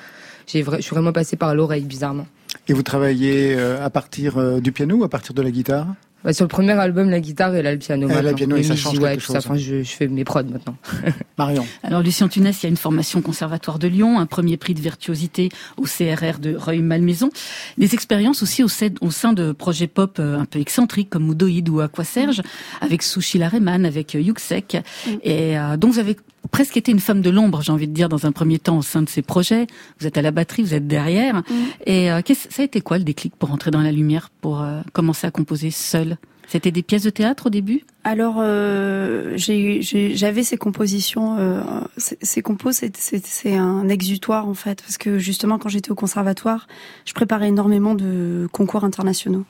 J'ai, 0.47 0.63
je 0.63 0.81
suis 0.81 0.95
vraiment 0.95 1.13
passée 1.13 1.35
par 1.35 1.53
l'oreille, 1.53 1.83
bizarrement. 1.83 2.27
Et 2.67 2.73
vous 2.73 2.83
travaillez 2.83 3.55
euh, 3.55 3.83
à 3.83 3.89
partir 3.89 4.37
euh, 4.37 4.59
du 4.59 4.71
piano 4.71 4.97
ou 4.97 5.03
à 5.03 5.09
partir 5.09 5.33
de 5.33 5.41
la 5.41 5.51
guitare? 5.51 5.87
Ouais, 6.26 6.34
sur 6.34 6.43
le 6.43 6.49
premier 6.49 6.71
album, 6.73 7.09
la 7.11 7.19
guitare 7.19 7.55
et 7.55 7.61
là 7.61 7.71
le 7.71 7.78
piano. 7.78 8.07
Là, 8.07 8.21
le 8.23 8.34
piano, 8.34 8.55
et 8.55 8.63
ça 8.63 8.76
change 8.76 8.97
ouais, 8.97 9.15
tout 9.15 9.21
ça. 9.21 9.34
chose. 9.36 9.45
Enfin, 9.45 9.55
je, 9.57 9.84
je 9.84 9.89
fais 9.91 10.07
mes 10.07 10.23
prods 10.23 10.43
maintenant. 10.43 10.76
Marion. 11.38 11.65
Alors, 11.84 12.01
Lucien 12.01 12.28
Tunès, 12.28 12.61
il 12.61 12.65
y 12.65 12.67
a 12.67 12.69
une 12.69 12.78
formation 12.78 13.21
conservatoire 13.21 13.78
de 13.80 13.88
Lyon, 13.88 14.19
un 14.19 14.26
premier 14.26 14.57
prix 14.57 14.73
de 14.73 14.82
virtuosité 14.82 15.49
au 15.78 15.84
CRR 15.84 16.39
de 16.39 16.55
Reuil-Malmaison. 16.55 17.30
Des 17.78 17.93
expériences 17.93 18.41
aussi 18.41 18.63
au, 18.63 18.67
sein- 18.67 18.89
au 19.01 19.11
sein 19.11 19.34
de 19.34 19.51
projets 19.51 19.88
pop 19.88 20.17
euh, 20.19 20.39
un 20.39 20.45
peu 20.45 20.59
excentriques 20.59 21.09
comme 21.11 21.30
Oudoïd 21.30 21.69
ou 21.69 21.80
Aquaserge, 21.82 22.41
avec 22.82 23.03
Sushi 23.03 23.38
Lareman, 23.38 23.86
avec 23.86 24.15
euh, 24.15 24.19
Yuxek. 24.21 24.78
Et 25.23 25.59
euh, 25.59 25.78
donc, 25.78 25.93
vous 25.93 25.99
avez 25.99 26.17
presque 26.51 26.77
été 26.77 26.91
une 26.91 26.99
femme 26.99 27.21
de 27.21 27.29
l'ombre, 27.29 27.61
j'ai 27.61 27.71
envie 27.71 27.87
de 27.87 27.93
dire, 27.93 28.09
dans 28.09 28.25
un 28.25 28.31
premier 28.31 28.59
temps 28.59 28.77
au 28.77 28.81
sein 28.81 29.01
de 29.01 29.09
ces 29.09 29.21
projets. 29.21 29.67
Vous 29.99 30.07
êtes 30.07 30.17
à 30.17 30.21
la 30.21 30.31
batterie, 30.31 30.63
vous 30.63 30.73
êtes 30.73 30.87
derrière. 30.87 31.43
Et 31.85 32.11
euh, 32.11 32.21
ça 32.49 32.61
a 32.61 32.65
été 32.65 32.81
quoi 32.81 32.97
le 32.97 33.03
déclic 33.03 33.35
pour 33.35 33.51
entrer 33.51 33.71
dans 33.71 33.81
la 33.81 33.91
lumière, 33.91 34.29
pour 34.41 34.61
euh, 34.61 34.81
commencer 34.93 35.27
à 35.27 35.31
composer 35.31 35.71
seule? 35.71 36.17
C'était 36.47 36.71
des 36.71 36.83
pièces 36.83 37.03
de 37.03 37.09
théâtre 37.09 37.47
au 37.47 37.49
début? 37.49 37.81
Alors, 38.03 38.35
euh, 38.37 39.33
j'avais 39.35 40.43
ces 40.43 40.57
compositions, 40.57 41.37
euh, 41.39 41.61
ces, 41.97 42.19
ces 42.21 42.43
compos, 42.43 42.71
c'est 42.71 43.55
un 43.55 43.89
exutoire 43.89 44.47
en 44.47 44.53
fait, 44.53 44.83
parce 44.83 44.99
que 44.99 45.17
justement 45.17 45.57
quand 45.57 45.69
j'étais 45.69 45.89
au 45.89 45.95
conservatoire, 45.95 46.67
je 47.05 47.13
préparais 47.13 47.47
énormément 47.47 47.95
de 47.95 48.47
concours 48.51 48.83
internationaux. 48.83 49.43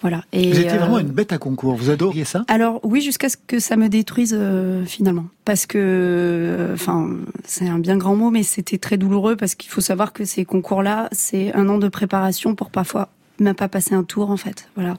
Voilà. 0.00 0.24
Et, 0.32 0.50
Vous 0.50 0.60
étiez 0.60 0.74
euh, 0.74 0.78
vraiment 0.78 0.98
une 0.98 1.08
bête 1.08 1.32
à 1.32 1.38
concours. 1.38 1.74
Vous 1.74 1.90
adoriez 1.90 2.24
ça? 2.24 2.44
Alors 2.48 2.80
oui, 2.82 3.00
jusqu'à 3.00 3.28
ce 3.28 3.36
que 3.36 3.58
ça 3.58 3.76
me 3.76 3.88
détruise 3.88 4.36
euh, 4.38 4.84
finalement, 4.84 5.26
parce 5.44 5.66
que, 5.66 5.78
euh, 5.78 6.74
enfin, 6.74 7.10
c'est 7.44 7.68
un 7.68 7.78
bien 7.78 7.96
grand 7.96 8.14
mot, 8.14 8.30
mais 8.30 8.42
c'était 8.42 8.78
très 8.78 8.98
douloureux 8.98 9.36
parce 9.36 9.54
qu'il 9.54 9.70
faut 9.70 9.80
savoir 9.80 10.12
que 10.12 10.24
ces 10.24 10.44
concours-là, 10.44 11.08
c'est 11.12 11.52
un 11.54 11.68
an 11.68 11.78
de 11.78 11.88
préparation 11.88 12.54
pour 12.54 12.70
parfois 12.70 13.08
même 13.38 13.54
pas 13.54 13.68
passer 13.68 13.94
un 13.94 14.04
tour 14.04 14.30
en 14.30 14.36
fait. 14.36 14.68
Voilà. 14.76 14.96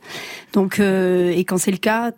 Donc 0.53 0.79
euh, 0.79 1.31
et 1.31 1.43
quand 1.43 1.57
c'est 1.57 1.71
le 1.71 1.77
cas, 1.77 2.11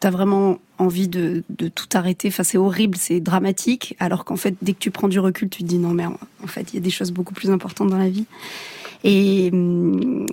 t'as 0.00 0.10
vraiment 0.10 0.58
envie 0.78 1.08
de, 1.08 1.42
de 1.50 1.68
tout 1.68 1.88
arrêter. 1.94 2.28
Enfin, 2.28 2.44
c'est 2.44 2.58
horrible, 2.58 2.96
c'est 2.96 3.20
dramatique. 3.20 3.96
Alors 3.98 4.24
qu'en 4.24 4.36
fait, 4.36 4.54
dès 4.62 4.74
que 4.74 4.78
tu 4.78 4.90
prends 4.90 5.08
du 5.08 5.18
recul, 5.18 5.48
tu 5.48 5.62
te 5.62 5.68
dis 5.68 5.78
non, 5.78 5.90
mais 5.90 6.04
en 6.06 6.46
fait, 6.46 6.72
il 6.72 6.76
y 6.76 6.78
a 6.78 6.82
des 6.82 6.90
choses 6.90 7.12
beaucoup 7.12 7.34
plus 7.34 7.50
importantes 7.50 7.88
dans 7.88 7.98
la 7.98 8.08
vie. 8.08 8.26
Et, 9.04 9.50
hum, 9.52 10.26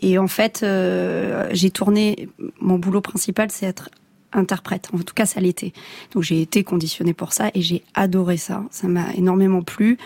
et 0.00 0.18
en 0.18 0.28
fait, 0.28 0.60
euh, 0.62 1.48
j'ai 1.52 1.70
tourné. 1.70 2.28
Mon 2.60 2.78
boulot 2.78 3.00
principal, 3.00 3.50
c'est 3.50 3.66
être 3.66 3.88
interprète. 4.32 4.88
En 4.92 4.98
tout 4.98 5.14
cas, 5.14 5.24
ça 5.24 5.40
l'était. 5.40 5.72
Donc 6.12 6.22
j'ai 6.22 6.42
été 6.42 6.62
conditionnée 6.62 7.14
pour 7.14 7.32
ça 7.32 7.50
et 7.54 7.62
j'ai 7.62 7.82
adoré 7.94 8.36
ça. 8.36 8.62
Ça 8.70 8.86
m'a 8.86 9.06
énormément 9.16 9.62
plu. 9.62 9.96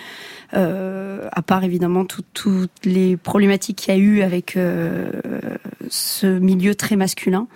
Euh, 0.55 1.29
à 1.33 1.43
part 1.43 1.65
évidemment 1.65 2.05
tout- 2.05 2.23
toutes 2.33 2.85
les 2.85 3.17
problématiques 3.17 3.79
qu'il 3.79 3.95
y 3.95 3.97
a 3.97 4.01
eu 4.01 4.23
avec 4.23 4.57
euh, 4.57 5.11
ce 5.91 6.39
milieu 6.39 6.75
très 6.77 6.95
masculin. 6.95 7.49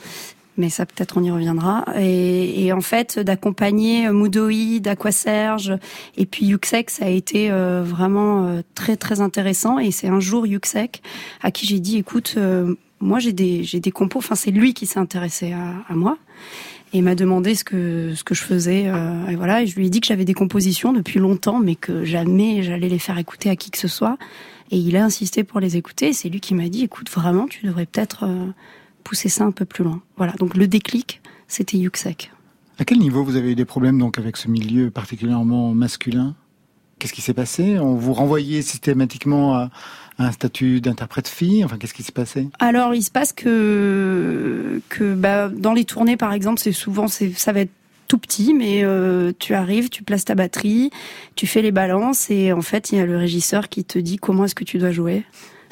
Mais 0.57 0.71
ça, 0.71 0.87
peut-être, 0.87 1.17
on 1.17 1.23
y 1.23 1.31
reviendra. 1.31 1.85
Et, 1.99 2.73
en 2.73 2.81
fait, 2.81 3.19
d'accompagner 3.19 4.11
Moudoi, 4.11 4.81
d'Aquaserge 4.81 5.75
et 6.17 6.27
puis 6.27 6.47
Yuxek, 6.47 6.91
ça 6.91 7.07
a 7.07 7.09
été 7.09 7.51
euh, 7.51 7.83
vraiment 7.85 8.47
euh, 8.47 8.63
très, 8.75 8.97
très 8.97 9.21
intéressant. 9.21 9.79
Et 9.79 9.91
c'est 9.91 10.09
un 10.09 10.21
jour 10.21 10.47
Yuxek 10.47 11.03
à 11.43 11.51
qui 11.51 11.67
j'ai 11.67 11.81
dit, 11.81 11.99
écoute, 11.99 12.35
euh, 12.37 12.75
moi, 13.01 13.19
j'ai 13.19 13.33
des, 13.33 13.63
j'ai 13.63 13.81
des 13.81 13.91
compos. 13.91 14.19
Enfin, 14.19 14.35
c'est 14.35 14.51
lui 14.51 14.75
qui 14.75 14.87
s'est 14.87 14.99
intéressé 14.99 15.53
à, 15.53 15.95
moi. 15.95 16.19
Et 16.93 17.03
m'a 17.03 17.15
demandé 17.15 17.55
ce 17.55 17.65
que, 17.65 18.15
ce 18.15 18.25
que 18.25 18.35
je 18.35 18.43
faisais. 18.43 18.85
euh, 18.87 19.27
et 19.29 19.37
voilà. 19.37 19.63
Et 19.63 19.67
je 19.67 19.77
lui 19.77 19.87
ai 19.87 19.91
dit 19.91 20.01
que 20.01 20.07
j'avais 20.07 20.25
des 20.25 20.35
compositions 20.35 20.93
depuis 20.93 21.19
longtemps, 21.19 21.59
mais 21.59 21.75
que 21.75 22.05
jamais 22.05 22.63
j'allais 22.63 22.89
les 22.89 22.99
faire 22.99 23.19
écouter 23.19 23.51
à 23.51 23.57
qui 23.57 23.71
que 23.71 23.79
ce 23.79 23.89
soit. 23.89 24.17
Et 24.71 24.79
il 24.79 24.97
a 24.97 25.05
insisté 25.05 25.45
pour 25.45 25.61
les 25.61 25.77
écouter. 25.77 26.13
C'est 26.13 26.29
lui 26.29 26.41
qui 26.41 26.55
m'a 26.55 26.69
dit, 26.69 26.85
écoute, 26.85 27.11
vraiment, 27.11 27.47
tu 27.47 27.67
devrais 27.67 27.87
peut-être 27.87 28.25
euh, 28.25 28.47
pousser 29.07 29.29
ça 29.29 29.45
un 29.45 29.53
peu 29.53 29.65
plus 29.65 29.85
loin. 29.85 30.03
Voilà. 30.17 30.33
Donc 30.33 30.57
le 30.57 30.67
déclic, 30.67 31.21
c'était 31.47 31.79
Yuxek. 31.79 32.33
À 32.79 32.85
quel 32.85 32.99
niveau 32.99 33.23
vous 33.23 33.37
avez 33.37 33.53
eu 33.53 33.55
des 33.55 33.65
problèmes 33.65 33.99
donc 33.99 34.19
avec 34.19 34.37
ce 34.37 34.49
milieu 34.49 34.91
particulièrement 34.91 35.73
masculin? 35.75 36.35
Qu'est-ce 36.99 37.13
qui 37.13 37.21
s'est 37.23 37.35
passé? 37.35 37.79
On 37.79 37.95
vous 37.95 38.13
renvoyait 38.13 38.63
systématiquement 38.63 39.55
à, 39.55 39.71
un 40.19 40.33
statut 40.33 40.81
d'interprète 40.81 41.29
fille? 41.29 41.65
Enfin, 41.65 41.79
qu'est-ce 41.79 41.95
qui 41.95 42.03
s'est 42.03 42.11
passé 42.11 42.49
Alors, 42.59 42.95
il 42.95 43.03
se 43.03 43.11
passe 43.13 43.33
que 43.33 44.81
que 44.89 45.15
bah, 45.15 45.51
dans 45.51 45.73
les 45.73 45.85
tournées, 45.85 46.17
par 46.17 46.33
exemple, 46.33 46.59
c'est 46.59 46.73
souvent 46.73 47.07
c'est 47.07 47.31
ça 47.33 47.53
va 47.53 47.61
être 47.61 47.71
tout 48.09 48.19
petit, 48.19 48.55
mais 48.55 48.83
euh, 48.83 49.33
tu 49.39 49.55
arrives, 49.55 49.89
tu 49.89 50.03
places 50.03 50.25
ta 50.25 50.35
batterie, 50.35 50.91
tu 51.35 51.47
fais 51.47 51.63
les 51.63 51.73
balances 51.73 52.31
et 52.31 52.53
en 52.53 52.63
fait, 52.63 52.93
il 52.93 52.99
y 52.99 53.01
a 53.01 53.07
le 53.07 53.17
régisseur 53.17 53.69
qui 53.69 53.85
te 53.85 53.99
dit 53.99 54.17
comment 54.17 54.47
est-ce 54.47 54.55
que 54.55 54.65
tu 54.65 54.79
dois 54.79 54.91
jouer. 54.91 55.25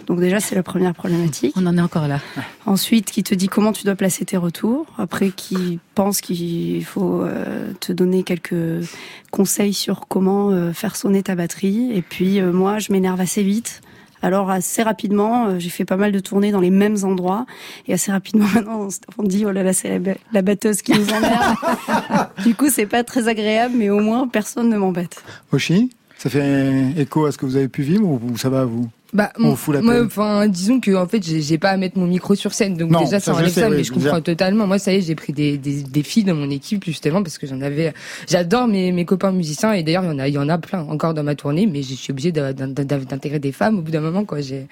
Donc 0.06 0.20
déjà, 0.20 0.40
c'est 0.40 0.54
la 0.54 0.62
première 0.62 0.94
problématique. 0.94 1.54
On 1.56 1.66
en 1.66 1.76
est 1.76 1.80
encore 1.80 2.08
là. 2.08 2.20
Ensuite, 2.66 3.10
qui 3.10 3.22
te 3.22 3.34
dit 3.34 3.48
comment 3.48 3.72
tu 3.72 3.84
dois 3.84 3.94
placer 3.94 4.24
tes 4.24 4.36
retours. 4.36 4.86
Après, 4.98 5.30
qui 5.30 5.78
pense 5.94 6.20
qu'il 6.20 6.84
faut 6.84 7.22
euh, 7.22 7.72
te 7.80 7.92
donner 7.92 8.22
quelques 8.22 8.84
conseils 9.30 9.74
sur 9.74 10.06
comment 10.08 10.50
euh, 10.50 10.72
faire 10.72 10.96
sonner 10.96 11.22
ta 11.22 11.34
batterie. 11.34 11.90
Et 11.94 12.02
puis, 12.02 12.40
euh, 12.40 12.52
moi, 12.52 12.78
je 12.78 12.92
m'énerve 12.92 13.20
assez 13.20 13.42
vite. 13.42 13.80
Alors 14.22 14.50
assez 14.50 14.82
rapidement, 14.82 15.58
j'ai 15.58 15.68
fait 15.68 15.84
pas 15.84 15.98
mal 15.98 16.10
de 16.10 16.18
tournées 16.18 16.50
dans 16.50 16.60
les 16.60 16.70
mêmes 16.70 16.96
endroits 17.02 17.44
et 17.86 17.92
assez 17.92 18.10
rapidement 18.10 18.46
maintenant 18.54 18.88
on 19.18 19.22
dit 19.22 19.44
oh 19.44 19.50
là 19.50 19.62
là 19.62 19.74
c'est 19.74 19.90
la, 19.90 19.98
ba- 19.98 20.14
la 20.32 20.40
batteuse 20.40 20.80
qui 20.80 20.92
nous 20.92 21.06
emmerde. 21.10 21.56
du 22.42 22.54
coup 22.54 22.70
c'est 22.70 22.86
pas 22.86 23.04
très 23.04 23.28
agréable 23.28 23.74
mais 23.76 23.90
au 23.90 24.00
moins 24.00 24.26
personne 24.26 24.70
ne 24.70 24.78
m'embête. 24.78 25.22
Oshi 25.52 25.90
Ça 26.16 26.30
fait 26.30 26.92
écho 26.96 27.26
à 27.26 27.32
ce 27.32 27.36
que 27.36 27.44
vous 27.44 27.56
avez 27.56 27.68
pu 27.68 27.82
vivre 27.82 28.08
ou, 28.08 28.18
ou 28.32 28.38
ça 28.38 28.48
va 28.48 28.64
vous? 28.64 28.88
Bah, 29.14 29.32
On 29.38 29.50
vous 29.50 29.56
fout 29.56 29.74
la 29.74 29.80
moi, 29.80 29.94
paix. 29.94 30.00
enfin, 30.04 30.48
disons 30.48 30.80
que 30.80 30.92
en 30.94 31.06
fait, 31.06 31.22
j'ai 31.24 31.56
pas 31.56 31.70
à 31.70 31.76
mettre 31.76 31.96
mon 31.96 32.06
micro 32.06 32.34
sur 32.34 32.52
scène, 32.52 32.76
donc 32.76 32.90
Non, 32.90 32.98
déjà 33.04 33.20
ça, 33.20 33.32
ça 33.32 33.34
enlève 33.38 33.48
ça, 33.50 33.70
oui, 33.70 33.76
mais 33.76 33.84
je 33.84 33.92
comprends 33.92 34.08
déjà. 34.08 34.20
totalement. 34.20 34.66
Moi, 34.66 34.80
ça 34.80 34.92
y 34.92 34.96
est, 34.96 35.00
j'ai 35.02 35.14
pris 35.14 35.32
des, 35.32 35.56
des, 35.56 35.82
des 35.84 36.02
filles 36.02 36.24
dans 36.24 36.34
mon 36.34 36.50
équipe 36.50 36.84
justement 36.84 37.22
parce 37.22 37.38
que 37.38 37.46
j'en 37.46 37.60
avais. 37.60 37.94
J'adore 38.28 38.66
mes, 38.66 38.90
mes 38.90 39.04
copains 39.04 39.30
musiciens 39.30 39.72
et 39.72 39.84
d'ailleurs 39.84 40.02
il 40.04 40.08
y 40.08 40.10
en 40.10 40.18
a, 40.18 40.26
il 40.28 40.34
y 40.34 40.38
en 40.38 40.48
a 40.48 40.58
plein 40.58 40.80
encore 40.82 41.14
dans 41.14 41.22
ma 41.22 41.36
tournée, 41.36 41.66
mais 41.66 41.82
je 41.82 41.94
suis 41.94 42.10
obligée 42.10 42.32
d'intégrer 42.32 43.38
des 43.38 43.52
femmes 43.52 43.78
au 43.78 43.82
bout 43.82 43.92
d'un 43.92 44.00
moment, 44.00 44.24
quoi. 44.24 44.40
J'ai, 44.40 44.66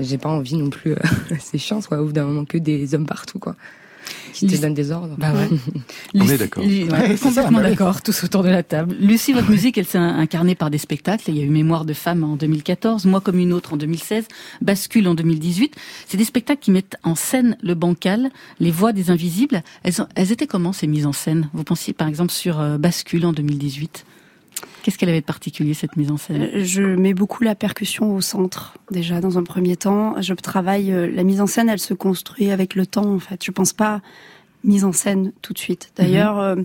j'ai 0.00 0.16
pas 0.16 0.30
envie 0.30 0.56
non 0.56 0.70
plus. 0.70 0.92
euh, 0.92 0.96
c'est 1.38 1.58
chiant, 1.58 1.80
quoi. 1.82 2.00
Au 2.00 2.06
bout 2.06 2.12
d'un 2.12 2.24
moment 2.24 2.46
que 2.46 2.56
des 2.58 2.94
hommes 2.94 3.06
partout, 3.06 3.38
quoi, 3.38 3.56
qui 4.32 4.46
te 4.46 4.56
donnent 4.60 4.74
des 4.74 4.90
ordres. 4.90 5.14
Bah 5.18 5.32
ouais. 5.32 5.48
On 6.14 6.20
est 6.20 6.22
Lucie- 6.24 6.38
d'accord. 6.38 6.62
Lu- 6.64 6.84
ouais, 6.84 7.16
complètement 7.20 7.50
bah 7.58 7.58
oui. 7.64 7.70
d'accord, 7.70 8.02
tous 8.02 8.24
autour 8.24 8.42
de 8.42 8.48
la 8.48 8.62
table. 8.62 8.96
Lucie, 9.00 9.32
votre 9.32 9.50
musique, 9.50 9.78
elle 9.78 9.86
s'est 9.86 9.98
incarnée 9.98 10.54
par 10.54 10.70
des 10.70 10.78
spectacles. 10.78 11.24
Il 11.28 11.36
y 11.36 11.40
a 11.40 11.44
eu 11.44 11.48
Mémoire 11.50 11.84
de 11.84 11.92
femme 11.92 12.24
en 12.24 12.36
2014, 12.36 13.04
Moi 13.06 13.20
comme 13.20 13.38
une 13.38 13.52
autre 13.52 13.74
en 13.74 13.76
2016, 13.76 14.26
Bascule 14.60 15.08
en 15.08 15.14
2018. 15.14 15.74
C'est 16.06 16.16
des 16.16 16.24
spectacles 16.24 16.60
qui 16.62 16.70
mettent 16.70 16.96
en 17.02 17.14
scène 17.14 17.56
le 17.62 17.74
bancal, 17.74 18.30
les 18.60 18.70
voix 18.70 18.92
des 18.92 19.10
invisibles. 19.10 19.62
Elles, 19.82 20.00
ont- 20.02 20.08
elles 20.14 20.32
étaient 20.32 20.46
comment 20.46 20.72
ces 20.72 20.86
mises 20.86 21.06
en 21.06 21.12
scène? 21.12 21.48
Vous 21.52 21.64
pensiez 21.64 21.92
par 21.92 22.08
exemple 22.08 22.32
sur 22.32 22.60
euh, 22.60 22.78
Bascule 22.78 23.26
en 23.26 23.32
2018 23.32 24.04
Qu'est-ce 24.82 24.98
qu'elle 24.98 25.08
avait 25.08 25.20
de 25.20 25.26
particulier 25.26 25.74
cette 25.74 25.96
mise 25.96 26.10
en 26.10 26.16
scène? 26.16 26.42
Euh, 26.42 26.64
Je 26.64 26.82
mets 26.82 27.14
beaucoup 27.14 27.44
la 27.44 27.54
percussion 27.54 28.14
au 28.14 28.20
centre, 28.20 28.74
déjà, 28.90 29.20
dans 29.20 29.38
un 29.38 29.44
premier 29.44 29.76
temps. 29.76 30.20
Je 30.20 30.34
travaille, 30.34 30.92
euh, 30.92 31.08
la 31.10 31.22
mise 31.22 31.40
en 31.40 31.46
scène, 31.46 31.68
elle 31.68 31.78
se 31.78 31.94
construit 31.94 32.50
avec 32.50 32.74
le 32.74 32.84
temps, 32.84 33.14
en 33.14 33.18
fait. 33.20 33.44
Je 33.44 33.50
pense 33.52 33.72
pas 33.72 34.00
mise 34.64 34.84
en 34.84 34.92
scène 34.92 35.32
tout 35.42 35.52
de 35.52 35.58
suite. 35.58 35.92
D'ailleurs, 35.96 36.38
euh, 36.38 36.56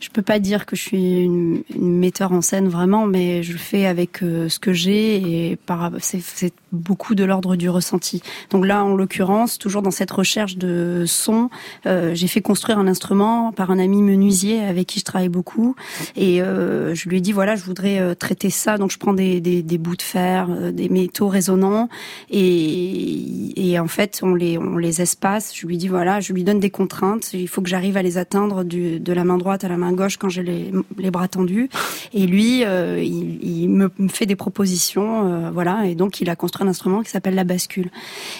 je 0.00 0.08
peux 0.10 0.22
pas 0.22 0.38
dire 0.38 0.66
que 0.66 0.76
je 0.76 0.82
suis 0.82 1.22
une, 1.22 1.62
une 1.74 1.98
metteur 1.98 2.32
en 2.32 2.40
scène 2.40 2.68
vraiment, 2.68 3.06
mais 3.06 3.42
je 3.42 3.52
le 3.52 3.58
fais 3.58 3.86
avec 3.86 4.22
euh, 4.22 4.48
ce 4.48 4.58
que 4.58 4.72
j'ai 4.72 5.16
et 5.16 5.58
c'est, 6.00 6.52
beaucoup 6.70 7.14
de 7.14 7.24
l'ordre 7.24 7.56
du 7.56 7.70
ressenti. 7.70 8.22
Donc 8.50 8.66
là, 8.66 8.84
en 8.84 8.94
l'occurrence, 8.94 9.56
toujours 9.56 9.80
dans 9.80 9.90
cette 9.90 10.10
recherche 10.10 10.58
de 10.58 11.04
son, 11.06 11.48
euh, 11.86 12.14
j'ai 12.14 12.26
fait 12.26 12.42
construire 12.42 12.78
un 12.78 12.86
instrument 12.86 13.52
par 13.52 13.70
un 13.70 13.78
ami 13.78 14.02
menuisier 14.02 14.60
avec 14.60 14.86
qui 14.86 15.00
je 15.00 15.04
travaille 15.04 15.30
beaucoup 15.30 15.74
et 16.14 16.42
euh, 16.42 16.94
je 16.94 17.08
lui 17.08 17.18
ai 17.18 17.20
dit 17.22 17.32
voilà, 17.32 17.56
je 17.56 17.64
voudrais 17.64 18.00
euh, 18.00 18.14
traiter 18.14 18.50
ça. 18.50 18.76
Donc 18.76 18.90
je 18.90 18.98
prends 18.98 19.14
des, 19.14 19.40
des, 19.40 19.62
des 19.62 19.78
bouts 19.78 19.96
de 19.96 20.02
fer, 20.02 20.48
euh, 20.50 20.70
des 20.70 20.88
métaux 20.90 21.28
résonnants 21.28 21.88
et, 22.30 23.70
et 23.70 23.78
en 23.78 23.88
fait 23.88 24.20
on 24.22 24.34
les 24.34 24.58
on 24.58 24.76
les 24.76 25.00
espace. 25.00 25.54
Je 25.54 25.66
lui 25.66 25.78
dis 25.78 25.88
voilà, 25.88 26.20
je 26.20 26.32
lui 26.32 26.44
donne 26.44 26.60
des 26.60 26.70
contraintes. 26.70 27.32
Il 27.32 27.48
faut 27.48 27.62
que 27.62 27.68
j'arrive 27.68 27.96
à 27.96 28.02
les 28.02 28.18
atteindre 28.18 28.64
du, 28.64 29.00
de 29.00 29.12
la 29.12 29.24
main 29.24 29.38
droite 29.38 29.64
à 29.64 29.68
la 29.68 29.76
main 29.76 29.87
gauche 29.92 30.16
quand 30.16 30.28
j'ai 30.28 30.42
les, 30.42 30.72
les 30.98 31.10
bras 31.10 31.28
tendus. 31.28 31.68
Et 32.12 32.26
lui, 32.26 32.64
euh, 32.64 33.02
il, 33.02 33.68
me 33.68 33.90
fait 34.08 34.26
des 34.26 34.36
propositions, 34.36 35.26
euh, 35.26 35.50
voilà. 35.50 35.86
Et 35.86 35.94
donc 35.94 36.20
il 36.20 36.30
a 36.30 36.36
construit 36.36 36.66
un 36.66 36.70
instrument 36.70 37.02
qui 37.02 37.10
s'appelle 37.10 37.34
la 37.34 37.44
bascule. 37.44 37.90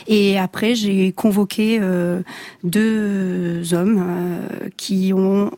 Et 0.06 0.38
après 0.38 0.74
j'ai 0.74 1.12
convoqué 1.12 1.78
euh, 1.80 2.22
deux 2.64 3.74
hommes 3.74 4.04
qui 4.76 5.12
ont 5.14 5.50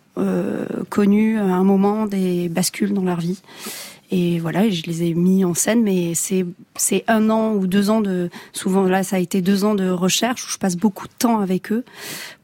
connu 0.90 1.38
un 1.38 1.64
moment 1.64 2.04
des 2.04 2.50
bascules 2.50 2.92
dans 2.92 3.04
leur 3.04 3.20
vie. 3.20 3.40
Et 4.10 4.38
voilà, 4.38 4.68
je 4.68 4.82
les 4.82 5.04
ai 5.04 5.14
mis 5.14 5.44
en 5.44 5.54
scène, 5.54 5.82
mais 5.82 6.14
c'est 6.14 6.44
c'est 6.76 7.04
un 7.06 7.30
an 7.30 7.54
ou 7.54 7.66
deux 7.66 7.88
ans 7.88 8.00
de 8.00 8.28
souvent 8.52 8.82
là 8.82 9.02
ça 9.02 9.16
a 9.16 9.18
été 9.18 9.40
deux 9.40 9.64
ans 9.64 9.74
de 9.74 9.88
recherche 9.88 10.44
où 10.44 10.50
je 10.50 10.58
passe 10.58 10.76
beaucoup 10.76 11.06
de 11.06 11.12
temps 11.16 11.40
avec 11.40 11.72
eux 11.72 11.84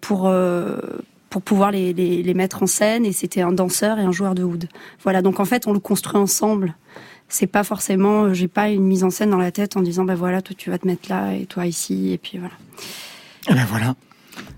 pour 0.00 0.32
pour 1.30 1.42
pouvoir 1.42 1.70
les, 1.70 1.92
les, 1.92 2.34
mettre 2.34 2.62
en 2.62 2.66
scène. 2.66 3.04
Et 3.04 3.12
c'était 3.12 3.42
un 3.42 3.52
danseur 3.52 3.98
et 3.98 4.02
un 4.02 4.12
joueur 4.12 4.34
de 4.34 4.42
oud. 4.42 4.68
Voilà, 5.02 5.22
donc 5.22 5.40
en 5.40 5.44
fait 5.44 5.66
on 5.66 5.72
le 5.72 5.80
construit 5.80 6.20
ensemble. 6.20 6.74
C'est 7.28 7.48
pas 7.48 7.64
forcément, 7.64 8.32
j'ai 8.32 8.48
pas 8.48 8.68
une 8.68 8.84
mise 8.84 9.02
en 9.02 9.10
scène 9.10 9.30
dans 9.30 9.38
la 9.38 9.50
tête 9.50 9.76
en 9.76 9.80
disant 9.80 10.04
bah 10.04 10.14
voilà 10.14 10.42
toi 10.42 10.54
tu 10.56 10.70
vas 10.70 10.78
te 10.78 10.86
mettre 10.86 11.08
là 11.08 11.32
et 11.32 11.46
toi 11.46 11.66
ici 11.66 12.12
et 12.12 12.18
puis 12.18 12.38
voilà. 12.38 12.54
Eh 13.48 13.54
ben 13.54 13.66
voilà. 13.68 13.94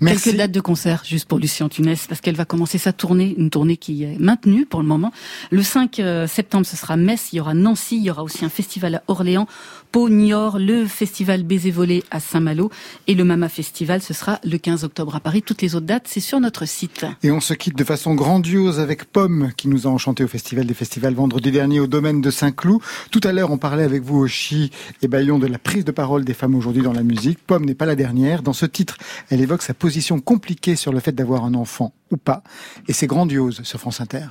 Merci. 0.01 0.25
Quelques 0.25 0.37
dates 0.37 0.53
de 0.53 0.61
concert 0.61 1.03
juste 1.05 1.27
pour 1.27 1.39
Lucie 1.39 1.63
Antunes 1.65 1.95
parce 2.09 2.21
qu'elle 2.21 2.37
va 2.37 2.45
commencer 2.45 2.79
sa 2.79 2.93
tournée, 2.93 3.35
une 3.37 3.51
tournée 3.51 3.77
qui 3.77 4.05
est 4.05 4.19
maintenue 4.21 4.65
pour 4.65 4.81
le 4.81 4.87
moment. 4.87 5.13
Le 5.51 5.63
5 5.63 5.99
euh, 5.99 6.27
septembre, 6.29 6.67
ce 6.67 6.77
sera 6.77 6.97
Metz, 6.97 7.33
il 7.33 7.37
y 7.37 7.41
aura 7.41 7.55
Nancy, 7.55 7.97
il 7.97 8.05
y 8.05 8.11
aura 8.11 8.23
aussi 8.23 8.45
un 8.45 8.49
festival 8.49 8.97
à 8.97 9.03
Orléans, 9.09 9.49
Pau, 9.91 10.09
Niort, 10.09 10.59
le 10.59 10.87
festival 10.87 11.43
Baiser 11.43 11.73
Volé 11.73 12.05
à 12.11 12.21
Saint-Malo 12.21 12.71
et 13.07 13.15
le 13.15 13.25
Mama 13.25 13.49
Festival, 13.49 14.01
ce 14.01 14.15
sera 14.15 14.39
le 14.45 14.57
15 14.57 14.85
octobre 14.85 15.17
à 15.17 15.21
Paris. 15.21 15.43
Toutes 15.43 15.63
les 15.63 15.75
autres 15.75 15.87
dates, 15.87 16.07
c'est 16.07 16.21
sur 16.21 16.39
notre 16.39 16.67
site. 16.67 17.05
Et 17.25 17.33
on 17.33 17.41
se 17.41 17.55
quitte 17.55 17.77
de 17.77 17.85
façon 17.85 18.15
grandiose 18.15 18.79
avec 18.79 19.05
Pomme, 19.05 19.51
qui 19.57 19.67
nous 19.67 19.87
a 19.87 19.91
enchanté 19.91 20.23
au 20.23 20.29
Festival 20.29 20.67
des 20.67 20.75
Festivals 20.75 21.15
vendredi 21.15 21.51
dernier 21.51 21.81
au 21.81 21.87
domaine 21.87 22.21
de 22.21 22.31
Saint-Cloud. 22.31 22.81
Tout 23.11 23.21
à 23.25 23.33
l'heure, 23.33 23.51
on 23.51 23.59
parlait 23.59 23.83
avec 23.83 24.03
vous, 24.03 24.21
Oshi 24.21 24.71
et 25.03 25.09
Bayon, 25.09 25.39
de 25.39 25.47
la 25.47 25.59
prise 25.59 25.85
de 25.85 25.93
parole 25.93 26.25
des 26.25 26.35
femmes 26.35 26.55
aujourd'hui 26.55 26.83
dans 26.83 26.93
la 26.93 27.03
musique. 27.03 27.39
Pomme 27.45 27.65
n'est 27.65 27.75
pas 27.75 27.87
la 27.87 27.97
dernière. 27.97 28.43
Dans 28.43 28.53
ce 28.53 28.67
titre, 28.67 28.99
elle 29.31 29.41
évoque 29.41 29.63
sa 29.63 29.75
position 29.75 29.88
compliquée 30.21 30.77
sur 30.77 30.93
le 30.93 31.01
fait 31.01 31.13
d'avoir 31.13 31.45
un 31.45 31.55
enfant 31.55 31.93
ou 32.11 32.17
pas. 32.17 32.43
Et 32.87 32.93
c'est 32.93 33.07
grandiose 33.07 33.63
sur 33.63 33.81
France 33.81 34.01
Inter. 34.01 34.27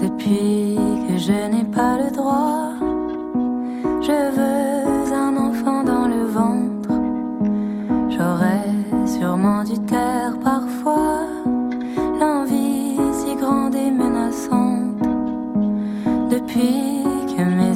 Depuis 0.00 0.76
que 1.08 1.18
je 1.18 1.48
n'ai 1.50 1.64
pas 1.64 1.98
le 1.98 2.10
droit, 2.10 2.70
je 4.02 4.18
veux 4.36 5.12
un 5.14 5.36
enfant 5.36 5.82
dans 5.84 6.06
le 6.08 6.24
ventre. 6.24 6.90
J'aurais 8.10 8.68
sûrement 9.06 9.64
dû 9.64 9.78
taire 9.86 10.23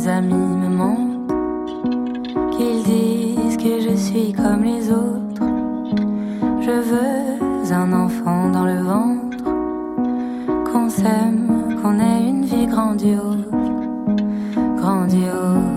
amis 0.08 0.34
me 0.34 0.68
mentent, 0.68 1.32
qu'ils 2.56 2.82
disent 2.82 3.56
que 3.56 3.80
je 3.80 3.94
suis 3.96 4.32
comme 4.32 4.64
les 4.64 4.90
autres. 4.90 5.44
Je 6.60 6.70
veux 6.70 7.38
un 7.72 7.92
enfant 7.92 8.48
dans 8.50 8.64
le 8.64 8.80
ventre, 8.82 9.44
qu'on 10.70 10.88
s'aime, 10.88 11.76
qu'on 11.82 12.00
ait 12.00 12.28
une 12.28 12.44
vie 12.44 12.66
grandiose, 12.66 13.46
grandiose. 14.76 15.67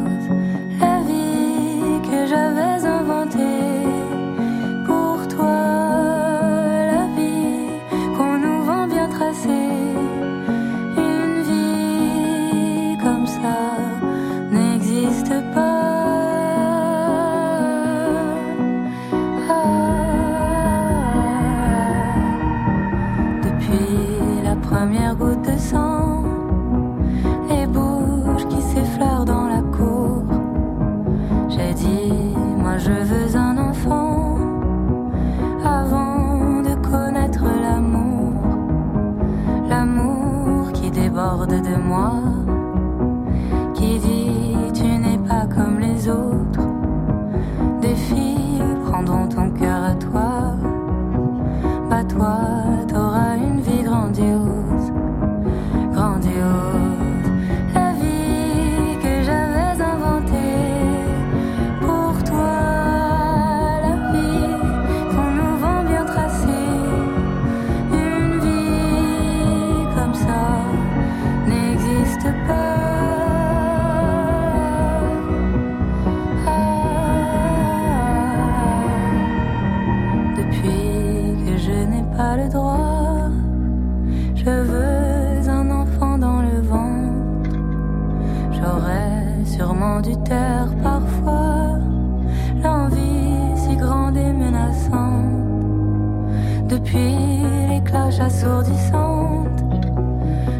Les 97.71 97.81
cloches 97.81 98.19
assourdissantes, 98.19 99.63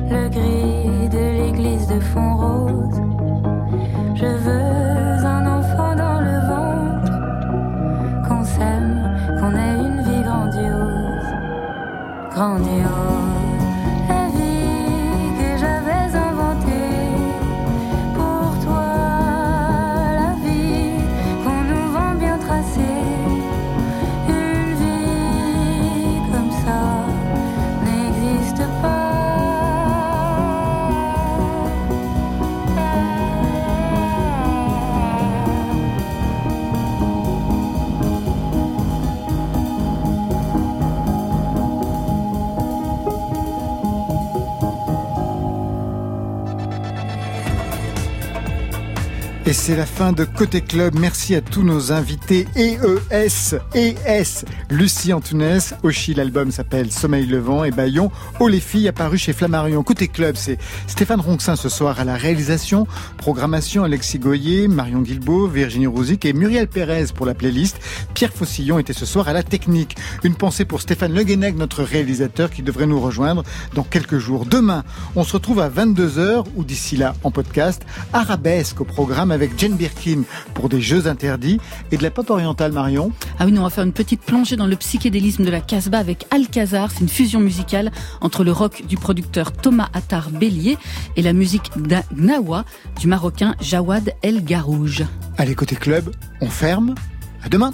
le 0.09 0.29
gris 0.29 1.09
de 1.09 1.23
l'église 1.39 1.87
de 1.87 1.99
fond 1.99 2.35
rose. 2.37 3.01
Je 4.15 4.31
veux 4.45 5.25
un 5.35 5.45
enfant 5.59 5.93
dans 6.03 6.19
le 6.29 6.37
ventre, 6.51 7.13
qu'on 8.27 8.43
s'aime, 8.43 8.95
qu'on 9.39 9.53
ait 9.65 9.77
une 9.87 10.01
vie 10.07 10.23
grandiose, 10.23 11.29
grandiose. 12.33 13.40
C'est 49.61 49.75
la 49.75 49.85
fin 49.85 50.11
de 50.11 50.25
Côté 50.25 50.61
Club. 50.61 50.95
Merci 50.99 51.35
à 51.35 51.41
tous 51.41 51.61
nos 51.61 51.91
invités 51.91 52.47
EES, 52.55 53.59
ES, 53.75 54.43
Lucie 54.71 55.13
Antounès, 55.13 55.75
Oshi, 55.83 56.15
l'album 56.15 56.49
s'appelle 56.49 56.91
Sommeil 56.91 57.27
Levant 57.27 57.63
et 57.63 57.69
Bayon, 57.69 58.09
Oh 58.39 58.47
les 58.47 58.59
filles, 58.59 58.87
apparu 58.87 59.19
chez 59.19 59.33
Flammarion. 59.33 59.83
Côté 59.83 60.07
Club, 60.07 60.35
c'est 60.35 60.57
Stéphane 60.87 61.19
Ronxin 61.19 61.55
ce 61.55 61.69
soir 61.69 61.99
à 61.99 62.05
la 62.05 62.15
réalisation, 62.15 62.87
programmation 63.17 63.83
Alexis 63.83 64.17
Goyer, 64.17 64.67
Marion 64.67 65.01
Guilbault, 65.01 65.47
Virginie 65.47 65.85
Rouzic 65.85 66.25
et 66.25 66.33
Muriel 66.33 66.67
Pérez 66.67 67.05
pour 67.13 67.27
la 67.27 67.35
playlist. 67.35 67.77
Pierre 68.15 68.33
Faucillon 68.33 68.79
était 68.79 68.93
ce 68.93 69.05
soir 69.05 69.27
à 69.27 69.33
la 69.33 69.43
technique. 69.43 69.95
Une 70.23 70.33
pensée 70.33 70.65
pour 70.65 70.81
Stéphane 70.81 71.13
Le 71.13 71.21
Guenec, 71.21 71.55
notre 71.55 71.83
réalisateur 71.83 72.49
qui 72.49 72.63
devrait 72.63 72.87
nous 72.87 72.99
rejoindre 72.99 73.43
dans 73.75 73.83
quelques 73.83 74.17
jours. 74.17 74.47
Demain, 74.47 74.83
on 75.15 75.23
se 75.23 75.33
retrouve 75.33 75.59
à 75.59 75.69
22h 75.69 76.45
ou 76.55 76.63
d'ici 76.63 76.97
là 76.97 77.13
en 77.23 77.29
podcast, 77.29 77.83
Arabesque 78.11 78.81
au 78.81 78.85
programme 78.85 79.29
avec 79.51 79.59
Jane 79.59 79.75
Birkin 79.75 80.23
pour 80.53 80.69
des 80.69 80.81
jeux 80.81 81.07
interdits 81.07 81.59
et 81.91 81.97
de 81.97 82.03
la 82.03 82.11
pop 82.11 82.29
orientale 82.29 82.71
Marion. 82.71 83.11
Ah 83.39 83.45
oui, 83.45 83.51
nous 83.51 83.61
on 83.61 83.63
va 83.63 83.69
faire 83.69 83.83
une 83.83 83.93
petite 83.93 84.21
plongée 84.21 84.55
dans 84.55 84.67
le 84.67 84.75
psychédélisme 84.75 85.43
de 85.43 85.49
la 85.49 85.61
Casbah 85.61 85.97
avec 85.97 86.25
Alcazar. 86.31 86.91
C'est 86.91 87.01
une 87.01 87.09
fusion 87.09 87.39
musicale 87.39 87.91
entre 88.21 88.43
le 88.43 88.51
rock 88.51 88.83
du 88.87 88.97
producteur 88.97 89.51
Thomas 89.51 89.89
Attar 89.93 90.29
Bélier 90.29 90.77
et 91.15 91.21
la 91.21 91.33
musique 91.33 91.71
d'Gnawa 91.75 92.65
du 92.99 93.07
marocain 93.07 93.55
Jawad 93.61 94.13
El 94.21 94.43
Garouj. 94.43 95.03
Allez, 95.37 95.55
côté 95.55 95.75
club, 95.75 96.11
on 96.39 96.47
ferme. 96.47 96.95
À 97.43 97.49
demain. 97.49 97.71